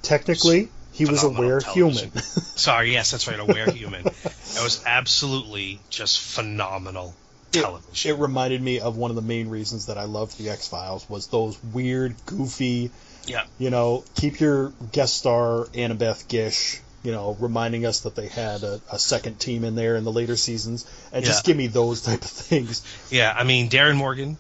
technically, 0.02 0.70
he 0.94 1.06
was 1.06 1.24
a 1.24 1.30
were 1.30 1.62
human. 1.62 2.12
sorry. 2.18 2.92
Yes, 2.92 3.12
that's 3.12 3.28
right, 3.28 3.40
a 3.40 3.46
were 3.46 3.72
human. 3.72 4.08
It 4.08 4.64
was 4.64 4.84
absolutely 4.86 5.80
just 5.92 6.20
phenomenal 6.20 7.14
television. 7.62 8.12
It 8.12 8.20
reminded 8.20 8.62
me 8.62 8.80
of 8.80 8.98
one 8.98 9.12
of 9.12 9.16
the 9.16 9.22
main 9.22 9.50
reasons 9.50 9.88
that 9.88 9.98
I 9.98 10.04
loved 10.04 10.38
the 10.38 10.50
X 10.50 10.68
Files 10.68 11.10
was 11.10 11.28
those 11.28 11.62
weird, 11.64 12.16
goofy, 12.26 12.92
yeah, 13.26 13.44
you 13.58 13.70
know, 13.70 14.04
keep 14.16 14.40
your 14.40 14.74
guest 14.92 15.18
star 15.18 15.66
Annabeth 15.74 16.28
Gish, 16.28 16.80
you 17.04 17.12
know, 17.12 17.38
reminding 17.40 17.86
us 17.86 18.02
that 18.02 18.16
they 18.16 18.28
had 18.28 18.64
a, 18.64 18.82
a 18.92 19.00
second 19.00 19.40
team 19.40 19.64
in 19.64 19.76
there 19.76 19.96
in 19.96 20.04
the 20.04 20.12
later 20.12 20.36
seasons, 20.36 20.90
and 21.12 21.24
just 21.24 21.46
give 21.46 21.58
me 21.58 21.68
those 21.68 22.02
type 22.02 22.22
of 22.22 22.30
things. 22.30 22.84
yeah. 23.12 23.34
I 23.36 23.44
mean, 23.44 23.70
Darin 23.70 23.98
Morgan 23.98 24.38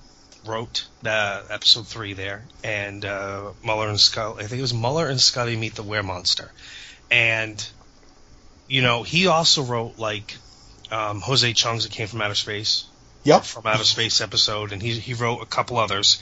wrote 0.47 0.87
the 1.01 1.43
episode 1.49 1.87
three 1.87 2.13
there, 2.13 2.45
and 2.63 3.05
uh, 3.05 3.51
Mulder 3.63 3.89
and 3.89 3.99
Scully. 3.99 4.43
I 4.43 4.47
think 4.47 4.59
it 4.59 4.61
was 4.61 4.73
Mulder 4.73 5.07
and 5.07 5.19
Scully 5.19 5.55
meet 5.55 5.75
the 5.75 5.83
were 5.83 6.03
monster, 6.03 6.51
and 7.11 7.67
you 8.67 8.81
know 8.81 9.03
he 9.03 9.27
also 9.27 9.63
wrote 9.63 9.99
like 9.99 10.35
um, 10.91 11.21
Jose 11.21 11.53
Chung's 11.53 11.85
"It 11.85 11.91
Came 11.91 12.07
from 12.07 12.21
Outer 12.21 12.35
Space." 12.35 12.85
Yep. 13.27 13.43
from 13.43 13.67
Outer 13.67 13.83
Space 13.83 14.21
episode, 14.21 14.71
and 14.71 14.81
he 14.81 14.93
he 14.93 15.13
wrote 15.13 15.41
a 15.41 15.45
couple 15.45 15.77
others. 15.77 16.21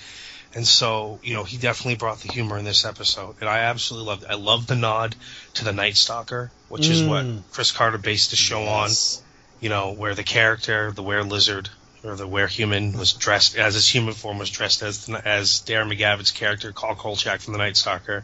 And 0.56 0.66
so, 0.66 1.20
you 1.22 1.34
know, 1.34 1.44
he 1.44 1.58
definitely 1.58 1.96
brought 1.96 2.20
the 2.20 2.32
humor 2.32 2.58
in 2.58 2.64
this 2.64 2.86
episode, 2.86 3.36
and 3.42 3.50
I 3.50 3.60
absolutely 3.60 4.08
loved 4.08 4.24
it. 4.24 4.30
I 4.30 4.36
love 4.36 4.68
the 4.68 4.76
nod 4.76 5.16
to 5.56 5.66
the 5.66 5.74
Night 5.74 5.98
Stalker, 5.98 6.50
which 6.70 6.90
is 6.90 7.04
what 7.04 7.26
Mm. 7.26 7.42
Chris 7.52 7.72
Carter 7.72 7.98
based 7.98 8.30
the 8.30 8.38
show 8.38 8.64
on. 8.64 8.90
You 9.60 9.70
know, 9.70 9.92
where 9.92 10.16
the 10.16 10.24
character, 10.24 10.92
the 10.92 11.04
were 11.04 11.24
lizard 11.24 11.70
or 12.06 12.16
the 12.16 12.28
where 12.28 12.48
human, 12.48 12.94
was 12.94 13.14
dressed 13.14 13.58
as 13.58 13.74
his 13.74 13.88
human 13.88 14.14
form 14.14 14.38
was 14.38 14.50
dressed 14.50 14.82
as 14.84 15.10
as 15.10 15.62
Darren 15.62 15.92
McGavin's 15.92 16.32
character, 16.32 16.72
Carl 16.72 16.96
Kolchak 16.96 17.42
from 17.42 17.54
the 17.54 17.60
Night 17.60 17.76
Stalker. 17.76 18.24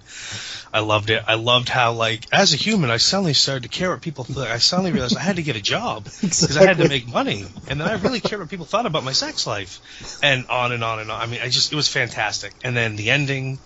I 0.73 0.79
loved 0.81 1.09
it. 1.09 1.23
I 1.27 1.35
loved 1.35 1.67
how, 1.69 1.93
like, 1.93 2.25
as 2.31 2.53
a 2.53 2.57
human, 2.57 2.89
I 2.91 2.97
suddenly 2.97 3.33
started 3.33 3.63
to 3.63 3.69
care 3.69 3.89
what 3.89 4.01
people 4.01 4.23
thought. 4.23 4.47
I 4.47 4.59
suddenly 4.59 4.91
realized 4.91 5.17
I 5.17 5.21
had 5.21 5.37
to 5.37 5.43
get 5.43 5.55
a 5.55 5.61
job 5.61 6.05
because 6.05 6.55
I 6.57 6.65
had 6.65 6.77
to 6.77 6.87
make 6.87 7.07
money, 7.07 7.45
and 7.67 7.81
then 7.81 7.87
I 7.87 7.93
really 7.95 8.19
cared 8.21 8.41
what 8.41 8.49
people 8.49 8.65
thought 8.65 8.85
about 8.85 9.03
my 9.03 9.13
sex 9.13 9.47
life, 9.47 9.79
and 10.23 10.45
on 10.47 10.71
and 10.71 10.83
on 10.83 10.99
and 10.99 11.11
on. 11.11 11.21
I 11.21 11.25
mean, 11.25 11.41
I 11.41 11.49
just 11.49 11.71
it 11.71 11.75
was 11.75 11.87
fantastic. 11.87 12.53
And 12.63 12.75
then 12.77 12.95
the 12.95 13.09
ending, 13.09 13.57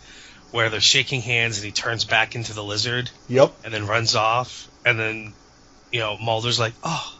where 0.52 0.70
they're 0.70 0.80
shaking 0.80 1.22
hands 1.22 1.58
and 1.58 1.66
he 1.66 1.72
turns 1.72 2.06
back 2.06 2.36
into 2.36 2.54
the 2.54 2.64
lizard 2.64 3.10
Yep. 3.28 3.54
and 3.66 3.74
then 3.74 3.86
runs 3.88 4.16
off, 4.16 4.70
and 4.86 4.98
then 5.00 5.34
you 5.92 6.00
know 6.00 6.18
Mulder's 6.18 6.60
like, 6.60 6.74
"Oh, 6.84 7.14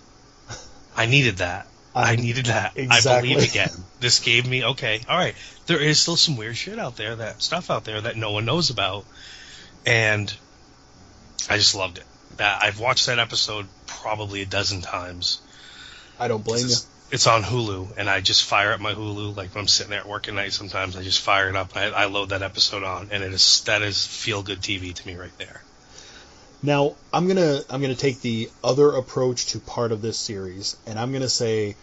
I 0.96 1.06
needed 1.08 1.38
that. 1.38 1.68
I 1.96 2.12
I- 2.12 2.16
needed 2.18 2.48
that. 2.48 2.74
I 2.76 2.82
exactly. 2.82 3.34
believe 3.34 3.50
again. 3.50 3.72
This 4.02 4.20
gave 4.20 4.48
me 4.48 4.64
okay. 4.64 5.02
All 5.10 5.18
right, 5.18 5.36
there 5.66 5.80
is 5.80 6.00
still 6.00 6.18
some 6.18 6.36
weird 6.38 6.58
shit 6.58 6.78
out 6.78 6.98
there, 6.98 7.16
that 7.16 7.42
stuff 7.42 7.72
out 7.72 7.86
there 7.86 8.02
that 8.02 8.18
no 8.18 8.32
one 8.32 8.46
knows 8.46 8.70
about, 8.70 9.06
and 9.86 10.32
I 11.50 11.58
just 11.58 11.74
loved 11.74 11.98
it. 11.98 12.06
That 12.38 12.62
I've 12.62 12.80
watched 12.80 13.06
that 13.06 13.18
episode 13.20 13.68
probably 13.88 14.42
a 14.42 14.46
dozen 14.46 14.82
times. 14.82 15.40
I 16.20 16.28
don't 16.28 16.44
blame 16.44 16.60
you. 16.60 16.66
It's, 16.66 16.88
it's 17.12 17.28
on 17.28 17.44
Hulu, 17.44 17.98
and 17.98 18.10
I 18.10 18.20
just 18.20 18.44
fire 18.44 18.74
up 18.74 18.82
my 18.82 18.94
Hulu 18.94 19.36
like 19.36 19.56
when 19.56 19.62
I'm 19.62 19.68
sitting 19.68 19.92
there 19.92 20.02
at 20.02 20.08
work 20.08 20.28
at 20.28 20.34
night. 20.34 20.52
Sometimes 20.52 20.98
I 20.98 21.04
just 21.04 21.22
fire 21.22 21.50
it 21.50 21.56
up. 21.56 21.76
I, 21.76 21.86
I 21.86 22.06
load 22.06 22.30
that 22.30 22.42
episode 22.42 22.84
on, 22.84 23.10
and 23.12 23.24
it 23.24 23.32
is 23.32 23.62
that 23.62 23.82
is 23.82 24.06
feel 24.06 24.44
good 24.44 24.60
TV 24.60 24.94
to 24.94 25.08
me 25.08 25.16
right 25.16 25.36
there. 25.38 25.62
Now 26.62 26.96
I'm 27.14 27.28
gonna 27.28 27.62
I'm 27.70 27.82
gonna 27.82 27.96
take 27.96 28.22
the 28.22 28.50
other 28.64 28.92
approach 28.92 29.48
to 29.48 29.60
part 29.60 29.92
of 29.92 30.02
this 30.02 30.18
series, 30.18 30.78
and 30.88 30.98
I'm 30.98 31.14
gonna 31.14 31.30
say, 31.30 31.76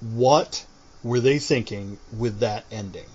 what 0.00 0.64
were 1.02 1.20
they 1.20 1.38
thinking 1.38 1.98
with 2.18 2.40
that 2.40 2.64
ending? 2.70 3.06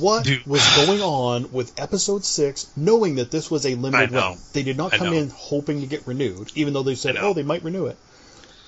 What 0.00 0.24
Dude. 0.24 0.46
was 0.46 0.60
going 0.76 1.02
on 1.02 1.52
with 1.52 1.78
episode 1.78 2.24
six, 2.24 2.66
knowing 2.74 3.16
that 3.16 3.30
this 3.30 3.50
was 3.50 3.66
a 3.66 3.74
limited 3.74 4.12
run? 4.12 4.38
They 4.54 4.62
did 4.62 4.78
not 4.78 4.92
come 4.92 5.12
in 5.12 5.28
hoping 5.28 5.82
to 5.82 5.86
get 5.86 6.06
renewed, 6.06 6.52
even 6.54 6.72
though 6.72 6.82
they 6.82 6.94
said, 6.94 7.16
"Oh, 7.18 7.34
they 7.34 7.42
might 7.42 7.62
renew 7.62 7.86
it." 7.86 7.98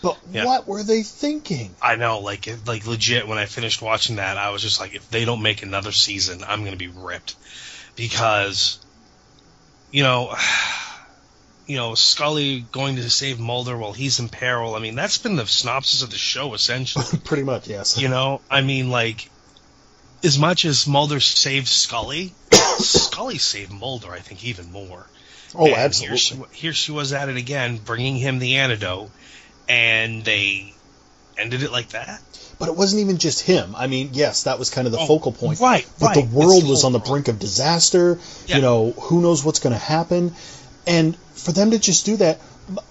But 0.02 0.18
Yeah. 0.30 0.44
what 0.44 0.68
were 0.68 0.82
they 0.82 1.02
thinking? 1.02 1.74
I 1.80 1.96
know, 1.96 2.20
like, 2.20 2.46
like 2.66 2.86
legit. 2.86 3.26
When 3.26 3.38
I 3.38 3.46
finished 3.46 3.80
watching 3.80 4.16
that, 4.16 4.36
I 4.36 4.50
was 4.50 4.60
just 4.60 4.78
like, 4.78 4.94
if 4.94 5.08
they 5.10 5.24
don't 5.24 5.40
make 5.40 5.62
another 5.62 5.90
season, 5.90 6.44
I'm 6.46 6.64
gonna 6.64 6.76
be 6.76 6.88
ripped, 6.88 7.34
because, 7.96 8.78
you 9.90 10.02
know, 10.02 10.36
you 11.66 11.76
know, 11.76 11.94
Scully 11.94 12.60
going 12.72 12.96
to 12.96 13.10
save 13.10 13.38
Mulder 13.40 13.76
while 13.76 13.92
he's 13.92 14.20
in 14.20 14.28
peril. 14.28 14.74
I 14.74 14.78
mean, 14.78 14.94
that's 14.94 15.18
been 15.18 15.36
the 15.36 15.46
synopsis 15.46 16.02
of 16.02 16.10
the 16.10 16.16
show 16.18 16.54
essentially. 16.54 17.04
Pretty 17.24 17.42
much, 17.42 17.68
yes. 17.68 17.98
you 17.98 18.08
know, 18.08 18.40
I 18.50 18.60
mean, 18.62 18.90
like, 18.90 19.28
as 20.24 20.38
much 20.38 20.64
as 20.64 20.86
Mulder 20.86 21.20
saved 21.20 21.68
Scully, 21.68 22.32
Scully 22.78 23.38
saved 23.38 23.72
Mulder. 23.72 24.10
I 24.12 24.20
think 24.20 24.44
even 24.44 24.70
more. 24.72 25.06
oh, 25.54 25.66
And 25.66 25.74
absolutely. 25.74 26.16
Here 26.18 26.46
she, 26.52 26.58
here 26.58 26.72
she 26.72 26.92
was 26.92 27.12
at 27.12 27.28
it 27.28 27.36
again, 27.36 27.78
bringing 27.78 28.16
him 28.16 28.38
the 28.38 28.56
antidote, 28.56 29.10
and 29.68 30.24
they 30.24 30.72
ended 31.38 31.62
it 31.62 31.70
like 31.72 31.90
that. 31.90 32.20
But 32.58 32.68
it 32.70 32.76
wasn't 32.76 33.02
even 33.02 33.18
just 33.18 33.42
him. 33.42 33.74
I 33.76 33.86
mean, 33.86 34.10
yes, 34.14 34.44
that 34.44 34.58
was 34.58 34.70
kind 34.70 34.86
of 34.86 34.92
the 34.92 34.98
Oh, 35.00 35.06
focal 35.06 35.30
point. 35.32 35.60
right, 35.60 35.86
But 36.00 36.06
right. 36.06 36.14
the 36.26 36.34
world 36.34 36.64
the 36.64 36.70
was 36.70 36.84
on 36.84 36.92
the 36.92 36.98
brink 36.98 37.28
of 37.28 37.38
disaster. 37.38 38.18
Yeah. 38.46 38.56
You 38.56 38.62
know, 38.62 38.90
who 38.92 39.20
knows 39.20 39.44
what's 39.44 39.58
going 39.58 39.74
to 39.74 39.78
happen? 39.78 40.34
And 40.86 41.16
for 41.34 41.52
them 41.52 41.72
to 41.72 41.78
just 41.78 42.06
do 42.06 42.16
that, 42.16 42.40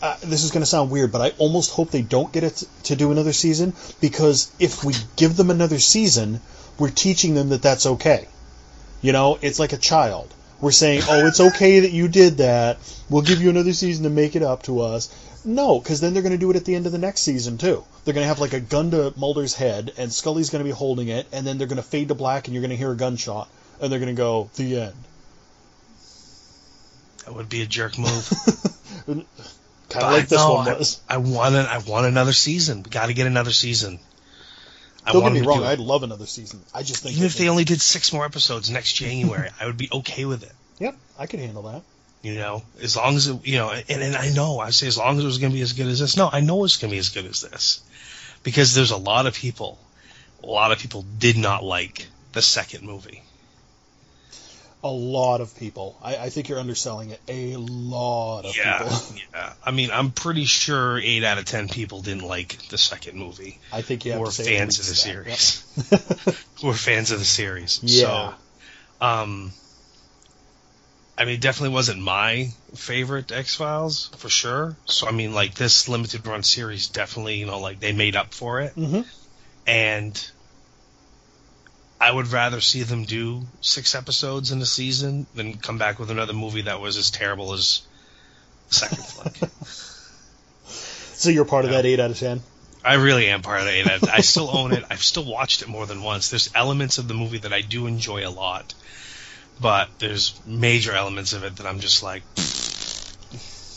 uh, 0.02 0.18
this 0.22 0.44
is 0.44 0.52
going 0.52 0.62
to 0.62 0.68
sound 0.68 0.92
weird, 0.92 1.12
but 1.12 1.22
I 1.22 1.30
almost 1.38 1.72
hope 1.72 1.92
they 1.92 2.02
don't 2.02 2.32
get 2.32 2.44
it 2.44 2.64
to 2.84 2.96
do 2.96 3.12
another 3.12 3.34
season 3.34 3.74
because 4.00 4.52
if 4.60 4.84
we 4.84 4.94
give 5.16 5.36
them 5.36 5.50
another 5.50 5.80
season, 5.80 6.42
we're 6.78 6.90
teaching 6.90 7.34
them 7.34 7.50
that 7.50 7.62
that's 7.62 7.86
okay. 7.86 8.28
You 9.02 9.12
know, 9.12 9.38
it's 9.42 9.60
like 9.60 9.74
a 9.74 9.78
child. 9.78 10.34
We're 10.62 10.72
saying, 10.72 11.04
oh, 11.10 11.28
it's 11.28 11.40
okay 11.40 11.82
that 11.82 11.92
you 11.92 12.08
did 12.08 12.38
that. 12.38 12.80
We'll 13.10 13.22
give 13.22 13.42
you 13.42 13.50
another 13.50 13.74
season 13.74 14.04
to 14.06 14.10
make 14.10 14.36
it 14.36 14.44
up 14.44 14.64
to 14.64 14.82
us. 14.82 15.14
No, 15.44 15.80
because 15.80 16.02
then 16.02 16.14
they're 16.14 16.24
going 16.24 16.32
to 16.32 16.40
do 16.40 16.50
it 16.50 16.56
at 16.56 16.66
the 16.66 16.76
end 16.76 16.86
of 16.86 16.92
the 16.92 16.98
next 16.98 17.22
season 17.22 17.58
too. 17.58 17.84
They're 18.04 18.14
going 18.14 18.24
to 18.24 18.30
have 18.30 18.40
like 18.40 18.54
a 18.54 18.60
gun 18.60 18.92
to 18.92 19.14
Mulder's 19.16 19.54
head, 19.54 19.92
and 19.98 20.12
Scully's 20.12 20.50
going 20.50 20.64
to 20.64 20.70
be 20.70 20.76
holding 20.76 21.10
it, 21.10 21.28
and 21.32 21.46
then 21.46 21.58
they're 21.58 21.68
going 21.68 21.78
to 21.78 21.84
fade 21.84 22.08
to 22.08 22.16
black, 22.16 22.48
and 22.48 22.54
you're 22.56 22.62
going 22.62 22.72
to 22.72 22.78
hear 22.78 22.92
a 22.92 22.96
gunshot, 22.96 23.48
and 23.80 23.92
they're 23.92 24.00
going 24.00 24.16
to 24.16 24.20
go 24.20 24.50
the 24.56 24.82
end. 24.82 24.96
That 27.26 27.34
would 27.34 27.50
be 27.50 27.62
a 27.62 27.66
jerk 27.66 27.98
move. 27.98 28.30
Kind 29.90 30.04
of 30.04 30.12
like 30.12 30.28
this 30.28 30.40
no, 30.40 30.54
one 30.54 30.68
I- 30.68 30.78
was. 30.78 31.02
I, 31.10 31.18
want 31.18 31.56
an, 31.56 31.66
I 31.66 31.78
want 31.80 32.06
another 32.06 32.34
season. 32.34 32.84
We 32.84 32.90
got 32.90 33.08
to 33.08 33.14
get 33.14 33.28
another 33.28 33.52
season. 33.52 34.00
I 35.06 35.12
Don't 35.12 35.22
get 35.24 35.34
me 35.34 35.42
wrong. 35.42 35.64
I'd 35.64 35.80
love 35.80 36.04
another 36.04 36.26
season. 36.26 36.62
I 36.74 36.82
just 36.82 37.04
think 37.04 37.16
Even 37.16 37.28
if 37.28 37.38
they 37.38 37.48
only 37.48 37.64
did 37.64 37.80
six 37.80 38.12
more 38.12 38.26
episodes 38.26 38.72
next 38.72 38.94
January, 38.94 39.50
I 39.60 39.68
would 39.68 39.78
be 39.78 39.90
okay 39.92 40.26
with 40.26 40.44
it. 40.44 40.52
Yep, 40.78 40.98
I 41.18 41.26
could 41.26 41.40
handle 41.40 41.64
that. 41.64 41.84
You 42.22 42.36
know, 42.36 42.64
as 42.82 42.98
long 42.98 43.16
as 43.16 43.28
it, 43.28 43.48
you 43.48 43.56
know, 43.56 43.72
and, 43.72 44.04
and 44.04 44.14
I 44.14 44.30
know 44.32 44.60
I 44.60 44.72
say 44.72 44.88
as 44.88 44.98
long 44.98 45.18
as 45.18 45.24
it 45.24 45.26
was 45.26 45.38
going 45.38 45.54
to 45.54 45.56
be 45.56 45.62
as 45.62 45.72
good 45.72 45.88
as 45.88 46.02
this. 46.02 46.18
No, 46.18 46.30
I 46.30 46.42
know 46.42 46.66
it's 46.66 46.76
going 46.76 46.90
to 46.90 46.96
be 46.96 47.00
as 47.00 47.08
good 47.08 47.26
as 47.26 47.40
this 47.40 47.82
because 48.44 48.76
there's 48.76 48.92
a 48.92 48.98
lot 48.98 49.26
of 49.26 49.36
people, 49.36 49.80
a 50.44 50.48
lot 50.48 50.74
of 50.74 50.80
people 50.80 51.06
did 51.18 51.38
not 51.38 51.64
like 51.64 52.08
the 52.34 52.42
second 52.42 52.84
movie. 52.84 53.24
A 54.86 54.90
lot 54.90 55.42
of 55.42 55.58
people. 55.58 55.98
I, 56.02 56.16
I 56.18 56.30
think 56.30 56.48
you're 56.48 56.60
underselling 56.60 57.10
it. 57.10 57.20
A 57.28 57.56
lot 57.58 58.46
of 58.46 58.56
Yeah, 58.56 58.78
people. 58.78 59.18
yeah. 59.34 59.54
I 59.66 59.72
mean, 59.72 59.90
I'm 59.92 60.12
pretty 60.12 60.46
sure 60.46 61.00
eight 61.00 61.24
out 61.24 61.40
of 61.40 61.46
ten 61.46 61.68
people 61.70 62.02
didn't 62.02 62.28
like 62.28 62.60
the 62.70 62.78
second 62.78 63.18
movie. 63.18 63.60
I 63.72 63.82
think 63.82 64.06
you 64.06 64.12
have 64.12 64.32
say 64.32 64.46
fans 64.46 64.78
of 64.80 64.86
the 64.86 64.92
that. 64.92 64.98
series. 64.98 65.64
Who 66.62 66.70
are 66.70 66.74
fans 66.76 67.12
of 67.12 67.20
the 67.20 67.26
series. 67.26 67.80
Yeah. 67.82 68.34
So, 69.00 69.06
um, 69.06 69.52
I 71.18 71.26
mean, 71.26 71.36
it 71.36 71.42
definitely 71.42 71.74
wasn't 71.74 72.02
my 72.02 72.50
favorite 72.76 73.32
X 73.32 73.56
Files 73.56 74.12
for 74.18 74.30
sure. 74.30 74.78
So 74.86 75.08
I 75.08 75.12
mean, 75.12 75.34
like 75.34 75.56
this 75.56 75.88
limited 75.88 76.26
run 76.28 76.44
series 76.44 76.90
definitely, 76.90 77.36
you 77.40 77.46
know, 77.48 77.60
like 77.60 77.80
they 77.80 77.92
made 77.94 78.16
up 78.16 78.34
for 78.34 78.62
it, 78.62 78.74
hmm 78.74 79.02
and 79.66 80.32
I 82.06 82.12
would 82.12 82.28
rather 82.28 82.62
see 82.62 82.84
them 82.84 83.06
do 83.06 83.48
six 83.62 83.96
episodes 83.96 84.52
in 84.52 84.62
a 84.62 84.66
season 84.68 85.26
than 85.34 85.58
come 85.58 85.80
back 85.80 85.98
with 85.98 86.12
another 86.12 86.34
movie 86.34 86.62
that 86.62 86.80
was 86.80 86.98
as 86.98 87.10
terrible 87.10 87.54
as 87.54 87.82
the 88.70 88.76
second 88.76 89.04
flick. 89.08 89.50
So 91.16 91.32
you're 91.32 91.46
part 91.46 91.66
of 91.66 91.72
that 91.72 91.84
eight 91.88 92.00
out 92.00 92.12
of 92.12 92.20
ten. 92.20 92.44
I 92.84 92.94
really 92.94 93.28
am 93.30 93.42
part 93.42 93.62
of 93.62 93.68
it. 93.70 93.88
I, 93.88 94.18
I 94.18 94.22
still 94.22 94.56
own 94.56 94.72
it. 94.72 94.84
I've 94.88 95.02
still 95.02 95.26
watched 95.26 95.64
it 95.64 95.68
more 95.68 95.88
than 95.88 96.04
once. 96.04 96.30
There's 96.30 96.52
elements 96.54 97.00
of 97.00 97.08
the 97.08 97.16
movie 97.16 97.40
that 97.40 97.52
I 97.52 97.62
do 97.62 97.88
enjoy 97.88 98.28
a 98.28 98.30
lot, 98.30 98.76
but 99.60 99.90
there's 99.98 100.40
major 100.46 100.92
elements 100.92 101.34
of 101.34 101.44
it 101.44 101.56
that 101.56 101.66
I'm 101.66 101.80
just 101.80 102.04
like. 102.04 102.22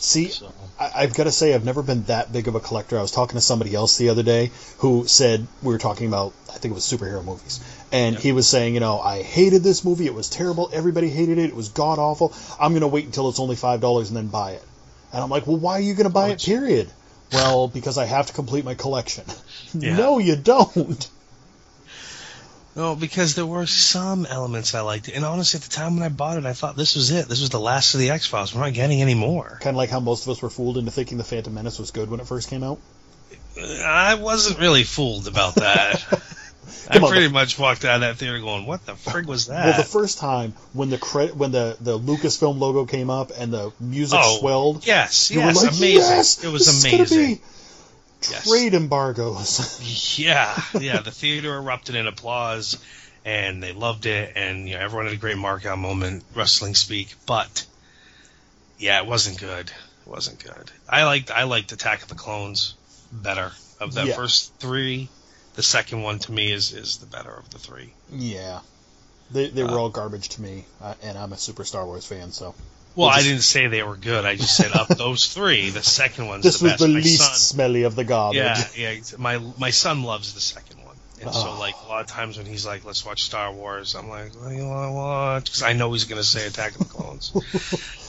See, 0.01 0.29
So. 0.29 0.51
I, 0.79 0.91
I've 0.95 1.13
got 1.13 1.25
to 1.25 1.31
say, 1.31 1.53
I've 1.53 1.65
never 1.65 1.83
been 1.83 2.03
that 2.03 2.31
big 2.31 2.47
of 2.47 2.55
a 2.55 2.59
collector. 2.59 2.97
I 2.97 3.01
was 3.01 3.11
talking 3.11 3.35
to 3.35 3.41
somebody 3.41 3.75
else 3.75 3.97
the 3.97 4.09
other 4.09 4.23
day 4.23 4.51
who 4.77 5.05
said 5.07 5.45
we 5.61 5.73
were 5.73 5.77
talking 5.77 6.07
about, 6.07 6.33
I 6.49 6.53
think 6.53 6.71
it 6.71 6.75
was 6.75 6.85
superhero 6.85 7.23
movies, 7.23 7.59
and 7.91 8.15
he 8.17 8.31
was 8.31 8.47
saying, 8.47 8.75
you 8.75 8.79
know, 8.79 8.99
I 8.99 9.21
hated 9.21 9.61
this 9.61 9.83
movie. 9.83 10.05
It 10.05 10.13
was 10.13 10.29
terrible. 10.29 10.69
Everybody 10.71 11.09
hated 11.09 11.37
it. 11.37 11.49
It 11.49 11.55
was 11.55 11.69
god 11.69 11.99
awful. 11.99 12.33
I'm 12.59 12.71
going 12.71 12.81
to 12.81 12.87
wait 12.87 13.05
until 13.05 13.27
it's 13.29 13.39
only 13.39 13.57
five 13.57 13.81
dollars 13.81 14.07
and 14.09 14.15
then 14.15 14.27
buy 14.27 14.51
it. 14.53 14.63
And 15.11 15.21
I'm 15.21 15.29
like, 15.29 15.47
well, 15.47 15.57
why 15.57 15.73
are 15.73 15.81
you 15.81 15.95
going 15.95 16.07
to 16.07 16.13
buy 16.13 16.29
it? 16.29 16.41
Period. 16.41 16.89
Well, 17.33 17.67
because 17.67 17.97
I 17.97 18.05
have 18.05 18.27
to 18.27 18.33
complete 18.33 18.63
my 18.65 18.75
collection. 18.75 19.25
Yeah. 19.73 19.97
no, 19.97 20.17
you 20.17 20.35
don't. 20.35 21.09
No, 22.75 22.95
because 22.95 23.35
there 23.35 23.45
were 23.45 23.65
some 23.65 24.25
elements 24.25 24.75
I 24.75 24.81
liked, 24.81 25.09
and 25.09 25.25
honestly, 25.25 25.57
at 25.57 25.63
the 25.63 25.69
time 25.69 25.95
when 25.95 26.03
I 26.03 26.09
bought 26.09 26.37
it, 26.37 26.45
I 26.45 26.53
thought 26.53 26.75
this 26.75 26.95
was 26.95 27.11
it. 27.11 27.27
This 27.27 27.41
was 27.41 27.49
the 27.49 27.59
last 27.59 27.93
of 27.95 27.99
the 27.99 28.11
X 28.11 28.27
Files. 28.27 28.53
We're 28.53 28.61
not 28.61 28.73
getting 28.73 29.01
any 29.01 29.15
more. 29.15 29.57
Kind 29.61 29.75
of 29.75 29.77
like 29.77 29.89
how 29.89 29.99
most 29.99 30.25
of 30.25 30.29
us 30.31 30.41
were 30.41 30.49
fooled 30.49 30.77
into 30.77 30.91
thinking 30.91 31.17
the 31.17 31.23
Phantom 31.23 31.53
Menace 31.53 31.79
was 31.79 31.91
good 31.91 32.09
when 32.09 32.19
it 32.19 32.27
first 32.27 32.49
came 32.49 32.63
out. 32.63 32.79
I 33.59 34.15
wasn't 34.15 34.59
really 34.59 34.83
fooled 34.83 35.27
about 35.27 35.55
that. 35.55 36.05
I 36.89 36.99
pretty 36.99 37.29
much 37.29 37.59
walked 37.59 37.83
out 37.85 37.95
of 37.95 38.01
that 38.01 38.17
theater 38.17 38.39
going, 38.39 38.65
"What 38.65 38.85
the 38.85 38.93
frig 38.93 39.25
was 39.25 39.47
that?" 39.47 39.65
Well, 39.65 39.77
the 39.77 39.83
first 39.83 40.19
time 40.19 40.53
when 40.73 40.89
the 40.89 40.97
cre- 40.97 41.33
when 41.33 41.51
the 41.51 41.77
the 41.81 41.99
Lucasfilm 41.99 42.59
logo 42.59 42.85
came 42.85 43.09
up 43.09 43.31
and 43.37 43.51
the 43.51 43.71
music 43.79 44.19
Oh, 44.21 44.39
swelled, 44.39 44.85
yes, 44.85 45.31
yes, 45.31 45.55
like, 45.55 45.67
amazing. 45.71 45.95
"Yes, 45.95 46.43
it 46.43 46.47
was 46.49 46.83
amazing. 46.83 47.41
Gonna 48.21 48.33
Yes. 48.33 48.47
trade 48.49 48.73
embargoes." 48.73 49.79
Yeah, 50.19 50.61
yeah. 50.79 51.01
The 51.01 51.11
theater 51.11 51.55
erupted 51.55 51.95
in 51.95 52.07
applause, 52.07 52.77
and 53.25 53.61
they 53.63 53.71
loved 53.73 54.05
it, 54.05 54.33
and 54.35 54.67
you 54.67 54.75
know 54.75 54.81
everyone 54.81 55.05
had 55.05 55.13
a 55.15 55.17
great 55.17 55.37
mark 55.37 55.65
out 55.65 55.77
moment, 55.79 56.23
wrestling 56.35 56.75
speak. 56.75 57.13
But 57.25 57.65
yeah, 58.77 58.99
it 59.01 59.07
wasn't 59.07 59.39
good. 59.39 59.67
It 59.69 60.07
wasn't 60.07 60.43
good. 60.43 60.71
I 60.87 61.03
liked 61.03 61.31
I 61.31 61.43
liked 61.43 61.71
Attack 61.71 62.03
of 62.03 62.09
the 62.09 62.15
Clones 62.15 62.75
better 63.11 63.51
of 63.79 63.93
the 63.93 64.05
Yeah. 64.05 64.15
first 64.15 64.53
three. 64.59 65.09
The 65.55 65.63
second 65.63 66.01
one 66.03 66.19
to 66.19 66.31
me 66.31 66.51
is 66.51 66.71
is 66.73 66.97
the 66.97 67.05
better 67.05 67.31
of 67.33 67.49
the 67.49 67.59
three. 67.59 67.93
yeah, 68.11 68.59
they 69.31 69.49
they 69.49 69.63
were 69.63 69.71
Uh, 69.71 69.81
all 69.83 69.89
garbage 69.89 70.29
to 70.29 70.41
me, 70.41 70.65
uh, 70.81 70.93
and 71.01 71.17
I'm 71.17 71.33
a 71.33 71.37
super 71.37 71.63
Star 71.65 71.85
Wars 71.85 72.05
fan, 72.05 72.31
so 72.31 72.55
Well, 72.99 73.09
I 73.09 73.21
didn't 73.21 73.41
say 73.43 73.67
they 73.67 73.81
were 73.83 73.95
good. 73.95 74.25
I 74.25 74.35
just 74.35 74.55
said 74.57 74.71
of 74.73 74.87
those 74.97 75.27
three, 75.33 75.69
the 75.69 75.81
second 75.83 76.27
one's 76.27 76.43
this 76.43 76.59
the 76.59 76.65
was 76.65 76.71
best. 76.73 76.81
the 76.83 76.87
My 76.89 76.99
least 76.99 77.21
son- 77.23 77.35
smelly 77.35 77.83
of 77.83 77.95
the 77.95 78.03
garbage. 78.03 78.37
Yeah, 78.37 78.63
yeah. 78.75 78.95
My 79.17 79.37
my 79.57 79.69
son 79.71 80.03
loves 80.03 80.33
the 80.33 80.39
second 80.41 80.83
one, 80.85 80.95
and 81.21 81.33
so 81.33 81.49
Oh. 81.55 81.59
like 81.59 81.75
a 81.85 81.87
lot 81.87 82.01
of 82.01 82.07
times 82.07 82.37
when 82.37 82.45
he's 82.45 82.65
like, 82.65 82.83
"Let's 82.85 83.05
watch 83.05 83.23
Star 83.23 83.51
Wars," 83.53 83.95
I'm 83.95 84.09
like, 84.09 84.35
"What 84.35 84.49
do 84.49 84.55
you 84.55 84.65
want 84.67 84.89
to 84.89 84.93
watch?" 84.93 85.45
Because 85.45 85.63
I 85.63 85.73
know 85.73 85.91
he's 85.93 86.05
going 86.05 86.21
to 86.21 86.27
say 86.27 86.45
Attack 86.45 86.73
of 86.73 86.79
the 86.79 86.85
Clones. 86.85 87.31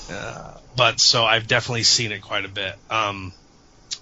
uh, 0.10 0.58
but 0.76 0.98
so 1.00 1.24
I've 1.24 1.46
definitely 1.46 1.84
seen 1.84 2.10
it 2.12 2.20
quite 2.22 2.44
a 2.44 2.48
bit. 2.48 2.74
Um, 2.90 3.32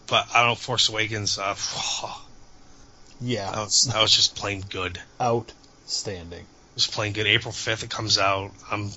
but 0.06 0.26
I 0.34 0.38
don't 0.40 0.48
know, 0.50 0.54
Force 0.54 0.88
Awakens. 0.88 1.38
Uh, 1.38 1.54
yeah, 3.20 3.50
that 3.50 3.58
was 3.60 3.90
was 3.94 4.12
just 4.14 4.36
plain 4.36 4.62
good. 4.68 4.98
outstanding. 5.20 6.46
is 6.76 6.86
playing 6.86 7.12
good. 7.12 7.26
April 7.26 7.52
5th 7.52 7.82
it 7.84 7.90
comes 7.90 8.18
out. 8.18 8.52
Um, 8.70 8.90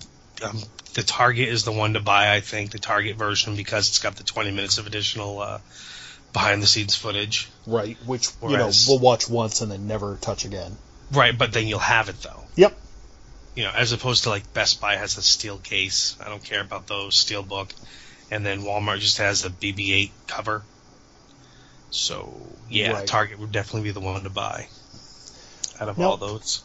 um, 0.43 0.59
the 0.93 1.03
Target 1.03 1.47
is 1.49 1.63
the 1.63 1.71
one 1.71 1.93
to 1.93 1.99
buy, 1.99 2.33
I 2.33 2.41
think, 2.41 2.71
the 2.71 2.79
Target 2.79 3.15
version 3.17 3.55
because 3.55 3.89
it's 3.89 3.99
got 3.99 4.15
the 4.15 4.23
20 4.23 4.51
minutes 4.51 4.77
of 4.77 4.87
additional 4.87 5.39
uh, 5.39 5.59
behind 6.33 6.61
the 6.61 6.67
scenes 6.67 6.95
footage. 6.95 7.49
Right, 7.65 7.97
which 8.05 8.27
Whereas- 8.39 8.87
you 8.87 8.93
know 8.93 8.95
we'll 8.95 9.03
watch 9.03 9.29
once 9.29 9.61
and 9.61 9.71
then 9.71 9.87
never 9.87 10.17
touch 10.21 10.45
again. 10.45 10.77
Right, 11.11 11.37
but 11.37 11.51
then 11.53 11.67
you'll 11.67 11.79
have 11.79 12.09
it 12.09 12.21
though. 12.21 12.43
Yep. 12.55 12.77
You 13.55 13.63
know, 13.65 13.71
as 13.75 13.91
opposed 13.91 14.23
to 14.23 14.29
like 14.29 14.53
Best 14.53 14.79
Buy 14.79 14.95
has 14.95 15.17
a 15.17 15.21
steel 15.21 15.57
case. 15.57 16.15
I 16.23 16.29
don't 16.29 16.43
care 16.43 16.61
about 16.61 16.87
those 16.87 17.15
steel 17.15 17.43
book, 17.43 17.73
and 18.31 18.45
then 18.45 18.61
Walmart 18.61 18.99
just 18.99 19.17
has 19.17 19.43
a 19.45 19.49
BB-8 19.49 20.11
cover. 20.27 20.63
So 21.89 22.33
yeah, 22.69 22.93
Right. 22.93 23.07
Target 23.07 23.39
would 23.39 23.51
definitely 23.51 23.89
be 23.89 23.91
the 23.91 23.99
one 23.99 24.23
to 24.23 24.29
buy 24.29 24.67
out 25.79 25.89
of 25.89 25.97
Now- 25.97 26.11
all 26.11 26.17
those. 26.17 26.63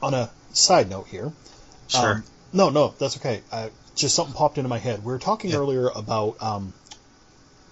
On 0.00 0.14
a 0.14 0.30
side 0.52 0.90
note 0.90 1.06
here, 1.08 1.32
Sure. 1.92 2.12
Um, 2.14 2.24
no, 2.52 2.70
no, 2.70 2.94
that's 2.98 3.16
okay. 3.18 3.40
Uh, 3.50 3.68
just 3.94 4.14
something 4.14 4.34
popped 4.34 4.58
into 4.58 4.68
my 4.68 4.78
head. 4.78 5.04
We 5.04 5.12
were 5.12 5.18
talking 5.18 5.50
Yeah. 5.50 5.56
earlier 5.58 5.88
about 5.88 6.36
um, 6.42 6.72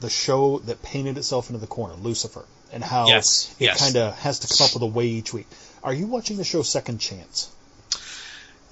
the 0.00 0.10
show 0.10 0.58
that 0.60 0.82
painted 0.82 1.18
itself 1.18 1.50
into 1.50 1.60
the 1.60 1.66
corner, 1.66 1.94
Lucifer, 1.94 2.44
and 2.72 2.82
how 2.84 3.08
Yes, 3.08 3.54
it 3.58 3.64
yes. 3.64 3.78
kind 3.80 3.96
of 3.96 4.14
has 4.18 4.40
to 4.40 4.48
come 4.56 4.66
up 4.66 4.74
with 4.74 4.82
a 4.82 4.86
way 4.86 5.06
each 5.06 5.32
week. 5.32 5.46
Are 5.82 5.92
you 5.92 6.06
watching 6.06 6.36
the 6.36 6.44
show 6.44 6.62
Second 6.62 6.98
Chance? 6.98 7.48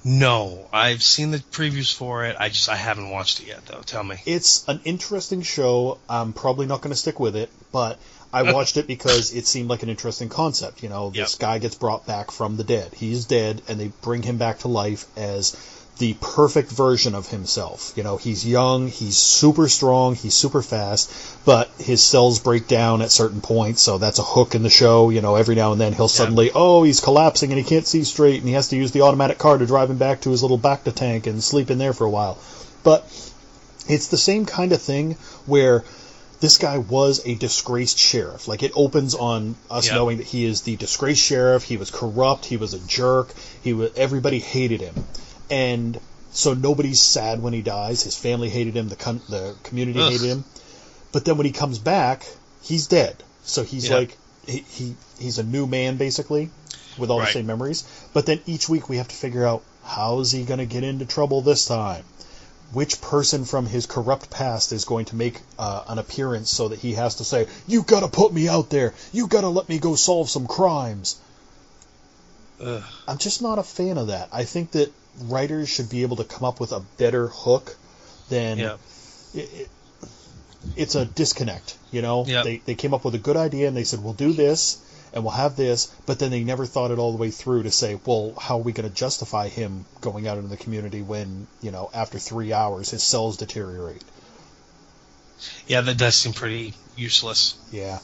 no, 0.03 0.67
I've 0.71 1.03
seen 1.03 1.31
the 1.31 1.39
previews 1.39 1.93
for 1.93 2.23
it. 2.25 2.37
I 2.39 2.47
just 2.49 2.69
I 2.69 2.75
haven't 2.77 3.09
watched 3.09 3.41
it 3.41 3.47
yet 3.47 3.65
though. 3.65 3.81
Tell 3.81 4.03
me. 4.03 4.15
It's 4.25 4.65
an 4.67 4.79
interesting 4.85 5.41
show. 5.41 5.97
I'm 6.07 6.31
probably 6.33 6.67
not 6.67 6.81
going 6.81 6.91
to 6.91 6.97
stick 6.99 7.19
with 7.19 7.35
it, 7.35 7.49
but 7.73 7.99
I 8.31 8.43
watched 8.43 8.77
it 8.77 8.85
because 8.87 9.33
it 9.33 9.47
seemed 9.47 9.69
like 9.69 9.83
an 9.83 9.89
interesting 9.89 10.29
concept. 10.29 10.83
You 10.83 10.89
know, 10.89 11.09
this 11.09 11.33
Yep. 11.33 11.39
guy 11.39 11.57
gets 11.57 11.75
brought 11.75 12.05
back 12.05 12.31
from 12.31 12.57
the 12.57 12.63
dead. 12.63 12.91
He's 12.95 13.25
dead, 13.25 13.61
and 13.67 13.79
they 13.79 13.91
bring 14.01 14.21
him 14.23 14.37
back 14.37 14.59
to 14.59 14.67
life 14.67 15.05
as 15.17 15.55
the 15.97 16.15
perfect 16.21 16.71
version 16.71 17.13
of 17.13 17.27
himself. 17.27 17.91
You 17.97 18.03
know, 18.03 18.15
he's 18.15 18.45
young, 18.47 18.87
he's 18.87 19.17
super 19.17 19.67
strong, 19.67 20.15
he's 20.15 20.33
super 20.33 20.61
fast, 20.61 21.11
but 21.43 21.69
his 21.77 22.01
cells 22.01 22.39
break 22.39 22.67
down 22.67 23.01
at 23.01 23.11
certain 23.11 23.41
points, 23.41 23.81
so 23.81 23.97
that's 23.97 24.19
a 24.19 24.23
hook 24.23 24.55
in 24.55 24.63
the 24.63 24.69
show. 24.69 25.09
You 25.09 25.19
know, 25.21 25.35
every 25.35 25.55
now 25.55 25.73
and 25.73 25.81
then 25.81 25.91
he'll 25.91 26.07
suddenly, 26.07 26.51
oh, 26.55 26.83
he's 26.83 27.01
collapsing 27.01 27.51
and 27.51 27.59
he 27.59 27.65
can't 27.65 27.85
see 27.85 28.03
straight, 28.05 28.39
and 28.39 28.47
he 28.47 28.53
has 28.53 28.69
to 28.69 28.77
use 28.77 28.91
the 28.91 29.01
automatic 29.01 29.39
car 29.39 29.57
to 29.57 29.65
drive 29.65 29.89
him 29.89 29.97
back 29.97 30.21
to 30.21 30.29
his 30.29 30.41
little 30.41 30.59
Bacta 30.59 30.93
tank 30.95 31.27
and 31.27 31.43
sleep 31.43 31.69
in 31.69 31.79
there 31.79 31.93
for 31.93 32.05
a 32.05 32.09
while. 32.09 32.37
But 32.83 33.03
it's 33.89 34.07
the 34.07 34.17
same 34.17 34.45
kind 34.45 34.71
of 34.71 34.81
thing 34.81 35.17
where 35.47 35.83
this 36.39 36.57
guy 36.57 36.77
was 36.77 37.21
a 37.25 37.35
disgraced 37.35 37.97
sheriff. 37.99 38.47
Like 38.47 38.63
it 38.63 38.71
opens 38.75 39.13
on 39.15 39.55
us 39.69 39.87
Yep. 39.87 39.95
knowing 39.95 40.17
that 40.17 40.27
he 40.27 40.45
is 40.45 40.61
the 40.61 40.75
disgraced 40.77 41.21
sheriff. 41.21 41.63
He 41.63 41.77
was 41.77 41.91
corrupt. 41.91 42.45
He 42.45 42.57
was 42.57 42.73
a 42.73 42.79
jerk. 42.79 43.33
He 43.63 43.73
was 43.73 43.91
everybody 43.95 44.39
hated 44.39 44.81
him, 44.81 44.95
and 45.49 45.99
so 46.31 46.53
nobody's 46.53 47.01
sad 47.01 47.41
when 47.41 47.53
he 47.53 47.61
dies. 47.61 48.03
His 48.03 48.15
family 48.15 48.49
hated 48.49 48.75
him. 48.75 48.87
The 48.89 48.95
con- 48.95 49.21
the 49.29 49.55
community 49.63 49.99
Ugh. 49.99 50.11
hated 50.11 50.27
him. 50.27 50.43
But 51.11 51.25
then 51.25 51.37
when 51.37 51.45
he 51.45 51.51
comes 51.51 51.79
back, 51.79 52.23
he's 52.61 52.87
dead. 52.87 53.15
So 53.43 53.63
he's 53.63 53.89
Yeah. 53.89 53.95
like 53.97 54.17
he, 54.45 54.63
he 54.69 54.95
he's 55.19 55.39
a 55.39 55.43
new 55.43 55.65
man 55.67 55.97
basically, 55.97 56.49
with 56.97 57.09
all 57.09 57.19
the 57.19 57.25
same 57.27 57.47
memories. 57.47 57.83
But 58.13 58.25
then 58.27 58.39
each 58.45 58.69
week 58.69 58.87
we 58.89 58.97
have 58.97 59.07
to 59.07 59.15
figure 59.15 59.45
out 59.45 59.63
how's 59.83 60.31
he 60.31 60.43
going 60.43 60.59
to 60.59 60.65
get 60.67 60.83
into 60.83 61.05
trouble 61.05 61.41
this 61.41 61.65
time 61.65 62.03
which 62.71 63.01
person 63.01 63.45
from 63.45 63.65
his 63.65 63.85
corrupt 63.85 64.29
past 64.29 64.71
is 64.71 64.85
going 64.85 65.05
to 65.05 65.15
make 65.15 65.41
uh, 65.57 65.83
an 65.87 65.97
appearance 65.97 66.49
so 66.51 66.67
that 66.67 66.79
he 66.79 66.93
has 66.93 67.15
to 67.15 67.23
say, 67.23 67.47
"You 67.67 67.83
got 67.83 68.01
to 68.01 68.07
put 68.07 68.31
me 68.33 68.47
out 68.47 68.69
there. 68.69 68.93
You 69.11 69.27
got 69.27 69.41
to 69.41 69.49
let 69.49 69.67
me 69.69 69.79
go 69.79 69.95
solve 69.95 70.29
some 70.29 70.47
crimes." 70.47 71.17
Ugh. 72.61 72.83
I'm 73.07 73.17
just 73.17 73.41
not 73.41 73.57
a 73.59 73.63
fan 73.63 73.97
of 73.97 74.07
that. 74.07 74.29
I 74.31 74.43
think 74.43 74.71
that 74.71 74.91
writers 75.21 75.69
should 75.69 75.89
be 75.89 76.01
able 76.03 76.17
to 76.17 76.23
come 76.25 76.43
up 76.43 76.59
with 76.59 76.71
a 76.71 76.81
better 76.97 77.27
hook 77.27 77.75
than 78.29 78.57
Yeah. 78.59 78.77
it, 79.33 79.49
it, 79.53 79.69
it's 80.75 80.95
a 80.95 81.05
disconnect. 81.05 81.77
You 81.91 82.01
know, 82.01 82.25
Yep. 82.25 82.43
they 82.43 82.57
they 82.57 82.75
came 82.75 82.93
up 82.93 83.03
with 83.05 83.15
a 83.15 83.19
good 83.19 83.37
idea 83.37 83.67
and 83.67 83.75
they 83.75 83.83
said, 83.85 84.03
"We'll 84.03 84.13
do 84.13 84.33
this." 84.33 84.77
And 85.13 85.23
we'll 85.23 85.31
have 85.33 85.55
this, 85.55 85.87
but 86.05 86.19
then 86.19 86.29
they 86.29 86.43
never 86.43 86.65
thought 86.65 86.91
it 86.91 86.99
all 86.99 87.11
the 87.11 87.17
way 87.17 87.31
through 87.31 87.63
to 87.63 87.71
say, 87.71 87.99
well, 88.05 88.33
how 88.39 88.57
are 88.59 88.61
we 88.61 88.71
going 88.73 88.87
to 88.87 88.93
justify 88.95 89.47
him 89.47 89.85
going 90.01 90.27
out 90.27 90.37
into 90.37 90.49
the 90.49 90.57
community 90.57 91.01
when, 91.01 91.47
you 91.61 91.71
know, 91.71 91.89
after 91.93 92.19
three 92.19 92.53
hours 92.53 92.91
his 92.91 93.01
cells 93.01 93.37
deteriorate? 93.37 94.03
Yeah, 95.67 95.81
that 95.81 95.97
does 95.97 96.15
seem 96.15 96.33
pretty 96.33 96.73
useless. 96.95 97.55
Yeah. 97.71 97.97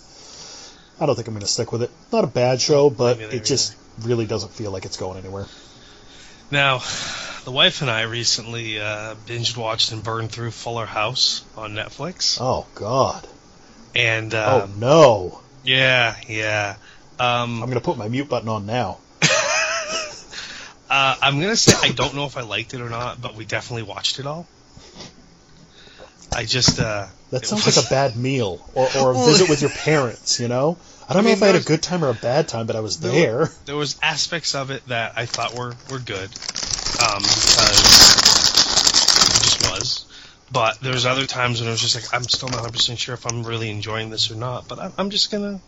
I 0.99 1.05
don't 1.05 1.15
think 1.15 1.27
I'm 1.27 1.33
going 1.33 1.41
to 1.41 1.47
stick 1.47 1.71
with 1.71 1.83
it. 1.83 1.91
Not 2.11 2.23
a 2.23 2.27
bad 2.27 2.61
show, 2.61 2.89
but 2.89 3.19
it 3.19 3.45
just 3.45 3.75
really 4.01 4.25
doesn't 4.25 4.53
feel 4.53 4.71
like 4.71 4.85
it's 4.85 4.97
going 4.97 5.17
anywhere. 5.17 5.45
Now, 6.49 6.77
the 7.43 7.51
wife 7.51 7.81
and 7.81 7.91
I 7.91 8.03
recently 8.03 8.79
uh, 8.79 9.15
binged 9.27 9.57
watched 9.57 9.91
and 9.91 10.01
burned 10.03 10.31
through 10.31 10.51
Fuller 10.51 10.85
House 10.85 11.43
on 11.57 11.73
Netflix, 11.73 12.39
Oh, 12.39 12.65
God. 12.75 13.27
and 13.93 14.33
Oh, 14.33 14.61
um, 14.63 14.79
no. 14.79 15.41
yeah, 15.63 16.15
yeah. 16.29 16.75
Um, 17.19 17.61
I'm 17.63 17.69
going 17.69 17.73
to 17.73 17.81
put 17.81 17.97
my 17.97 18.07
mute 18.07 18.29
button 18.29 18.49
on 18.49 18.65
now. 18.65 18.97
Uh, 20.87 21.15
I'm 21.19 21.41
gonna 21.41 21.55
say 21.55 21.73
I 21.81 21.91
don't 21.93 22.13
know 22.13 22.25
if 22.27 22.37
I 22.37 22.41
liked 22.41 22.75
it 22.75 22.79
or 22.79 22.89
not, 22.91 23.19
but 23.19 23.33
we 23.35 23.43
definitely 23.43 23.81
watched 23.83 24.19
it 24.19 24.27
all. 24.27 24.47
I 26.31 26.45
just 26.45 26.79
uh, 26.79 27.07
That 27.31 27.43
sounds 27.47 27.65
was- 27.65 27.75
like 27.75 27.85
a 27.87 27.89
bad 27.89 28.15
meal 28.15 28.63
or, 28.75 28.87
or 28.95 29.11
a 29.11 29.13
Well- 29.15 29.25
visit 29.25 29.49
with 29.49 29.61
your 29.61 29.71
parents, 29.71 30.39
you 30.39 30.47
know? 30.47 30.77
I 31.09 31.13
don't 31.13 31.23
I 31.23 31.29
know 31.29 31.33
if 31.33 31.41
I 31.41 31.47
had 31.47 31.55
a 31.55 31.61
good 31.63 31.81
time 31.81 32.03
or 32.03 32.09
a 32.09 32.13
bad 32.13 32.47
time, 32.47 32.67
but 32.67 32.75
I 32.75 32.81
was 32.81 32.99
There 32.99 33.11
there. 33.11 33.51
there 33.65 33.75
was 33.75 33.97
aspects 34.03 34.53
of 34.53 34.69
it 34.69 34.85
that 34.87 35.13
I 35.15 35.25
thought 35.25 35.55
were 35.55 35.73
were 35.89 35.99
good, 35.99 36.29
um, 36.29 37.21
because 37.23 37.79
it 39.31 39.43
just 39.43 39.71
was. 39.71 40.05
But 40.51 40.79
there's 40.81 41.07
other 41.07 41.25
times 41.25 41.61
when 41.61 41.67
I 41.67 41.71
was 41.71 41.81
just 41.81 41.95
like, 41.95 42.13
I'm 42.13 42.23
still 42.23 42.49
not 42.49 42.57
100 42.57 42.73
percent 42.73 42.99
sure 42.99 43.15
if 43.15 43.25
I'm 43.25 43.41
really 43.43 43.71
enjoying 43.71 44.11
this 44.11 44.29
or 44.29 44.35
not. 44.35 44.67
But 44.67 44.77
I'm, 44.79 44.93
I'm 44.99 45.09
just 45.09 45.31
gonna, 45.31 45.59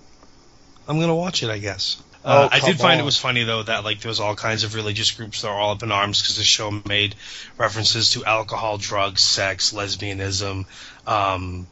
I'm 0.88 1.00
gonna 1.00 1.16
watch 1.16 1.44
it, 1.44 1.50
I 1.50 1.58
guess. 1.58 2.02
Uh, 2.24 2.50
Oh, 2.52 2.56
I 2.56 2.60
did 2.60 2.78
come 2.78 2.88
find 2.88 3.00
it 3.00 3.04
was 3.04 3.18
funny 3.18 3.44
though 3.44 3.64
that 3.64 3.84
like 3.84 4.02
there 4.02 4.10
was 4.10 4.20
all 4.20 4.36
kinds 4.36 4.64
of 4.64 4.76
religious 4.76 5.12
groups 5.12 5.42
that 5.42 5.48
are 5.50 5.58
all 5.58 5.72
up 5.72 5.84
in 5.84 5.92
arms 5.92 6.22
because 6.22 6.38
the 6.38 6.44
show 6.44 6.72
made 6.86 7.16
references 7.58 8.12
to 8.12 8.26
alcohol, 8.26 8.78
drugs, 8.78 9.22
sex, 9.22 9.72
lesbianism, 9.74 10.66
um, 11.06 11.68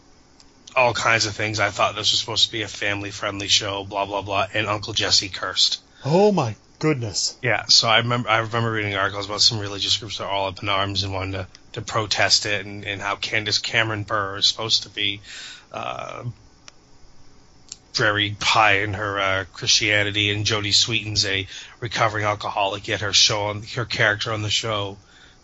all 0.75 0.93
kinds 0.93 1.25
of 1.25 1.33
things. 1.35 1.59
I 1.59 1.69
thought 1.69 1.95
this 1.95 2.11
was 2.11 2.19
supposed 2.19 2.45
to 2.45 2.51
be 2.51 2.61
a 2.61 2.67
family-friendly 2.67 3.47
show, 3.47 3.83
blah 3.83 4.05
blah 4.05 4.21
blah, 4.21 4.47
and 4.53 4.67
Uncle 4.67 4.93
Jesse 4.93 5.29
cursed. 5.29 5.81
Oh, 6.03 6.31
my 6.31 6.55
goodness. 6.79 7.37
Yeah, 7.41 7.65
so 7.67 7.87
I 7.87 7.97
remember 7.97 8.29
I 8.29 8.39
remember 8.39 8.71
reading 8.71 8.95
articles 8.95 9.25
about 9.25 9.41
some 9.41 9.59
religious 9.59 9.97
groups 9.97 10.19
that 10.19 10.25
are 10.25 10.29
all 10.29 10.47
up 10.47 10.61
in 10.61 10.69
arms 10.69 11.03
and 11.03 11.13
wanted 11.13 11.31
to, 11.33 11.47
to 11.73 11.81
protest 11.81 12.45
it, 12.45 12.65
and, 12.65 12.85
and 12.85 13.01
how 13.01 13.15
Candace 13.15 13.57
Cameron 13.57 14.03
Bure 14.03 14.37
is 14.37 14.47
supposed 14.47 14.83
to 14.83 14.89
be 14.89 15.21
uh, 15.71 16.23
very 17.97 18.35
high 18.41 18.79
in 18.79 18.93
her 18.93 19.19
uh, 19.19 19.45
Christianity, 19.53 20.31
and 20.31 20.45
Jodie 20.45 20.73
Sweetin's 20.73 21.25
a 21.25 21.47
recovering 21.79 22.25
alcoholic, 22.25 22.87
yet 22.87 23.01
her 23.01 23.13
show 23.13 23.45
on 23.45 23.63
her 23.75 23.85
character 23.85 24.31
on 24.33 24.41
the 24.41 24.49
show, 24.49 24.97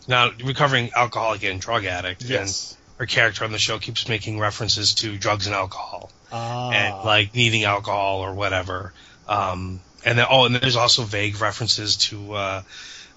now 0.07 0.31
recovering 0.43 0.91
alcoholic 0.95 1.43
and 1.43 1.59
drug 1.61 1.85
addict, 1.85 2.23
Yes. 2.23 2.71
and 2.71 2.99
her 2.99 3.05
character 3.05 3.43
on 3.45 3.51
the 3.51 3.57
show 3.59 3.79
keeps 3.79 4.07
making 4.07 4.39
references 4.39 4.93
to 4.95 5.17
drugs 5.17 5.47
and 5.47 5.55
alcohol 5.55 6.11
Ah. 6.31 6.69
and 6.71 7.05
like 7.05 7.33
needing 7.35 7.63
alcohol 7.63 8.19
or 8.19 8.33
whatever. 8.33 8.93
Um, 9.27 9.79
and 10.05 10.17
then 10.17 10.25
oh, 10.29 10.45
and 10.45 10.55
there's 10.55 10.75
also 10.75 11.03
vague 11.03 11.39
references 11.41 11.95
to 11.97 12.33
uh, 12.33 12.61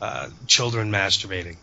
uh, 0.01 0.28
children 0.47 0.91
masturbating. 0.91 1.57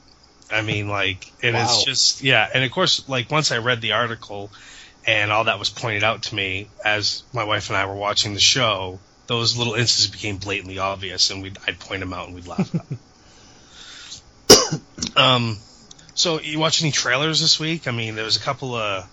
I 0.51 0.61
mean, 0.61 0.89
like, 0.89 1.32
and 1.41 1.55
Wow. 1.55 1.63
it's 1.63 1.84
just 1.86 2.22
yeah. 2.24 2.47
And 2.53 2.63
of 2.63 2.72
course, 2.72 3.07
like 3.07 3.32
once 3.32 3.51
I 3.51 3.59
read 3.59 3.82
the 3.82 3.93
article 3.93 4.51
and 5.06 5.32
all 5.32 5.45
that 5.45 5.60
was 5.60 5.70
pointed 5.70 6.04
out 6.04 6.24
to 6.24 6.36
me 6.36 6.68
as 6.84 7.24
my 7.34 7.43
wife 7.43 7.70
and 7.70 7.78
I 7.78 7.86
were 7.86 7.95
watching 7.95 8.34
the 8.34 8.39
show, 8.39 8.99
those 9.28 9.58
little 9.58 9.74
instances 9.74 10.12
became 10.12 10.38
blatantly 10.38 10.78
obvious, 10.78 11.32
and 11.32 11.41
we'd 11.41 11.58
I'd 11.68 11.80
point 11.80 12.02
them 12.02 12.14
out 12.14 12.28
and 12.28 12.36
we'd 12.36 12.47
laugh. 12.47 12.70
um, 15.16 15.58
so 16.14 16.39
you 16.39 16.60
watch 16.60 16.82
any 16.82 16.91
trailers 16.91 17.39
this 17.39 17.60
week? 17.60 17.88
I 17.88 17.91
mean, 17.91 18.16
there 18.16 18.26
was 18.26 18.38
a 18.38 18.41
couple 18.41 18.76
of 18.76 19.08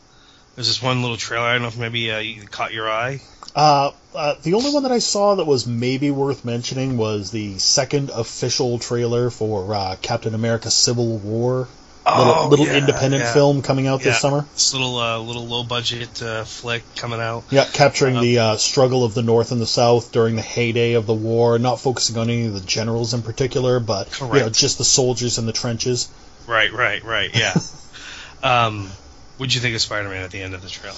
there's 0.54 0.66
this 0.66 0.82
one 0.82 1.02
little 1.02 1.16
trailer. 1.16 1.46
I 1.46 1.52
don't 1.52 1.62
know 1.62 1.68
if 1.68 1.78
maybe 1.78 2.10
uh, 2.10 2.18
you 2.18 2.42
caught 2.42 2.72
your 2.72 2.90
eye. 2.90 3.20
Uh, 3.54 3.92
uh, 4.14 4.34
the 4.42 4.54
only 4.54 4.72
one 4.72 4.82
that 4.82 4.92
I 4.92 4.98
saw 4.98 5.36
that 5.36 5.46
was 5.46 5.66
maybe 5.66 6.10
worth 6.10 6.44
mentioning 6.44 6.96
was 6.96 7.30
the 7.30 7.58
second 7.58 8.10
official 8.10 8.78
trailer 8.78 9.30
for 9.30 9.72
uh, 9.72 9.96
Captain 10.02 10.34
America: 10.34 10.70
Civil 10.70 11.18
War, 11.18 11.68
little, 12.16 12.34
Oh, 12.34 12.48
little 12.48 12.66
yeah, 12.66 12.76
independent 12.76 13.22
yeah. 13.24 13.32
film 13.32 13.62
coming 13.62 13.86
out 13.86 14.00
Yeah. 14.00 14.06
this 14.12 14.20
summer. 14.20 14.46
This 14.54 14.72
little 14.72 14.96
uh, 14.98 15.18
little 15.18 15.46
low 15.46 15.64
budget 15.64 16.22
uh, 16.22 16.44
flick 16.44 16.82
coming 16.96 17.20
out. 17.20 17.44
Yeah, 17.50 17.64
capturing 17.64 18.16
Um, 18.16 18.22
the 18.22 18.38
uh, 18.38 18.56
struggle 18.56 19.04
of 19.04 19.14
the 19.14 19.22
North 19.22 19.52
and 19.52 19.60
the 19.60 19.66
South 19.66 20.12
during 20.12 20.36
the 20.36 20.42
heyday 20.42 20.92
of 20.94 21.06
the 21.06 21.14
war, 21.14 21.58
not 21.58 21.80
focusing 21.80 22.16
on 22.18 22.30
any 22.30 22.46
of 22.46 22.54
the 22.54 22.60
generals 22.60 23.14
in 23.14 23.22
particular, 23.22 23.80
but 23.80 24.08
you 24.20 24.26
know, 24.28 24.48
just 24.50 24.78
the 24.78 24.84
soldiers 24.84 25.38
in 25.38 25.46
the 25.46 25.52
trenches. 25.52 26.08
Right, 26.46 26.72
right, 26.72 27.02
right. 27.04 27.30
Yeah. 27.34 27.54
um, 28.42 28.88
what'd 29.36 29.54
you 29.54 29.60
think 29.60 29.74
of 29.74 29.80
Spider-Man 29.80 30.22
at 30.22 30.30
the 30.30 30.40
end 30.40 30.54
of 30.54 30.62
the 30.62 30.68
trailer? 30.68 30.96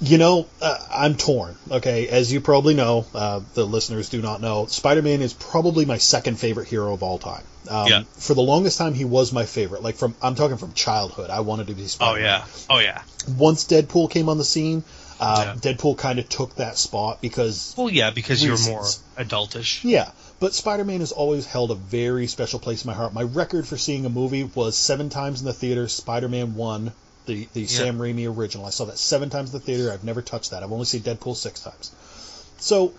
You 0.00 0.16
know, 0.18 0.46
uh, 0.62 0.78
I'm 0.92 1.16
torn. 1.16 1.56
Okay, 1.70 2.08
as 2.08 2.32
you 2.32 2.40
probably 2.40 2.74
know, 2.74 3.04
uh, 3.14 3.40
the 3.54 3.64
listeners 3.66 4.08
do 4.08 4.22
not 4.22 4.40
know. 4.40 4.66
Spider-Man 4.66 5.22
is 5.22 5.32
probably 5.32 5.86
my 5.86 5.98
second 5.98 6.38
favorite 6.38 6.68
hero 6.68 6.92
of 6.94 7.02
all 7.02 7.18
time. 7.18 7.42
Um, 7.68 7.88
Yeah. 7.88 8.02
For 8.16 8.34
the 8.34 8.42
longest 8.42 8.78
time, 8.78 8.94
he 8.94 9.04
was 9.04 9.32
my 9.32 9.44
favorite. 9.44 9.82
Like 9.82 9.96
from, 9.96 10.14
I'm 10.22 10.36
talking 10.36 10.56
from 10.56 10.72
childhood. 10.72 11.30
I 11.30 11.40
wanted 11.40 11.66
to 11.66 11.74
be 11.74 11.82
Oh 11.82 11.86
Spider-Man. 11.86 12.24
yeah. 12.24 12.44
Oh 12.70 12.78
yeah. 12.78 13.02
Once 13.36 13.64
Deadpool 13.64 14.08
came 14.10 14.28
on 14.28 14.38
the 14.38 14.44
scene, 14.44 14.84
uh, 15.20 15.54
Yeah. 15.62 15.72
Deadpool 15.72 15.98
kind 15.98 16.20
of 16.20 16.28
took 16.28 16.54
that 16.56 16.78
spot 16.78 17.20
because 17.20 17.74
Well, 17.76 17.90
yeah, 17.90 18.10
because 18.10 18.42
you're 18.42 18.56
more 18.70 18.84
adultish. 19.18 19.80
Yeah, 19.82 20.10
but 20.38 20.54
Spider-Man 20.54 21.00
has 21.00 21.10
always 21.10 21.44
held 21.44 21.72
a 21.72 21.74
very 21.74 22.28
special 22.28 22.60
place 22.60 22.84
in 22.84 22.88
my 22.88 22.94
heart. 22.94 23.12
My 23.12 23.24
record 23.24 23.66
for 23.66 23.76
seeing 23.76 24.06
a 24.06 24.10
movie 24.10 24.44
was 24.44 24.76
seven 24.76 25.08
times 25.10 25.40
in 25.40 25.46
the 25.46 25.52
theater. 25.52 25.88
Spider-Man 25.88 26.54
One, 26.54 26.92
the 27.28 27.48
the 27.52 27.66
Sam 27.68 27.98
Raimi 27.98 28.26
original. 28.36 28.66
I 28.66 28.70
saw 28.70 28.86
that 28.86 28.98
seven 28.98 29.30
times 29.30 29.54
in 29.54 29.60
the 29.60 29.64
theater. 29.64 29.92
I've 29.92 30.02
never 30.02 30.22
touched 30.22 30.50
that. 30.50 30.62
I've 30.64 30.72
only 30.72 30.86
seen 30.86 31.02
Deadpool 31.02 31.36
six 31.36 31.60
times. 31.60 31.92
So 32.58 32.92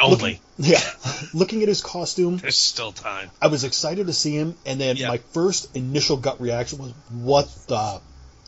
Only. 0.00 0.16
looking, 0.16 0.38
yeah, 0.58 0.80
looking 1.34 1.62
at 1.62 1.68
his 1.68 1.80
costume, 1.80 2.36
There's 2.36 2.56
still 2.56 2.92
time. 2.92 3.30
I 3.42 3.48
was 3.48 3.64
excited 3.64 4.06
to 4.06 4.12
see 4.12 4.34
him, 4.36 4.54
and 4.64 4.80
then 4.80 4.96
Yeah. 4.96 5.08
my 5.08 5.18
first 5.32 5.74
initial 5.74 6.16
gut 6.16 6.40
reaction 6.40 6.78
was, 6.78 6.92
"What 7.10 7.48
the? 7.66 8.00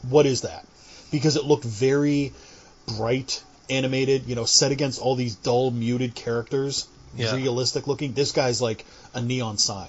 What 0.09 0.27
is 0.27 0.43
that?" 0.43 0.65
Because 1.11 1.35
it 1.37 1.45
looked 1.45 1.65
very 1.65 2.33
bright, 2.87 3.43
animated. 3.69 4.27
You 4.27 4.35
know, 4.37 4.45
set 4.45 4.71
against 4.73 5.01
all 5.01 5.17
these 5.17 5.35
dull, 5.35 5.71
muted 5.73 6.15
characters, 6.15 6.87
Yeah. 7.17 7.35
realistic 7.35 7.87
looking. 7.87 8.13
This 8.13 8.33
guy's 8.33 8.61
like 8.63 8.85
a 9.15 9.21
neon 9.21 9.59
sign, 9.59 9.89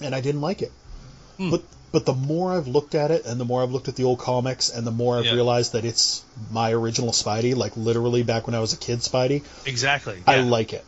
and 0.00 0.14
I 0.14 0.20
didn't 0.20 0.40
like 0.42 0.62
it. 0.62 0.72
Hmm. 1.38 1.50
But 1.50 1.62
but 1.92 2.04
the 2.06 2.12
more 2.12 2.52
I've 2.52 2.66
looked 2.68 2.94
at 2.94 3.10
it, 3.10 3.24
and 3.24 3.40
the 3.40 3.44
more 3.44 3.62
I've 3.62 3.70
looked 3.72 3.88
at 3.88 3.96
the 3.96 4.04
old 4.04 4.18
comics, 4.18 4.68
and 4.68 4.86
the 4.86 4.90
more 4.90 5.18
I've 5.18 5.24
Yeah. 5.26 5.32
realized 5.34 5.72
that 5.72 5.84
it's 5.84 6.22
my 6.50 6.72
original 6.72 7.12
Spidey, 7.12 7.54
like 7.56 7.76
literally 7.76 8.22
back 8.22 8.46
when 8.46 8.54
I 8.54 8.60
was 8.60 8.72
a 8.72 8.76
kid, 8.76 8.98
Spidey. 9.00 9.42
Exactly. 9.66 10.22
I 10.26 10.40
like 10.40 10.72
it. 10.72 10.84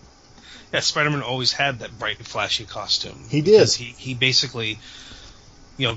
Yeah, 0.72 0.80
Spider-Man 0.80 1.22
always 1.22 1.53
had 1.53 1.80
that 1.80 1.98
bright, 1.98 2.18
and 2.18 2.26
flashy 2.26 2.64
costume. 2.64 3.18
He 3.28 3.40
did. 3.40 3.68
He, 3.72 3.86
he 3.98 4.14
basically, 4.14 4.78
you 5.76 5.88
know, 5.88 5.96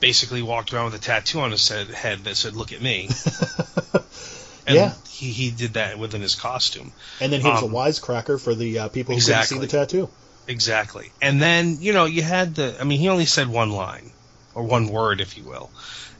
basically 0.00 0.40
walked 0.42 0.72
around 0.72 0.86
with 0.86 0.94
a 0.94 0.98
tattoo 1.04 1.40
on 1.40 1.50
his 1.50 1.68
head, 1.68 1.88
head 1.88 2.24
that 2.24 2.36
said, 2.36 2.54
"Look 2.56 2.72
at 2.72 2.80
me." 2.80 3.10
and 4.66 4.74
Yeah. 4.76 4.92
He 5.10 5.32
he 5.32 5.50
did 5.50 5.74
that 5.74 5.98
within 5.98 6.20
his 6.22 6.34
costume. 6.34 6.92
And 7.20 7.32
then 7.32 7.40
he 7.40 7.48
was 7.48 7.62
Um, 7.62 7.70
a 7.70 7.74
wisecracker 7.74 8.38
for 8.40 8.54
the 8.54 8.80
uh, 8.80 8.88
people 8.88 9.14
who 9.14 9.16
exactly. 9.18 9.56
couldn't 9.58 9.70
see 9.70 9.76
the 9.76 9.86
tattoo. 9.86 10.08
Exactly. 10.46 11.10
And 11.22 11.40
then 11.40 11.78
you 11.80 11.92
know 11.92 12.04
you 12.04 12.22
had 12.22 12.54
the. 12.54 12.76
I 12.80 12.84
mean, 12.84 13.00
he 13.00 13.08
only 13.08 13.26
said 13.26 13.48
one 13.48 13.70
line 13.70 14.12
or 14.56 14.64
one 14.64 14.88
word, 14.88 15.20
if 15.20 15.36
you 15.36 15.44
will, 15.44 15.70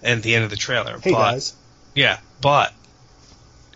at 0.02 0.22
the 0.22 0.34
end 0.36 0.44
of 0.44 0.50
the 0.50 0.56
trailer. 0.56 0.98
Hey 1.00 1.10
but, 1.12 1.18
guys. 1.32 1.54
Yeah, 1.94 2.18
but 2.40 2.72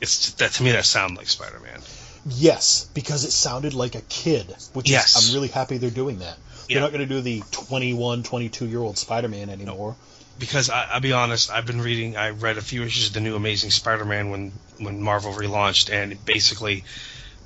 it's 0.00 0.32
that 0.34 0.52
to 0.52 0.62
me 0.62 0.72
that 0.72 0.84
sounded 0.84 1.18
like 1.18 1.28
Spider-Man. 1.28 1.80
Yes, 2.26 2.86
because 2.94 3.24
it 3.24 3.30
sounded 3.32 3.72
like 3.74 3.94
a 3.94 4.02
kid, 4.02 4.54
which 4.74 4.90
Yes. 4.90 5.16
is 5.16 5.30
I'm 5.30 5.34
really 5.34 5.48
happy 5.48 5.78
they're 5.78 5.90
doing 5.90 6.18
that. 6.18 6.36
Yeah. 6.68 6.74
They're 6.74 6.82
not 6.82 6.92
going 6.92 7.08
to 7.08 7.14
do 7.14 7.20
the 7.22 7.42
21, 7.50 8.22
22 8.22 8.66
year 8.66 8.78
old 8.80 8.98
Spider-Man 8.98 9.48
anymore. 9.50 9.96
because 10.38 10.68
I, 10.70 10.84
I'll 10.92 11.00
be 11.00 11.12
honest, 11.12 11.50
I've 11.50 11.66
been 11.66 11.80
reading. 11.80 12.16
I 12.16 12.30
read 12.30 12.58
a 12.58 12.62
few 12.62 12.82
issues 12.82 13.08
of 13.08 13.14
the 13.14 13.20
new 13.20 13.36
Amazing 13.36 13.70
Spider-Man 13.70 14.30
when 14.30 14.52
when 14.78 15.02
Marvel 15.02 15.32
relaunched, 15.32 15.90
and 15.92 16.22
basically, 16.24 16.84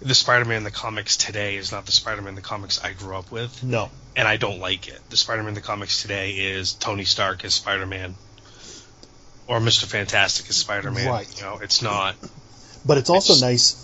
the 0.00 0.14
Spider-Man 0.14 0.58
in 0.58 0.64
the 0.64 0.70
comics 0.70 1.16
today 1.16 1.56
is 1.56 1.72
not 1.72 1.86
the 1.86 1.92
Spider-Man 1.92 2.30
in 2.30 2.34
the 2.34 2.40
comics 2.42 2.82
I 2.82 2.92
grew 2.92 3.16
up 3.16 3.30
with, 3.30 3.62
No. 3.62 3.90
and 4.16 4.26
I 4.28 4.36
don't 4.36 4.58
like 4.60 4.88
it. 4.88 5.00
The 5.10 5.16
Spider-Man 5.16 5.48
in 5.50 5.54
the 5.54 5.60
comics 5.60 6.02
today 6.02 6.32
is 6.32 6.72
Tony 6.74 7.04
Stark 7.04 7.44
as 7.44 7.54
Spider-Man, 7.54 8.14
or 9.46 9.60
Mister 9.60 9.86
Fantastic 9.86 10.48
as 10.50 10.56
Spider-Man. 10.56 11.08
Right. 11.08 11.36
You 11.38 11.42
know, 11.44 11.58
it's 11.62 11.80
not. 11.82 12.16
But 12.84 12.98
it's 12.98 13.10
also 13.10 13.34
It's- 13.34 13.42
nice 13.42 13.80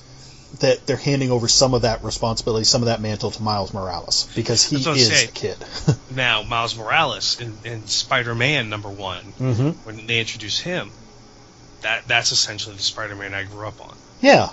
that 0.58 0.84
they're 0.84 0.96
handing 0.96 1.30
over 1.30 1.46
some 1.46 1.74
of 1.74 1.82
that 1.82 2.02
responsibility, 2.02 2.64
some 2.64 2.82
of 2.82 2.86
that 2.86 3.00
mantle 3.00 3.30
to 3.30 3.40
Miles 3.40 3.72
Morales 3.72 4.28
because 4.34 4.64
he 4.68 4.76
That's 4.76 4.86
what 4.86 4.92
I'm 4.94 4.98
is 4.98 5.08
saying. 5.08 5.26
the 5.28 5.32
kid. 5.32 5.56
Now 6.16 6.42
Miles 6.42 6.76
Morales 6.76 7.40
in, 7.40 7.56
in 7.64 7.86
Spider-Man 7.86 8.68
number 8.68 8.88
one, 8.90 9.22
mm-hmm. 9.38 9.68
when 9.86 10.08
they 10.08 10.18
introduce 10.18 10.58
him, 10.58 10.90
that 11.82 12.08
that's 12.08 12.32
essentially 12.32 12.74
the 12.74 12.82
Spider-Man 12.82 13.32
I 13.32 13.44
grew 13.44 13.68
up 13.68 13.80
on. 13.80 13.96
Yeah. 14.20 14.48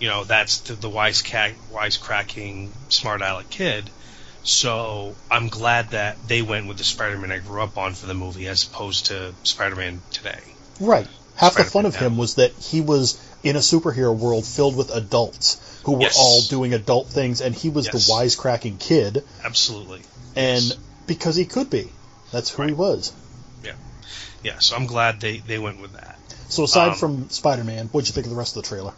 You 0.00 0.08
know 0.08 0.24
that's 0.24 0.60
the, 0.60 0.74
the 0.74 0.88
wise 0.88 1.22
cat 1.22 1.52
wisecracking 1.72 2.68
smart 2.88 3.22
aleck 3.22 3.48
kid 3.50 3.88
so 4.42 5.14
i'm 5.30 5.48
glad 5.48 5.90
that 5.90 6.16
they 6.28 6.42
went 6.42 6.66
with 6.66 6.78
the 6.78 6.84
spider-man 6.84 7.32
i 7.32 7.38
grew 7.38 7.62
up 7.62 7.78
on 7.78 7.94
for 7.94 8.06
the 8.06 8.14
movie 8.14 8.46
as 8.48 8.64
opposed 8.66 9.06
to 9.06 9.32
spider-man 9.42 10.00
today 10.10 10.40
Right. 10.80 11.06
Half 11.36 11.54
the 11.54 11.62
fun 11.62 11.84
Spider-Man 11.84 11.86
of 11.86 11.94
him 11.94 12.16
was 12.16 12.34
that 12.34 12.50
he 12.50 12.80
was 12.80 13.16
in 13.44 13.54
a 13.54 13.60
superhero 13.60 14.16
world 14.16 14.44
filled 14.44 14.76
with 14.76 14.90
adults 14.92 15.80
who 15.84 15.92
were 15.92 16.00
Yes. 16.02 16.16
all 16.18 16.42
doing 16.42 16.74
adult 16.74 17.06
things, 17.08 17.40
and 17.40 17.54
he 17.54 17.70
was 17.70 17.86
Yes. 17.86 18.06
the 18.08 18.12
wisecracking 18.12 18.80
kid, 18.80 19.22
absolutely 19.44 20.02
and 20.34 20.64
Yes. 20.64 20.76
because 21.06 21.36
he 21.36 21.44
could 21.44 21.70
be. 21.70 21.92
That's 22.32 22.50
who 22.50 22.64
he 22.64 22.72
was. 22.72 23.12
yeah 23.62 23.74
Yeah. 24.42 24.58
so 24.58 24.74
i'm 24.74 24.86
glad 24.86 25.20
they 25.20 25.38
they 25.38 25.58
went 25.60 25.80
with 25.80 25.92
that 25.92 26.18
So 26.48 26.64
aside 26.64 26.90
Um, 26.90 26.94
from 26.94 27.30
Spider-Man, 27.30 27.88
what'd 27.88 28.08
you 28.08 28.14
think 28.14 28.26
of 28.26 28.30
the 28.30 28.36
rest 28.36 28.56
of 28.56 28.62
the 28.62 28.68
trailer? 28.68 28.92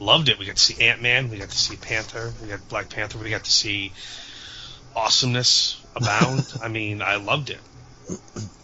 loved 0.00 0.28
it. 0.28 0.38
We 0.38 0.44
got 0.46 0.56
to 0.56 0.62
see 0.62 0.82
ant-man 0.82 1.30
we 1.30 1.38
got 1.38 1.48
to 1.50 1.56
see 1.58 1.76
panther 1.76 2.32
we 2.42 2.48
got 2.48 2.68
black 2.68 2.88
panther 2.90 3.16
we 3.18 3.30
got 3.30 3.44
to 3.44 3.50
see 3.52 3.92
awesomeness 4.94 5.80
abound. 5.94 6.46
I 6.62 6.68
mean 6.68 7.02
i 7.02 7.16
loved 7.16 7.50
it. 7.50 7.60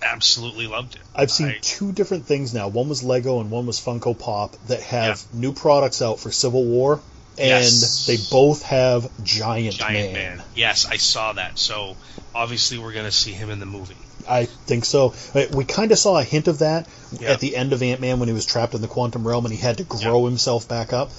Absolutely 0.02 0.66
loved 0.66 0.94
it. 0.94 1.00
I've 1.14 1.30
seen 1.30 1.48
I- 1.48 1.58
two 1.60 1.92
different 1.92 2.26
things 2.26 2.52
now. 2.54 2.68
One 2.68 2.88
was 2.88 3.02
Lego 3.02 3.40
and 3.40 3.50
one 3.50 3.66
was 3.66 3.80
Funko 3.80 4.18
Pop 4.18 4.56
that 4.68 4.80
have 4.82 5.22
new 5.34 5.52
products 5.52 6.00
out 6.02 6.20
for 6.20 6.30
Civil 6.30 6.64
War, 6.64 7.00
and 7.38 7.48
Yes. 7.64 8.06
they 8.06 8.16
both 8.30 8.62
have 8.64 9.10
Giant, 9.24 9.74
giant 9.76 10.12
Man. 10.12 10.36
man 10.38 10.46
yes 10.54 10.86
i 10.86 10.96
saw 10.96 11.32
that 11.32 11.58
so 11.58 11.96
obviously 12.34 12.78
we're 12.78 12.92
going 12.92 13.06
to 13.06 13.12
see 13.12 13.32
him 13.32 13.50
in 13.50 13.58
the 13.60 13.66
movie 13.66 13.96
I 14.28 14.44
think 14.44 14.84
so. 14.84 15.14
We 15.52 15.64
kind 15.64 15.90
of 15.90 15.98
saw 15.98 16.16
a 16.16 16.22
hint 16.22 16.46
of 16.46 16.60
that 16.60 16.86
Yeah. 17.18 17.32
at 17.32 17.40
the 17.40 17.56
end 17.56 17.72
of 17.72 17.82
Ant 17.82 18.00
Man 18.00 18.20
when 18.20 18.28
he 18.28 18.32
was 18.32 18.46
trapped 18.46 18.72
in 18.72 18.80
the 18.80 18.86
quantum 18.86 19.26
realm 19.26 19.44
and 19.46 19.52
he 19.52 19.58
had 19.58 19.78
to 19.78 19.82
grow 19.84 20.26
himself 20.26 20.68
back 20.68 20.92
up. 20.92 21.10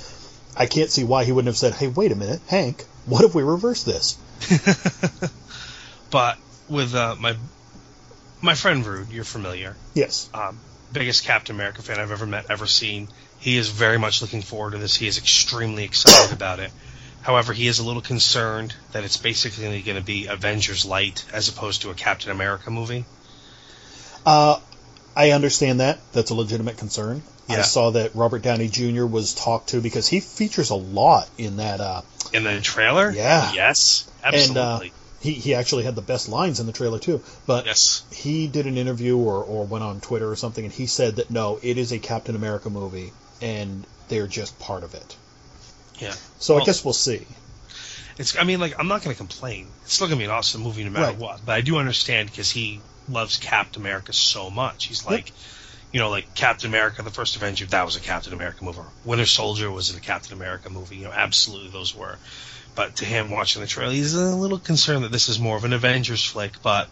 I 0.55 0.67
can't 0.67 0.89
see 0.89 1.03
why 1.03 1.25
he 1.25 1.33
wouldn't 1.33 1.47
have 1.49 1.57
said, 1.57 1.73
"Hey, 1.73 1.89
wait 1.89 2.13
a 2.13 2.15
minute, 2.15 2.39
Hank, 2.47 2.85
what 3.05 3.25
if 3.25 3.35
we 3.35 3.43
reverse 3.43 3.83
this?" 3.83 4.17
but 6.11 6.37
with 6.69 6.95
uh, 6.95 7.15
my 7.19 7.35
my 8.41 8.55
friend 8.55 8.85
Rude, 8.85 9.09
you're 9.09 9.23
familiar, 9.25 9.75
Yes. 9.93 10.29
um, 10.33 10.59
biggest 10.91 11.25
Captain 11.25 11.55
America 11.55 11.81
fan 11.81 11.99
I've 11.99 12.11
ever 12.11 12.25
met, 12.25 12.45
ever 12.49 12.67
seen. 12.67 13.09
He 13.43 13.57
is 13.57 13.67
very 13.67 13.99
much 13.99 14.21
looking 14.21 14.41
forward 14.41 14.71
to 14.71 14.77
this. 14.77 14.95
He 14.95 15.05
is 15.05 15.17
extremely 15.17 15.83
excited 15.83 16.31
about 16.41 16.59
it. 16.59 16.71
However, 17.21 17.51
he 17.51 17.67
is 17.67 17.79
a 17.79 17.83
little 17.85 18.01
concerned 18.01 18.73
that 18.93 19.03
it's 19.03 19.17
basically 19.17 19.81
going 19.81 19.97
to 19.97 20.03
be 20.03 20.27
Avengers 20.27 20.85
light 20.85 21.25
as 21.33 21.49
opposed 21.49 21.81
to 21.81 21.89
a 21.89 21.93
Captain 21.93 22.31
America 22.31 22.71
movie. 22.71 23.03
Uh, 24.25 24.59
I 25.13 25.31
understand 25.31 25.81
that. 25.81 25.99
That's 26.13 26.31
a 26.31 26.35
legitimate 26.35 26.77
concern. 26.77 27.21
I 27.49 27.61
saw 27.63 27.91
that 27.91 28.15
Robert 28.15 28.41
Downey 28.41 28.69
Jr. 28.69 29.05
was 29.05 29.33
talked 29.35 29.69
to 29.69 29.81
because 29.81 30.07
he 30.07 30.21
features 30.21 30.69
a 30.69 30.75
lot 30.75 31.29
in 31.37 31.57
that. 31.57 31.81
Uh, 31.81 32.01
In 32.31 32.45
the 32.45 32.61
trailer, 32.61 33.11
Yeah. 33.11 33.51
yes, 33.53 34.09
and 34.23 34.33
absolutely, 34.33 34.89
uh, 34.89 34.93
he 35.19 35.33
he 35.33 35.53
actually 35.53 35.83
had 35.83 35.95
the 35.95 36.01
best 36.01 36.29
lines 36.29 36.61
in 36.61 36.65
the 36.65 36.71
trailer 36.71 36.99
too. 36.99 37.21
But 37.45 37.65
yes, 37.65 38.03
he 38.13 38.47
did 38.47 38.65
an 38.65 38.77
interview 38.77 39.17
or, 39.17 39.43
or 39.43 39.65
went 39.65 39.83
on 39.83 39.99
Twitter 39.99 40.31
or 40.31 40.37
something, 40.37 40.63
and 40.63 40.73
he 40.73 40.87
said 40.87 41.17
that 41.17 41.29
no, 41.29 41.59
it 41.61 41.77
is 41.77 41.91
a 41.91 41.99
Captain 41.99 42.35
America 42.35 42.69
movie, 42.69 43.11
and 43.43 43.85
they're 44.07 44.27
just 44.27 44.57
part 44.59 44.83
of 44.83 44.93
it. 44.95 45.15
yeah. 45.99 46.13
So 46.39 46.57
I 46.57 46.63
guess 46.65 46.83
we'll 46.83 46.93
see. 46.93 47.27
It's. 48.17 48.37
I 48.37 48.43
mean, 48.43 48.59
like, 48.59 48.75
I'm 48.79 48.87
not 48.87 49.03
going 49.03 49.13
to 49.13 49.17
complain. 49.17 49.67
It's 49.83 49.93
still 49.93 50.07
going 50.07 50.17
to 50.17 50.21
be 50.21 50.25
an 50.25 50.31
awesome 50.31 50.61
movie 50.61 50.83
no 50.83 50.89
matter 50.91 51.11
Right. 51.11 51.17
what. 51.17 51.45
But 51.45 51.53
I 51.53 51.61
do 51.61 51.77
understand 51.77 52.29
because 52.29 52.49
he 52.51 52.79
loves 53.09 53.37
Captain 53.37 53.81
America 53.81 54.13
so 54.13 54.49
much. 54.49 54.85
He's 54.85 55.05
like, 55.05 55.31
you 55.91 55.99
know, 55.99 56.09
like 56.09 56.33
Captain 56.35 56.69
America, 56.69 57.01
the 57.01 57.09
first 57.11 57.35
Avenger. 57.35 57.65
That 57.65 57.85
was 57.85 57.95
a 57.95 57.99
Captain 57.99 58.33
America 58.33 58.63
movie. 58.63 58.79
Winter 59.03 59.25
Soldier 59.25 59.69
was 59.71 59.95
a 59.95 59.99
Captain 59.99 60.33
America 60.33 60.69
movie. 60.69 60.97
You 60.97 61.05
know, 61.05 61.11
absolutely 61.11 61.69
those 61.69 61.95
were. 61.95 62.17
But 62.75 62.97
to 62.97 63.05
him, 63.05 63.29
watching 63.29 63.61
the 63.61 63.67
trailer, 63.67 63.91
he's 63.93 64.13
a 64.15 64.35
little 64.35 64.57
concerned 64.59 65.03
that 65.03 65.11
this 65.11 65.29
is 65.29 65.39
more 65.39 65.55
of 65.57 65.63
an 65.63 65.73
Avengers 65.73 66.23
flick. 66.23 66.61
But 66.61 66.89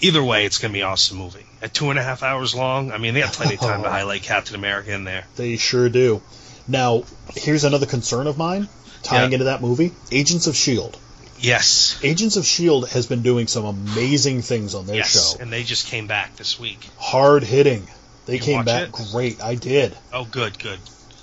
either 0.00 0.22
way, 0.22 0.44
it's 0.46 0.58
going 0.58 0.72
to 0.72 0.76
be 0.76 0.80
an 0.82 0.86
awesome 0.88 1.18
movie. 1.18 1.46
At 1.60 1.74
two 1.74 1.90
and 1.90 1.98
a 1.98 2.02
half 2.02 2.22
hours 2.22 2.54
long, 2.54 2.92
I 2.92 2.98
mean, 2.98 3.14
they 3.14 3.20
have 3.20 3.32
plenty 3.32 3.54
of 3.54 3.60
time 3.60 3.82
to 3.82 3.90
highlight 3.90 4.22
Captain 4.22 4.54
America 4.54 4.92
in 4.92 5.04
there. 5.04 5.24
They 5.36 5.56
sure 5.56 5.88
do. 5.88 6.22
Now, 6.66 7.04
here's 7.34 7.64
another 7.64 7.86
concern 7.86 8.26
of 8.26 8.36
mine 8.38 8.68
tying 9.02 9.30
Yeah. 9.30 9.34
into 9.36 9.44
that 9.46 9.62
movie 9.62 9.92
Agents 10.12 10.46
of 10.46 10.54
S.H.I.E.L.D. 10.54 10.98
Yes. 11.40 11.98
Agents 12.02 12.36
of 12.36 12.42
S.H.I.E.L.D. 12.42 12.90
Has 12.92 13.06
been 13.06 13.22
doing 13.22 13.46
some 13.46 13.64
amazing 13.64 14.42
things 14.42 14.74
on 14.74 14.86
their 14.86 14.96
Yes. 14.96 15.34
show. 15.34 15.40
And 15.42 15.52
they 15.52 15.62
just 15.62 15.86
came 15.86 16.06
back 16.06 16.36
this 16.36 16.58
week. 16.60 16.86
Hard 16.98 17.42
hitting. 17.42 17.86
They 18.26 18.34
You 18.34 18.40
came 18.40 18.64
back 18.64 18.88
it? 18.88 18.92
great. 19.12 19.42
I 19.42 19.54
did. 19.54 19.96
Oh, 20.12 20.24
good, 20.24 20.58
good. 20.58 20.78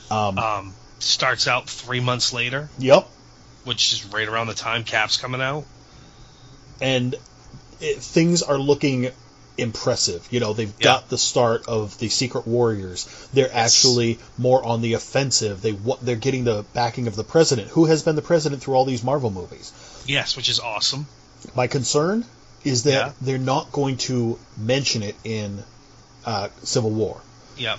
Um, 0.09 0.38
um, 0.39 0.73
starts 0.99 1.47
out 1.47 1.69
three 1.69 1.99
months 1.99 2.34
later, 2.34 2.69
yep. 2.80 3.07
which 3.63 3.93
is 3.93 4.05
right 4.05 4.28
around 4.28 4.47
the 4.47 4.53
time 4.53 4.84
Cap's 4.84 5.17
coming 5.17 5.41
out. 5.41 5.65
And 6.82 7.15
it, 7.82 7.97
things 7.99 8.41
are 8.43 8.57
looking 8.57 9.11
impressive. 9.57 10.28
You 10.32 10.39
know, 10.41 10.53
they've 10.53 10.73
Yeah. 10.80 10.84
got 10.84 11.09
the 11.09 11.17
start 11.17 11.65
of 11.67 11.97
the 11.99 12.09
Secret 12.09 12.45
Warriors. 12.45 13.07
They're 13.34 13.53
actually 13.53 14.19
more 14.38 14.63
on 14.65 14.82
the 14.82 14.93
offensive. 14.93 15.61
They 15.61 15.71
they're 16.01 16.15
getting 16.17 16.43
the 16.43 16.65
backing 16.73 17.07
of 17.07 17.15
the 17.15 17.23
president, 17.23 17.69
who 17.69 17.86
has 17.86 18.03
been 18.03 18.15
the 18.15 18.21
president 18.21 18.61
through 18.61 18.76
all 18.76 18.86
these 18.86 19.03
Marvel 19.03 19.32
movies. 19.32 19.71
Yes, 20.05 20.36
which 20.36 20.49
is 20.49 20.59
awesome. 20.59 21.07
My 21.55 21.67
concern 21.67 22.26
is 22.63 22.84
that 22.84 22.91
Yeah. 22.91 23.11
they're 23.21 23.38
not 23.38 23.71
going 23.71 23.97
to 23.97 24.38
mention 24.57 25.03
it 25.03 25.15
in 25.23 25.63
uh, 26.26 26.49
Civil 26.63 26.89
War 26.89 27.21
Yep. 27.57 27.78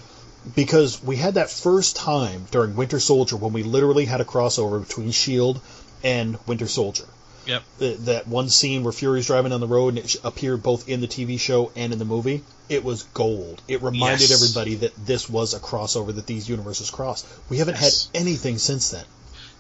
because 0.55 1.03
we 1.03 1.17
had 1.17 1.35
that 1.35 1.51
first 1.51 1.97
time 1.97 2.47
during 2.53 2.77
Winter 2.77 3.01
Soldier 3.01 3.37
when 3.37 3.53
we 3.53 3.65
literally 3.65 4.05
had 4.05 4.21
a 4.21 4.25
crossover 4.25 4.81
between 4.81 5.11
Shield 5.11 5.61
and 6.05 6.39
Winter 6.47 6.69
Soldier. 6.69 7.07
Yep. 7.47 7.63
The, 7.79 7.89
that 8.07 8.27
one 8.29 8.49
scene 8.49 8.83
where 8.83 8.93
Fury's 8.93 9.27
driving 9.27 9.53
on 9.53 9.61
the 9.61 9.67
road 9.67 9.97
and 9.97 9.99
it 10.05 10.17
appeared 10.25 10.63
both 10.63 10.89
in 10.89 11.01
the 11.01 11.09
TV 11.09 11.39
show 11.39 11.73
and 11.77 11.93
in 11.93 11.99
the 11.99 12.05
movie, 12.05 12.43
it 12.69 12.83
was 12.85 13.05
gold. 13.15 13.63
It 13.69 13.83
reminded 13.83 14.29
Yes. 14.31 14.43
everybody 14.43 14.75
that 14.77 14.95
this 15.07 15.29
was 15.29 15.55
a 15.55 15.61
crossover 15.61 16.15
that 16.15 16.27
these 16.27 16.49
universes 16.49 16.91
crossed. 16.91 17.27
We 17.49 17.59
haven't 17.59 17.75
Yes. 17.81 18.09
had 18.13 18.21
anything 18.21 18.59
since 18.59 18.91
then. 18.91 19.05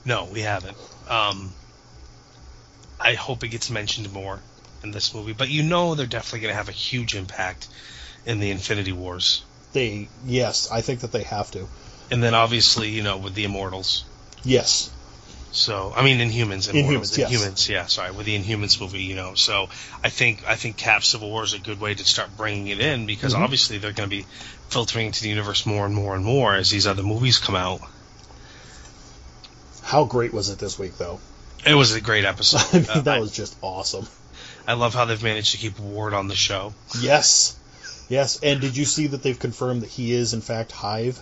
No, 0.04 0.24
we 0.24 0.40
haven't. 0.40 0.76
Um, 1.08 1.52
I 3.00 3.14
hope 3.14 3.44
it 3.44 3.48
gets 3.48 3.70
mentioned 3.70 4.12
more 4.12 4.40
in 4.82 4.90
this 4.90 5.14
movie, 5.14 5.32
but 5.32 5.48
you 5.48 5.62
know 5.62 5.94
they're 5.94 6.06
definitely 6.06 6.40
going 6.40 6.52
to 6.52 6.56
have 6.56 6.68
a 6.68 6.72
huge 6.72 7.14
impact 7.14 7.68
in 8.24 8.40
the 8.40 8.50
Infinity 8.50 8.92
Wars, 8.92 9.44
They, 9.72 10.08
yes, 10.24 10.68
I 10.72 10.80
think 10.80 11.00
that 11.00 11.12
they 11.12 11.22
have 11.24 11.50
to. 11.52 11.68
and 12.10 12.22
then 12.22 12.34
obviously 12.34 12.88
you 12.90 13.02
know 13.02 13.16
with 13.18 13.34
the 13.34 13.44
Immortals. 13.44 14.04
Yes, 14.44 14.90
So 15.52 15.92
I 15.96 16.02
mean 16.04 16.18
Inhumans, 16.18 16.68
Inhumans, 16.68 16.74
Immortals, 16.74 17.18
yes. 17.18 17.30
Inhumans, 17.32 17.68
yeah, 17.68 17.86
sorry, 17.86 18.10
with 18.10 18.26
the 18.26 18.38
Inhumans 18.38 18.78
movie, 18.80 19.02
you 19.02 19.14
know. 19.14 19.34
So 19.34 19.68
I 20.04 20.10
think 20.10 20.44
I 20.46 20.54
think 20.56 20.76
Cap 20.76 21.02
Civil 21.02 21.30
War 21.30 21.44
is 21.44 21.54
a 21.54 21.58
good 21.58 21.80
way 21.80 21.94
to 21.94 22.04
start 22.04 22.36
bringing 22.36 22.66
it 22.68 22.80
in 22.80 23.06
because 23.06 23.32
Mhm. 23.34 23.40
obviously 23.40 23.78
they're 23.78 23.92
going 23.92 24.10
to 24.10 24.16
be 24.16 24.26
filtering 24.68 25.06
into 25.06 25.22
the 25.22 25.28
universe 25.30 25.64
more 25.64 25.86
and 25.86 25.94
more 25.94 26.14
and 26.14 26.24
more 26.24 26.54
as 26.54 26.70
these 26.70 26.86
other 26.86 27.02
movies 27.02 27.38
come 27.38 27.54
out. 27.56 27.80
how 29.82 30.04
great 30.04 30.32
was 30.34 30.50
it 30.50 30.58
this 30.58 30.76
week, 30.78 30.98
though? 30.98 31.20
It 31.64 31.74
was 31.74 31.94
a 31.94 32.00
great 32.00 32.24
episode. 32.24 32.60
I 32.74 32.78
mean, 32.80 32.90
Uh, 32.90 33.00
that 33.02 33.16
I- 33.18 33.20
was 33.20 33.30
just 33.32 33.56
awesome. 33.62 34.06
I 34.66 34.72
love 34.72 34.94
how 34.94 35.04
they've 35.04 35.22
managed 35.22 35.52
to 35.52 35.58
keep 35.58 35.78
Ward 35.78 36.12
on 36.12 36.26
the 36.26 36.34
show. 36.34 36.74
Yes, 37.00 37.54
yes. 38.08 38.40
And 38.42 38.60
did 38.60 38.76
you 38.76 38.84
see 38.84 39.06
that 39.06 39.22
they've 39.22 39.38
confirmed 39.38 39.82
that 39.82 39.90
he 39.90 40.12
is 40.12 40.34
in 40.34 40.40
fact 40.40 40.72
Hive? 40.72 41.20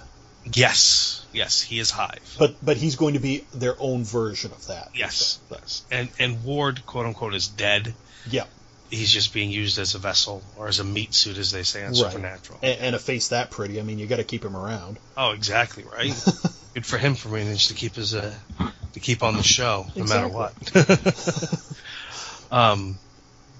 Yes, 0.52 1.24
yes, 1.32 1.60
he 1.62 1.78
is 1.78 1.90
Hive. 1.90 2.36
But 2.38 2.56
but 2.64 2.76
he's 2.76 2.96
going 2.96 3.14
to 3.14 3.20
be 3.20 3.44
their 3.54 3.74
own 3.78 4.04
version 4.04 4.52
of 4.52 4.66
that. 4.66 4.90
Yes, 4.94 5.38
But- 5.48 5.60
yes. 5.60 5.82
And 5.90 6.08
and 6.18 6.44
Ward, 6.44 6.84
quote 6.86 7.06
unquote, 7.06 7.34
is 7.34 7.48
dead. 7.48 7.94
yeah. 8.30 8.44
He's 8.90 9.10
just 9.10 9.32
being 9.32 9.50
used 9.50 9.78
as 9.78 9.94
a 9.96 9.98
vessel 9.98 10.42
or 10.56 10.68
as 10.68 10.78
a 10.78 10.84
meat 10.84 11.14
suit, 11.14 11.38
as 11.38 11.50
they 11.50 11.62
say 11.64 11.80
on 11.82 11.88
Right. 11.88 11.96
Supernatural. 11.96 12.60
And, 12.62 12.78
and 12.80 12.94
a 12.94 12.98
face 13.00 13.28
that 13.28 13.50
pretty, 13.50 13.80
I 13.80 13.82
mean, 13.82 13.98
you 13.98 14.06
got 14.06 14.16
to 14.16 14.24
keep 14.24 14.44
him 14.44 14.54
around. 14.54 14.98
Oh, 15.16 15.32
exactly 15.32 15.82
right. 15.84 16.14
Good 16.74 16.86
for 16.86 16.98
him 16.98 17.14
for 17.16 17.28
managing 17.30 17.56
to 17.68 17.74
keep 17.74 17.96
his 17.96 18.14
uh, 18.14 18.32
to 18.92 19.00
keep 19.00 19.22
on 19.24 19.36
the 19.36 19.42
show 19.42 19.86
no 19.96 20.04
matter 20.04 20.28
what. 20.28 20.52
um, 22.52 22.98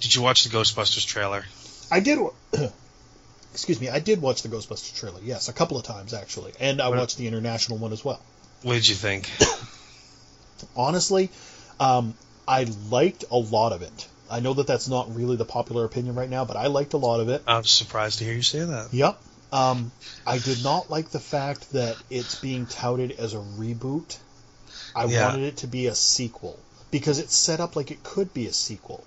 did 0.00 0.14
you 0.14 0.22
watch 0.22 0.44
the 0.44 0.50
Ghostbusters 0.50 1.06
trailer? 1.06 1.44
I 1.90 2.00
did. 2.00 2.18
Excuse 3.54 3.80
me. 3.80 3.88
I 3.88 4.00
did 4.00 4.20
watch 4.20 4.42
the 4.42 4.48
Ghostbusters 4.48 4.94
trailer. 4.98 5.20
Yes, 5.22 5.48
a 5.48 5.52
couple 5.52 5.76
of 5.78 5.84
times 5.84 6.12
actually, 6.12 6.52
and 6.60 6.82
I 6.82 6.88
What- 6.88 6.98
watched 6.98 7.16
the 7.18 7.28
international 7.28 7.78
one 7.78 7.92
as 7.92 8.04
well. 8.04 8.20
What 8.62 8.74
did 8.74 8.88
you 8.88 8.96
think? 8.96 9.30
Honestly, 10.76 11.30
um, 11.78 12.14
I 12.48 12.64
liked 12.90 13.24
a 13.30 13.36
lot 13.36 13.72
of 13.72 13.82
it. 13.82 14.08
I 14.30 14.40
know 14.40 14.54
that 14.54 14.66
that's 14.66 14.88
not 14.88 15.14
really 15.14 15.36
the 15.36 15.44
popular 15.44 15.84
opinion 15.84 16.14
right 16.14 16.28
now, 16.30 16.44
but 16.44 16.56
I 16.56 16.66
liked 16.68 16.94
a 16.94 16.96
lot 16.96 17.20
of 17.20 17.28
it. 17.28 17.42
I'm 17.46 17.64
surprised 17.64 18.18
to 18.18 18.24
hear 18.24 18.34
you 18.34 18.42
say 18.42 18.60
that. 18.60 18.88
Yep. 18.92 19.20
Um, 19.52 19.92
I 20.26 20.38
did 20.38 20.64
not 20.64 20.90
like 20.90 21.10
the 21.10 21.20
fact 21.20 21.72
that 21.74 21.96
it's 22.10 22.34
being 22.40 22.66
touted 22.66 23.12
as 23.12 23.34
a 23.34 23.38
reboot. 23.38 24.16
I 24.96 25.04
Yeah. 25.04 25.28
wanted 25.28 25.44
it 25.44 25.56
to 25.58 25.66
be 25.66 25.86
a 25.86 25.94
sequel 25.94 26.58
because 26.90 27.18
it's 27.18 27.34
set 27.36 27.60
up 27.60 27.76
like 27.76 27.90
it 27.90 28.02
could 28.02 28.32
be 28.34 28.46
a 28.46 28.52
sequel. 28.52 29.04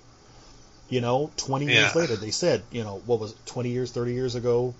You 0.88 1.00
know, 1.02 1.30
20 1.36 1.66
years 1.66 1.94
later, 1.94 2.16
they 2.16 2.30
said, 2.30 2.62
you 2.70 2.82
know, 2.82 3.02
what 3.04 3.20
was 3.20 3.32
it, 3.32 3.46
20 3.46 3.70
years, 3.70 3.92
30 3.92 4.12
years 4.14 4.34
ago, 4.34 4.74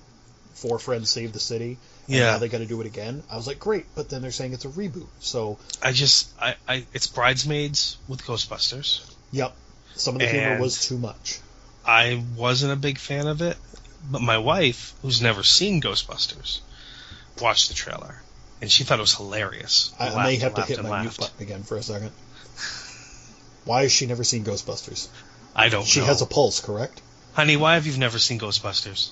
four 0.55 0.79
friends 0.79 1.11
saved 1.11 1.35
the 1.35 1.41
city. 1.41 1.79
And 2.07 2.17
Yeah. 2.17 2.33
now 2.33 2.39
they 2.39 2.49
got 2.49 2.59
to 2.59 2.67
do 2.67 2.81
it 2.81 2.87
again. 2.87 3.23
I 3.31 3.37
was 3.37 3.47
like, 3.47 3.59
great, 3.59 3.85
but 3.95 4.09
then 4.09 4.23
they're 4.23 4.33
saying 4.33 4.55
it's 4.55 4.65
a 4.65 4.69
reboot. 4.69 5.07
So, 5.21 5.59
I 5.83 5.93
just, 5.93 6.29
I, 6.41 6.55
I, 6.67 6.87
it's 6.95 7.07
Bridesmaids 7.07 7.99
with 8.09 8.25
Ghostbusters. 8.25 9.01
yep, 9.31 9.55
some 9.95 10.15
of 10.15 10.21
the 10.21 10.27
humor 10.27 10.59
was 10.59 10.87
too 10.87 10.97
much. 10.97 11.41
I 11.85 12.23
wasn't 12.37 12.73
a 12.73 12.77
big 12.77 12.99
fan 12.99 13.27
of 13.27 13.43
it, 13.43 13.57
but 14.11 14.23
my 14.23 14.39
wife, 14.39 14.95
who's 15.03 15.21
never 15.21 15.43
seen 15.43 15.81
Ghostbusters, 15.83 16.61
watched 17.41 17.69
the 17.69 17.75
trailer, 17.75 18.23
and 18.61 18.71
she 18.71 18.85
thought 18.85 18.99
it 18.99 19.03
was 19.03 19.15
hilarious. 19.15 19.95
I, 19.99 20.11
Laughed 20.11 20.27
may 20.27 20.37
have 20.37 20.55
to 20.55 20.63
hit 20.63 20.83
my 20.83 21.03
mute 21.03 21.17
button 21.19 21.43
again 21.43 21.63
for 21.63 21.77
a 21.77 21.83
second. 21.83 22.13
Why 23.65 23.83
has 23.83 23.93
she 23.93 24.07
never 24.07 24.25
seen 24.25 24.45
Ghostbusters? 24.45 25.09
I 25.55 25.69
don't 25.69 25.85
She 25.87 26.01
know. 26.01 26.07
has 26.07 26.23
a 26.23 26.27
pulse, 26.27 26.61
correct? 26.61 27.01
Honey, 27.35 27.57
why 27.57 27.75
have 27.75 27.87
you 27.87 27.97
never 27.97 28.19
seen 28.19 28.39
Ghostbusters? 28.39 29.11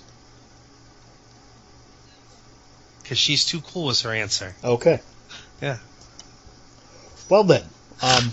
Because 3.02 3.18
she's 3.18 3.44
too 3.44 3.60
cool 3.60 3.84
was 3.86 4.02
her 4.02 4.12
answer. 4.12 4.54
Okay. 4.64 5.00
Yeah. 5.62 5.78
Well 7.28 7.44
then, 7.44 7.62
um, 8.02 8.32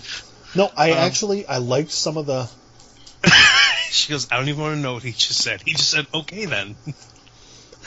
no, 0.54 0.70
I 0.76 0.92
Um, 0.92 0.98
actually 0.98 1.46
I 1.46 1.58
liked 1.58 1.90
some 1.92 2.16
of 2.16 2.26
the. 2.26 2.48
She 3.90 4.10
goes, 4.10 4.26
I 4.32 4.38
don't 4.38 4.48
even 4.48 4.60
want 4.60 4.74
to 4.74 4.80
know 4.80 4.94
what 4.94 5.04
he 5.04 5.12
just 5.12 5.40
said. 5.40 5.62
He 5.64 5.72
just 5.74 5.88
said, 5.88 6.08
okay 6.12 6.46
then. 6.46 6.74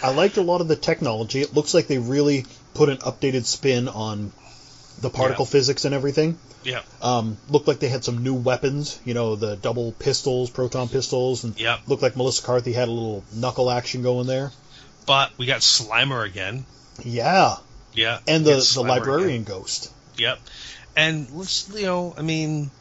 I 0.01 0.11
liked 0.13 0.37
a 0.37 0.41
lot 0.41 0.61
of 0.61 0.69
the 0.69 0.77
technology. 0.77 1.41
It 1.41 1.53
looks 1.53 1.73
like 1.73 1.87
they 1.87 1.97
really 1.97 2.45
put 2.73 2.87
an 2.87 2.97
updated 2.99 3.43
spin 3.43 3.89
on 3.89 4.31
the 5.01 5.09
particle 5.09 5.45
Yeah. 5.45 5.51
physics 5.51 5.85
and 5.85 5.93
everything. 5.93 6.37
Yeah. 6.63 6.81
Um, 7.01 7.37
looked 7.49 7.67
like 7.67 7.79
they 7.79 7.89
had 7.89 8.03
some 8.03 8.23
new 8.23 8.33
weapons. 8.33 8.99
You 9.05 9.13
know, 9.13 9.35
the 9.35 9.55
double 9.55 9.91
pistols, 9.93 10.49
proton 10.49 10.89
pistols, 10.89 11.43
and 11.43 11.57
Yep. 11.59 11.81
looked 11.87 12.01
like 12.01 12.17
Melissa 12.17 12.41
Carthy 12.43 12.73
had 12.73 12.87
a 12.87 12.91
little 12.91 13.23
knuckle 13.33 13.69
action 13.71 14.01
going 14.01 14.27
there. 14.27 14.51
But 15.05 15.31
we 15.37 15.45
got 15.45 15.61
Slimer 15.61 16.25
again. 16.25 16.65
Yeah, 17.03 17.57
Yeah. 17.93 18.19
and 18.27 18.43
the 18.45 18.55
the 18.73 18.81
librarian 18.83 19.41
again. 19.41 19.43
ghost. 19.43 19.89
Yep. 20.17 20.39
And 20.95 21.27
let's, 21.33 21.69
you 21.73 21.85
know, 21.85 22.15
I 22.17 22.23
mean, 22.23 22.71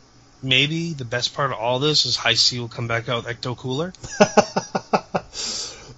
maybe 0.43 0.95
the 0.95 1.05
best 1.05 1.35
part 1.35 1.53
of 1.53 1.59
all 1.59 1.79
this 1.79 2.07
is 2.07 2.17
Hi-C 2.17 2.59
will 2.59 2.69
come 2.69 2.89
back 2.89 3.09
out 3.11 3.25
with 3.27 3.41
Ecto 3.41 3.57
Cooler. 3.57 3.93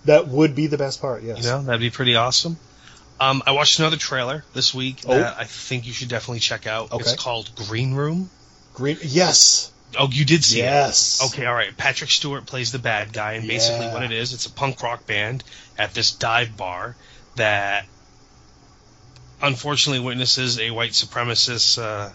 That 0.04 0.28
would 0.28 0.54
be 0.54 0.68
the 0.68 0.78
best 0.78 1.00
part. 1.02 1.22
Yes. 1.22 1.44
You 1.44 1.50
know, 1.50 1.62
that'd 1.62 1.80
be 1.82 1.90
pretty 1.90 2.14
awesome. 2.16 2.56
Um, 3.20 3.42
I 3.46 3.52
watched 3.52 3.78
another 3.80 3.96
trailer 3.96 4.44
this 4.54 4.72
week 4.72 5.00
Oh. 5.06 5.14
that 5.18 5.36
I 5.38 5.44
think 5.44 5.86
you 5.86 5.92
should 5.92 6.08
definitely 6.08 6.40
check 6.40 6.66
out. 6.66 6.90
It's 6.92 7.16
called 7.16 7.50
Green 7.54 7.94
Room. 7.94 8.30
Green. 8.74 8.96
Yes. 9.02 9.72
Oh, 9.98 10.08
you 10.10 10.24
did 10.24 10.44
see 10.44 10.60
it. 10.60 10.64
Yes. 10.64 11.20
Okay, 11.32 11.46
all 11.46 11.54
right. 11.54 11.76
Patrick 11.76 12.10
Stewart 12.10 12.46
plays 12.46 12.70
the 12.72 12.78
bad 12.78 13.12
guy, 13.12 13.32
and 13.32 13.48
basically 13.48 13.86
Yeah. 13.86 13.94
what 13.94 14.02
it 14.02 14.12
is, 14.12 14.34
it's 14.34 14.46
a 14.46 14.50
punk 14.50 14.82
rock 14.82 15.06
band 15.06 15.42
at 15.78 15.94
this 15.94 16.12
dive 16.12 16.56
bar 16.56 16.94
that 17.36 17.86
unfortunately 19.40 20.00
witnesses 20.04 20.58
a 20.58 20.70
white 20.70 20.92
supremacist 20.92 21.80
uh, 21.82 22.10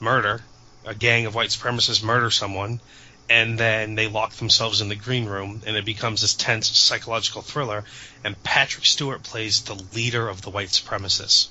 murder. 0.00 0.42
A 0.84 0.94
gang 0.94 1.26
of 1.26 1.34
white 1.34 1.50
supremacists 1.50 2.02
murder 2.02 2.30
someone, 2.30 2.80
and 3.28 3.58
then 3.58 3.94
they 3.94 4.08
lock 4.08 4.32
themselves 4.34 4.80
in 4.80 4.88
the 4.88 4.94
green 4.94 5.26
room, 5.26 5.62
and 5.66 5.76
it 5.76 5.84
becomes 5.84 6.20
this 6.20 6.34
tense 6.34 6.68
psychological 6.68 7.42
thriller. 7.42 7.84
And 8.24 8.40
Patrick 8.42 8.84
Stewart 8.84 9.22
plays 9.22 9.62
the 9.62 9.74
leader 9.94 10.28
of 10.28 10.42
the 10.42 10.50
white 10.50 10.68
supremacists. 10.68 11.48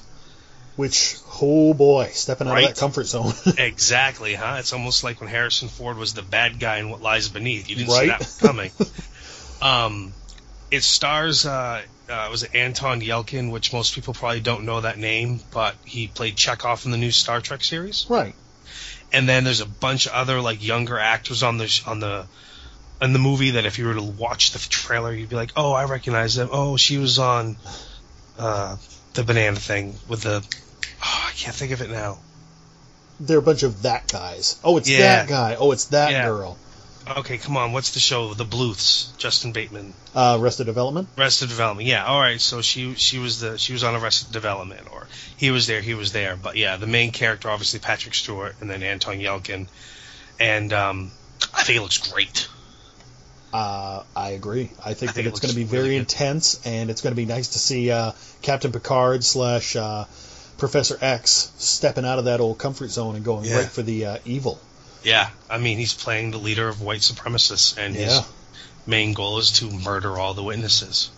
Which, 0.75 1.15
oh 1.41 1.73
boy, 1.73 2.09
stepping 2.11 2.47
out 2.47 2.53
Right. 2.53 2.63
of 2.65 2.75
that 2.75 2.79
comfort 2.79 3.05
zone. 3.05 3.33
exactly, 3.57 4.33
huh? 4.33 4.57
It's 4.59 4.73
almost 4.73 5.03
like 5.03 5.21
when 5.21 5.29
Harrison 5.29 5.69
Ford 5.69 5.97
was 5.97 6.13
the 6.13 6.21
bad 6.21 6.59
guy 6.59 6.77
in 6.77 6.89
What 6.89 7.01
Lies 7.01 7.29
Beneath. 7.29 7.69
You 7.69 7.77
didn't 7.77 7.91
see 7.91 8.07
that 8.07 8.35
coming. 8.39 8.71
um, 9.61 10.13
it 10.71 10.83
stars 10.83 11.45
uh, 11.45 11.81
uh, 12.09 12.27
was 12.29 12.43
it 12.43 12.53
Anton 12.53 13.01
Yelchin, 13.01 13.51
which 13.51 13.71
most 13.71 13.95
people 13.95 14.13
probably 14.13 14.41
don't 14.41 14.65
know 14.65 14.81
that 14.81 14.97
name, 14.97 15.39
but 15.51 15.75
he 15.85 16.07
played 16.07 16.35
Chekhov 16.35 16.85
in 16.85 16.91
the 16.91 16.97
new 16.97 17.11
Star 17.11 17.41
Trek 17.41 17.63
series. 17.63 18.05
right. 18.09 18.35
And 19.15 19.29
then 19.29 19.43
there's 19.45 19.61
a 19.61 19.65
bunch 19.65 20.07
of 20.07 20.11
other 20.13 20.41
like 20.41 20.63
younger 20.63 20.99
actors 20.99 21.41
on 21.41 21.57
the 21.57 21.81
on 21.87 21.99
the 21.99 22.25
in 23.01 23.13
the 23.13 23.19
movie 23.19 23.51
that 23.51 23.65
if 23.65 23.77
you 23.79 23.85
were 23.87 23.93
to 23.93 24.01
watch 24.03 24.51
the 24.51 24.59
trailer, 24.59 25.13
you'd 25.13 25.29
be 25.29 25.35
like, 25.35 25.51
oh, 25.55 25.71
I 25.73 25.85
recognize 25.85 26.35
them. 26.35 26.49
Oh, 26.51 26.75
she 26.77 26.97
was 26.97 27.17
on 27.19 27.55
uh, 28.37 28.75
the 29.13 29.23
banana 29.23 29.55
thing 29.57 29.95
with 30.07 30.21
the. 30.23 30.43
Oh, 31.03 31.25
I 31.27 31.31
can't 31.33 31.55
think 31.55 31.71
of 31.71 31.81
it 31.81 31.89
now. 31.89 32.17
They're 33.19 33.39
a 33.39 33.41
bunch 33.41 33.63
of 33.63 33.83
that 33.83 34.07
guys. 34.09 34.59
Oh, 34.63 34.77
it's 34.77 34.89
Yeah. 34.89 34.99
that 34.99 35.29
guy. 35.29 35.55
Oh, 35.57 35.71
it's 35.71 35.85
that 35.85 36.11
Yeah. 36.11 36.25
girl. 36.25 36.57
Okay, 37.07 37.37
come 37.37 37.55
on. 37.55 37.71
What's 37.71 37.91
the 37.91 37.99
show? 37.99 38.33
The 38.33 38.45
Bluths. 38.45 39.13
Justin 39.17 39.51
Bateman. 39.51 39.93
Uh, 40.15 40.37
Arrested 40.39 40.65
Development. 40.65 41.07
Arrested 41.17 41.49
Development. 41.49 41.87
Yeah. 41.87 42.05
All 42.05 42.19
right. 42.19 42.41
So 42.41 42.61
she 42.61 42.95
she 42.95 43.19
was 43.19 43.39
the 43.41 43.57
she 43.57 43.73
was 43.73 43.83
on 43.83 43.95
Arrested 43.95 44.31
Development, 44.31 44.87
or 44.91 45.07
he 45.37 45.51
was 45.51 45.67
there. 45.67 45.81
He 45.81 45.93
was 45.93 46.11
there. 46.13 46.35
But 46.35 46.55
yeah, 46.57 46.77
the 46.77 46.87
main 46.87 47.11
character 47.11 47.49
obviously 47.49 47.79
Patrick 47.79 48.15
Stewart, 48.15 48.55
and 48.59 48.69
then 48.69 48.81
Anton 48.81 49.19
Yelchin, 49.19 49.67
and 50.39 50.73
um, 50.73 51.11
I 51.53 51.63
think 51.63 51.77
it 51.77 51.81
looks 51.81 52.11
great. 52.11 52.47
Uh, 53.53 54.03
I 54.15 54.31
agree. 54.31 54.71
I 54.83 54.93
think 54.95 55.11
I 55.11 55.13
think 55.13 55.13
that 55.13 55.25
it 55.25 55.27
it's 55.27 55.39
going 55.39 55.51
to 55.51 55.55
be 55.55 55.63
very 55.63 55.83
really 55.83 55.95
intense, 55.97 56.65
and 56.65 56.89
it's 56.89 57.01
going 57.01 57.11
to 57.11 57.15
be 57.15 57.25
nice 57.25 57.49
to 57.49 57.59
see 57.59 57.91
uh, 57.91 58.11
Captain 58.41 58.71
Picard 58.71 59.23
slash 59.23 59.75
uh, 59.75 60.05
Professor 60.57 60.97
X 60.99 61.51
stepping 61.57 62.03
out 62.03 62.19
of 62.19 62.25
that 62.25 62.39
old 62.41 62.57
comfort 62.57 62.89
zone 62.89 63.15
and 63.15 63.23
going 63.23 63.45
Yeah. 63.45 63.57
right 63.59 63.67
for 63.67 63.81
the 63.83 64.05
uh, 64.05 64.17
evil. 64.25 64.59
Yeah, 65.05 65.29
I 65.49 65.59
mean 65.59 65.77
he's 65.77 65.93
playing 65.93 66.31
the 66.31 66.37
leader 66.39 66.67
of 66.67 66.81
white 66.81 67.01
supremacists, 67.01 67.77
and 67.77 67.95
his 67.95 68.19
main 68.87 69.13
goal 69.13 69.37
is 69.39 69.51
to 69.59 69.69
murder 69.71 70.17
all 70.17 70.33
the 70.33 70.43
witnesses. 70.43 71.11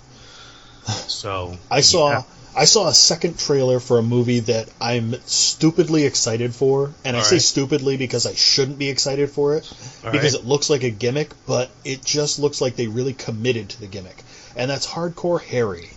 So 1.07 1.57
I 1.71 1.81
saw 1.81 2.09
yeah. 2.11 2.23
I 2.55 2.65
saw 2.65 2.87
a 2.87 2.93
second 2.93 3.37
trailer 3.39 3.79
for 3.79 3.97
a 3.99 4.01
movie 4.03 4.39
that 4.41 4.67
I'm 4.81 5.13
stupidly 5.25 6.05
excited 6.05 6.55
for, 6.55 6.91
and 7.05 7.15
I 7.15 7.19
All 7.19 7.25
say 7.25 7.37
stupidly 7.39 7.97
because 7.97 8.25
I 8.25 8.33
shouldn't 8.33 8.79
be 8.79 8.89
excited 8.89 9.29
for 9.29 9.55
it 9.55 9.71
All 10.03 10.11
because 10.11 10.33
right. 10.33 10.41
it 10.43 10.47
looks 10.47 10.69
like 10.69 10.83
a 10.83 10.89
gimmick, 10.89 11.29
but 11.45 11.69
it 11.85 12.03
just 12.03 12.39
looks 12.39 12.59
like 12.59 12.75
they 12.75 12.87
really 12.87 13.13
committed 13.13 13.69
to 13.69 13.79
the 13.79 13.87
gimmick, 13.87 14.23
and 14.55 14.69
that's 14.71 14.87
Hardcore 14.87 15.41
Harry. 15.41 15.89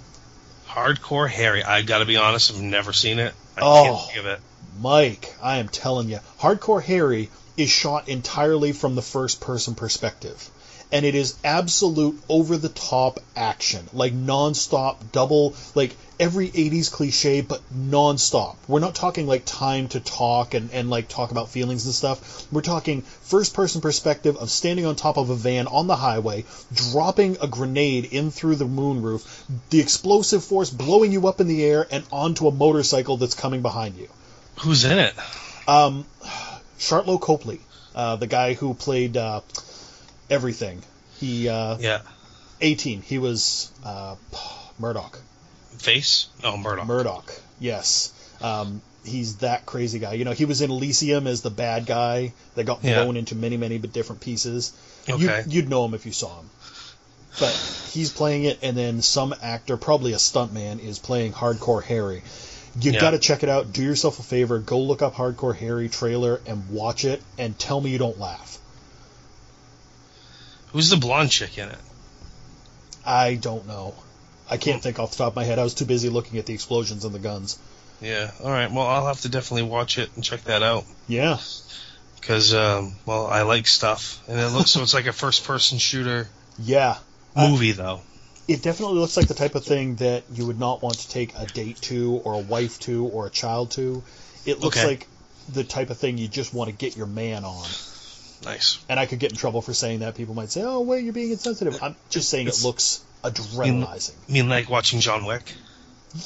Hardcore 0.69 1.29
Harry. 1.29 1.65
I 1.65 1.83
got 1.83 1.99
to 2.01 2.05
be 2.05 2.17
honest, 2.19 2.53
I've 2.53 2.61
never 2.61 2.93
seen 2.93 3.19
it. 3.19 3.33
I 3.57 3.61
Oh. 3.63 3.85
can't 3.85 4.07
think 4.07 4.19
of 4.19 4.27
it. 4.27 4.41
Mike, 4.81 5.35
I 5.43 5.59
am 5.59 5.69
telling 5.69 6.09
you, 6.09 6.21
Hardcore 6.41 6.83
Harry 6.83 7.29
is 7.57 7.71
shot 7.71 8.09
entirely 8.09 8.73
from 8.73 8.95
the 8.95 9.03
first 9.03 9.41
person 9.41 9.75
perspective. 9.75 10.51
And 10.93 11.07
it 11.07 11.15
is 11.15 11.37
absolute 11.45 12.21
over 12.29 12.57
the 12.57 12.69
top 12.69 13.21
action. 13.37 13.89
Like 13.93 14.13
non 14.13 14.55
stop, 14.55 15.13
double, 15.13 15.55
like 15.77 15.95
every 16.19 16.49
80s 16.49 16.91
cliche, 16.93 17.41
but 17.41 17.61
non 17.73 18.19
stop. 18.19 18.57
We're 18.67 18.81
not 18.81 18.97
talking 18.97 19.29
like 19.29 19.45
time 19.47 19.89
to 19.89 20.01
talk 20.01 20.55
and, 20.55 20.71
and 20.73 20.91
like 20.91 21.09
talk 21.09 21.31
about 21.31 21.49
feelings 21.49 21.87
and 21.87 21.95
stuff. 21.95 22.53
We're 22.53 22.61
talking 22.61 23.03
first 23.03 23.55
person 23.55 23.81
perspective 23.81 24.37
of 24.37 24.51
standing 24.51 24.85
on 24.85 24.97
top 24.97 25.17
of 25.17 25.31
a 25.31 25.37
van 25.37 25.69
on 25.69 25.87
the 25.87 25.97
highway, 25.97 26.45
dropping 26.75 27.39
a 27.41 27.47
grenade 27.47 28.07
in 28.07 28.33
through 28.33 28.57
the 28.57 28.67
moonroof, 28.67 29.45
the 29.71 29.81
explosive 29.81 30.45
force 30.45 30.71
blowing 30.71 31.13
you 31.13 31.29
up 31.29 31.41
in 31.41 31.47
the 31.47 31.65
air 31.65 31.87
and 31.91 32.05
onto 32.11 32.49
a 32.49 32.53
motorcycle 32.53 33.17
that's 33.17 33.35
coming 33.35 33.63
behind 33.63 33.97
you. 33.97 34.09
Who's 34.61 34.85
in 34.85 34.99
it? 34.99 35.15
Um, 35.67 36.05
Sharlto 36.81 37.21
Copley, 37.21 37.61
uh, 37.95 38.17
the 38.17 38.27
guy 38.27 38.55
who 38.55 38.75
played 38.75 39.17
uh, 39.17 39.43
everything. 40.29 40.83
He 41.19 41.49
uh, 41.49 41.77
Yeah, 41.79 42.01
18. 42.61 43.03
He 43.03 43.19
was 43.19 43.71
uh, 43.85 44.17
Murdock. 44.79 45.21
Face? 45.79 46.27
Oh, 46.43 46.57
Murdock. 46.57 46.87
Murdock. 46.87 47.33
Yes. 47.59 48.13
Um, 48.41 48.81
he's 49.05 49.37
that 49.37 49.67
crazy 49.67 49.99
guy. 49.99 50.15
You 50.15 50.25
know, 50.25 50.33
he 50.33 50.47
was 50.47 50.63
in 50.63 50.71
Elysium 50.71 51.27
as 51.27 51.43
the 51.43 51.51
bad 51.51 51.87
guy 51.87 52.33
that 52.55 52.65
got 52.65 52.83
Yeah. 52.83 53.03
blown 53.03 53.17
into 53.17 53.35
many, 53.35 53.57
many 53.57 53.79
different 53.79 54.21
pieces. 54.23 54.73
Okay. 55.09 55.23
You, 55.23 55.45
you'd 55.49 55.69
know 55.69 55.85
him 55.85 55.95
if 55.95 56.07
you 56.07 56.13
saw 56.13 56.41
him. 56.41 56.51
But 57.39 57.53
he's 57.93 58.11
playing 58.11 58.45
it, 58.45 58.59
and 58.63 58.77
then 58.77 59.03
some 59.03 59.35
actor, 59.43 59.77
probably 59.77 60.13
a 60.15 60.17
stuntman, 60.17 60.83
is 60.85 60.99
playing 60.99 61.33
Hardcore 61.33 61.83
Harry. 61.83 62.23
You 62.79 62.93
Yeah. 62.93 63.01
got 63.01 63.11
to 63.13 63.19
check 63.19 63.43
it 63.43 63.49
out. 63.49 63.73
Do 63.73 63.83
yourself 63.83 64.19
a 64.21 64.23
favor. 64.23 64.59
Go 64.59 64.81
look 64.81 65.03
up 65.03 65.15
Hardcore 65.17 65.57
Harry 65.57 65.89
trailer 65.89 66.41
and 66.47 66.69
watch 66.71 67.05
it, 67.05 67.23
and 67.39 67.59
tell 67.59 67.81
me 67.81 67.91
you 67.91 67.99
don't 67.99 68.19
laugh. 68.19 68.59
Who's 70.73 70.91
the 70.91 70.97
blonde 70.97 71.31
chick 71.31 71.59
in 71.59 71.69
it? 71.69 71.79
I 73.05 73.35
don't 73.35 73.67
know. 73.67 73.95
I 74.49 74.57
can't 74.57 74.83
think 74.83 74.99
off 74.99 75.13
the 75.13 75.19
top 75.19 75.33
of 75.33 75.37
my 75.37 75.45
head. 75.45 75.59
I 75.59 75.65
was 75.65 75.75
too 75.75 75.85
busy 75.85 76.09
looking 76.09 76.39
at 76.39 76.47
the 76.47 76.55
explosions 76.55 77.05
and 77.05 77.15
the 77.15 77.19
guns. 77.19 77.59
Yeah. 78.01 78.31
All 78.43 78.51
right. 78.51 78.71
Well, 78.71 78.87
I'll 78.87 79.07
have 79.07 79.21
to 79.23 79.29
definitely 79.29 79.65
watch 79.69 79.99
it 79.99 80.11
and 80.15 80.25
check 80.25 80.45
that 80.45 80.63
out 80.63 80.85
Yeah. 81.09 81.39
because, 82.21 82.55
um, 82.55 82.95
well, 83.05 83.27
I 83.27 83.43
like 83.43 83.67
stuff, 83.67 84.23
and 84.29 84.39
it 84.39 84.49
looks 84.49 84.71
so 84.71 84.83
it's 84.83 84.95
like 84.95 85.07
a 85.07 85.13
first-person 85.13 85.79
shooter 85.79 86.29
Yeah. 86.59 86.99
Uh, 87.35 87.49
movie, 87.49 87.73
though. 87.73 88.01
It 88.51 88.63
definitely 88.63 88.99
looks 88.99 89.17
like 89.17 89.29
the 89.29 89.35
type 89.35 89.55
of 89.55 89.65
thing 89.65 89.97
that 89.97 90.25
you 90.33 90.47
would 90.47 90.59
not 90.59 90.83
want 90.83 90.99
to 90.99 91.09
take 91.09 91.35
a 91.39 91.47
date 91.47 91.77
to, 91.83 92.21
or 92.25 92.35
a 92.35 92.39
wife 92.39 92.79
to, 92.81 93.07
or 93.07 93.27
a 93.27 93.31
child 93.31 93.71
to. 93.73 94.03
It 94.45 94.61
looks 94.61 94.79
Okay. 94.79 94.87
like 94.87 95.07
the 95.53 95.65
type 95.65 95.91
of 95.91 95.99
thing 95.99 96.19
you 96.19 96.29
just 96.29 96.53
want 96.55 96.69
to 96.71 96.75
get 96.77 96.97
your 96.97 97.07
man 97.07 97.45
on. 97.45 97.67
Nice. 98.45 98.79
And 98.89 98.99
I 98.99 99.07
could 99.07 99.19
get 99.19 99.31
in 99.33 99.37
trouble 99.37 99.61
for 99.63 99.75
saying 99.75 100.01
that. 100.01 100.15
People 100.15 100.35
might 100.35 100.51
say, 100.51 100.63
"Oh, 100.65 100.81
wait, 100.81 101.05
you're 101.05 101.13
being 101.13 101.31
insensitive." 101.31 101.79
I'm 101.83 101.95
just 102.09 102.29
saying 102.31 102.49
it 102.49 102.63
looks 102.65 103.01
adrenalizing. 103.23 104.15
You 104.29 104.35
mean 104.43 104.49
like 104.49 104.69
watching 104.71 105.01
John 105.01 105.25
Wick? 105.27 105.53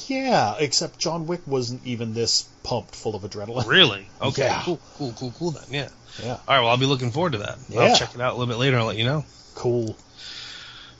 Yeah, 0.07 0.55
except 0.57 0.97
John 0.97 1.27
Wick 1.27 1.41
wasn't 1.45 1.85
even 1.85 2.13
this 2.13 2.45
pumped 2.63 2.95
full 2.95 3.15
of 3.15 3.21
adrenaline. 3.23 3.65
Really? 3.67 4.07
Okay. 4.21 4.43
Yeah. 4.45 4.61
Cool. 4.63 4.79
Cool. 4.97 5.13
Cool. 5.17 5.33
Cool. 5.37 5.51
Then. 5.51 5.63
Yeah. 5.69 5.89
Yeah, 6.23 6.31
All 6.31 6.39
right. 6.47 6.59
Well, 6.61 6.69
I'll 6.69 6.77
be 6.77 6.85
looking 6.85 7.11
forward 7.11 7.33
to 7.33 7.39
that. 7.39 7.57
Yeah. 7.69 7.81
I'll 7.81 7.95
check 7.95 8.15
it 8.15 8.21
out 8.21 8.31
a 8.33 8.37
little 8.37 8.51
bit 8.51 8.57
later. 8.57 8.77
and 8.77 8.81
I'll 8.81 8.87
let 8.87 8.97
you 8.97 9.03
know. 9.03 9.25
cool. 9.53 9.95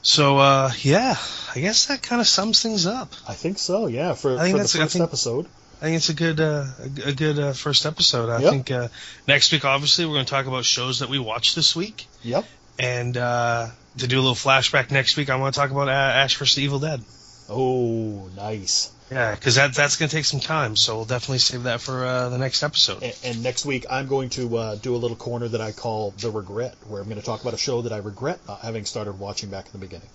So, 0.07 0.37
uh, 0.37 0.71
yeah, 0.81 1.15
I 1.55 1.59
guess 1.59 1.87
that 1.87 2.03
kind 2.03 2.21
of 2.21 2.27
sums 2.27 2.61
things 2.61 2.85
up. 2.85 3.11
I 3.27 3.33
think 3.33 3.57
so. 3.57 3.87
Yeah, 3.87 4.13
for, 4.13 4.37
I 4.37 4.43
think 4.43 4.57
for 4.57 4.63
the 4.63 4.63
that's- 4.63 4.75
I 4.75 4.79
first 4.83 4.93
think- 4.93 5.03
episode. 5.03 5.47
I 5.81 5.85
think 5.85 5.97
it's 5.97 6.09
a 6.09 6.13
good, 6.13 6.39
uh, 6.39 6.65
a, 7.05 7.09
a 7.09 7.13
good 7.13 7.37
uh, 7.39 7.53
first 7.53 7.85
episode. 7.85 8.29
I 8.29 8.39
Yep. 8.39 8.51
think 8.51 8.71
uh, 8.71 8.87
next 9.27 9.51
week, 9.51 9.65
obviously, 9.65 10.05
we're 10.05 10.13
going 10.13 10.25
to 10.25 10.29
talk 10.29 10.45
about 10.45 10.63
shows 10.63 10.99
that 10.99 11.09
we 11.09 11.19
watched 11.19 11.55
this 11.55 11.75
week, 11.75 12.07
Yep. 12.23 12.45
and 12.79 13.17
uh, 13.17 13.67
to 13.97 14.07
do 14.07 14.15
a 14.17 14.21
little 14.21 14.35
flashback 14.35 14.89
next 14.91 15.17
week, 15.17 15.29
I 15.29 15.35
want 15.35 15.53
to 15.55 15.59
talk 15.59 15.71
about 15.71 15.89
uh, 15.89 15.91
Ash 15.91 16.37
vs. 16.37 16.59
Evil 16.59 16.79
Dead. 16.79 17.01
Oh, 17.49 18.29
nice. 18.37 18.91
Yeah, 19.11 19.35
because 19.35 19.55
that 19.55 19.75
that's 19.75 19.97
going 19.97 20.09
to 20.09 20.15
take 20.15 20.25
some 20.25 20.39
time, 20.39 20.75
so 20.75 20.95
we'll 20.95 21.05
definitely 21.05 21.37
save 21.37 21.63
that 21.63 21.79
for 21.79 22.05
uh, 22.05 22.29
the 22.29 22.39
next 22.39 22.63
episode. 22.63 23.03
And, 23.03 23.15
and 23.23 23.43
next 23.43 23.63
week, 23.63 23.85
I'm 23.89 24.07
going 24.07 24.29
to 24.31 24.57
uh, 24.57 24.75
do 24.75 24.95
a 24.95 24.97
little 24.97 25.17
corner 25.17 25.47
that 25.47 25.61
I 25.61 25.73
call 25.73 26.11
the 26.11 26.31
regret, 26.31 26.75
where 26.87 27.01
I'm 27.01 27.07
going 27.07 27.19
to 27.19 27.25
talk 27.25 27.41
about 27.41 27.53
a 27.53 27.57
show 27.57 27.83
that 27.83 27.93
I 27.93 27.97
regret 27.97 28.39
not 28.47 28.61
having 28.61 28.85
started 28.85 29.19
watching 29.19 29.49
back 29.49 29.67
in 29.67 29.71
the 29.73 29.77
beginning. 29.77 30.09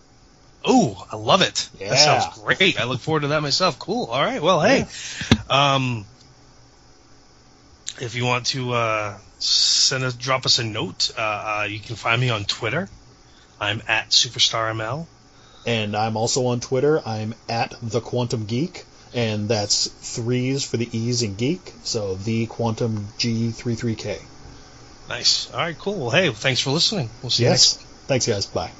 Oh, 0.64 1.06
I 1.10 1.16
love 1.16 1.40
it. 1.42 1.68
Yeah. 1.78 1.90
That 1.90 1.98
sounds 1.98 2.38
great. 2.40 2.80
I 2.80 2.84
look 2.84 3.00
forward 3.00 3.20
to 3.20 3.28
that 3.28 3.42
myself. 3.42 3.78
Cool. 3.78 4.06
All 4.06 4.22
right. 4.22 4.42
Well, 4.42 4.60
hey, 4.60 4.86
um, 5.48 6.04
if 8.00 8.14
you 8.14 8.24
want 8.26 8.46
to 8.46 8.72
uh, 8.72 9.18
send 9.38 10.04
us, 10.04 10.14
drop 10.14 10.46
us 10.46 10.58
a 10.58 10.64
note, 10.64 11.12
uh, 11.16 11.20
uh, 11.20 11.66
you 11.68 11.78
can 11.78 11.96
find 11.96 12.20
me 12.20 12.28
on 12.30 12.44
Twitter. 12.44 12.88
I'm 13.60 13.82
at 13.88 14.10
SuperstarML. 14.10 15.06
And 15.66 15.96
I'm 15.96 16.16
also 16.16 16.46
on 16.46 16.60
Twitter. 16.60 17.00
I'm 17.04 17.34
at 17.48 17.74
the 17.82 18.00
Quantum 18.00 18.46
Geek, 18.46 18.84
and 19.14 19.48
that's 19.48 19.88
threes 19.88 20.64
for 20.64 20.76
the 20.76 20.88
E's 20.96 21.22
in 21.22 21.34
geek. 21.34 21.72
So 21.84 22.14
the 22.14 22.46
Quantum 22.46 23.08
G33K. 23.18 24.20
Nice. 25.08 25.50
All 25.52 25.58
right. 25.58 25.76
Cool. 25.76 25.98
Well, 25.98 26.10
hey, 26.10 26.30
thanks 26.30 26.60
for 26.60 26.70
listening. 26.70 27.10
We'll 27.22 27.30
see 27.30 27.42
you 27.44 27.50
next. 27.50 27.80
Yes. 27.80 27.86
Thanks, 28.06 28.26
guys. 28.26 28.46
Bye. 28.46 28.70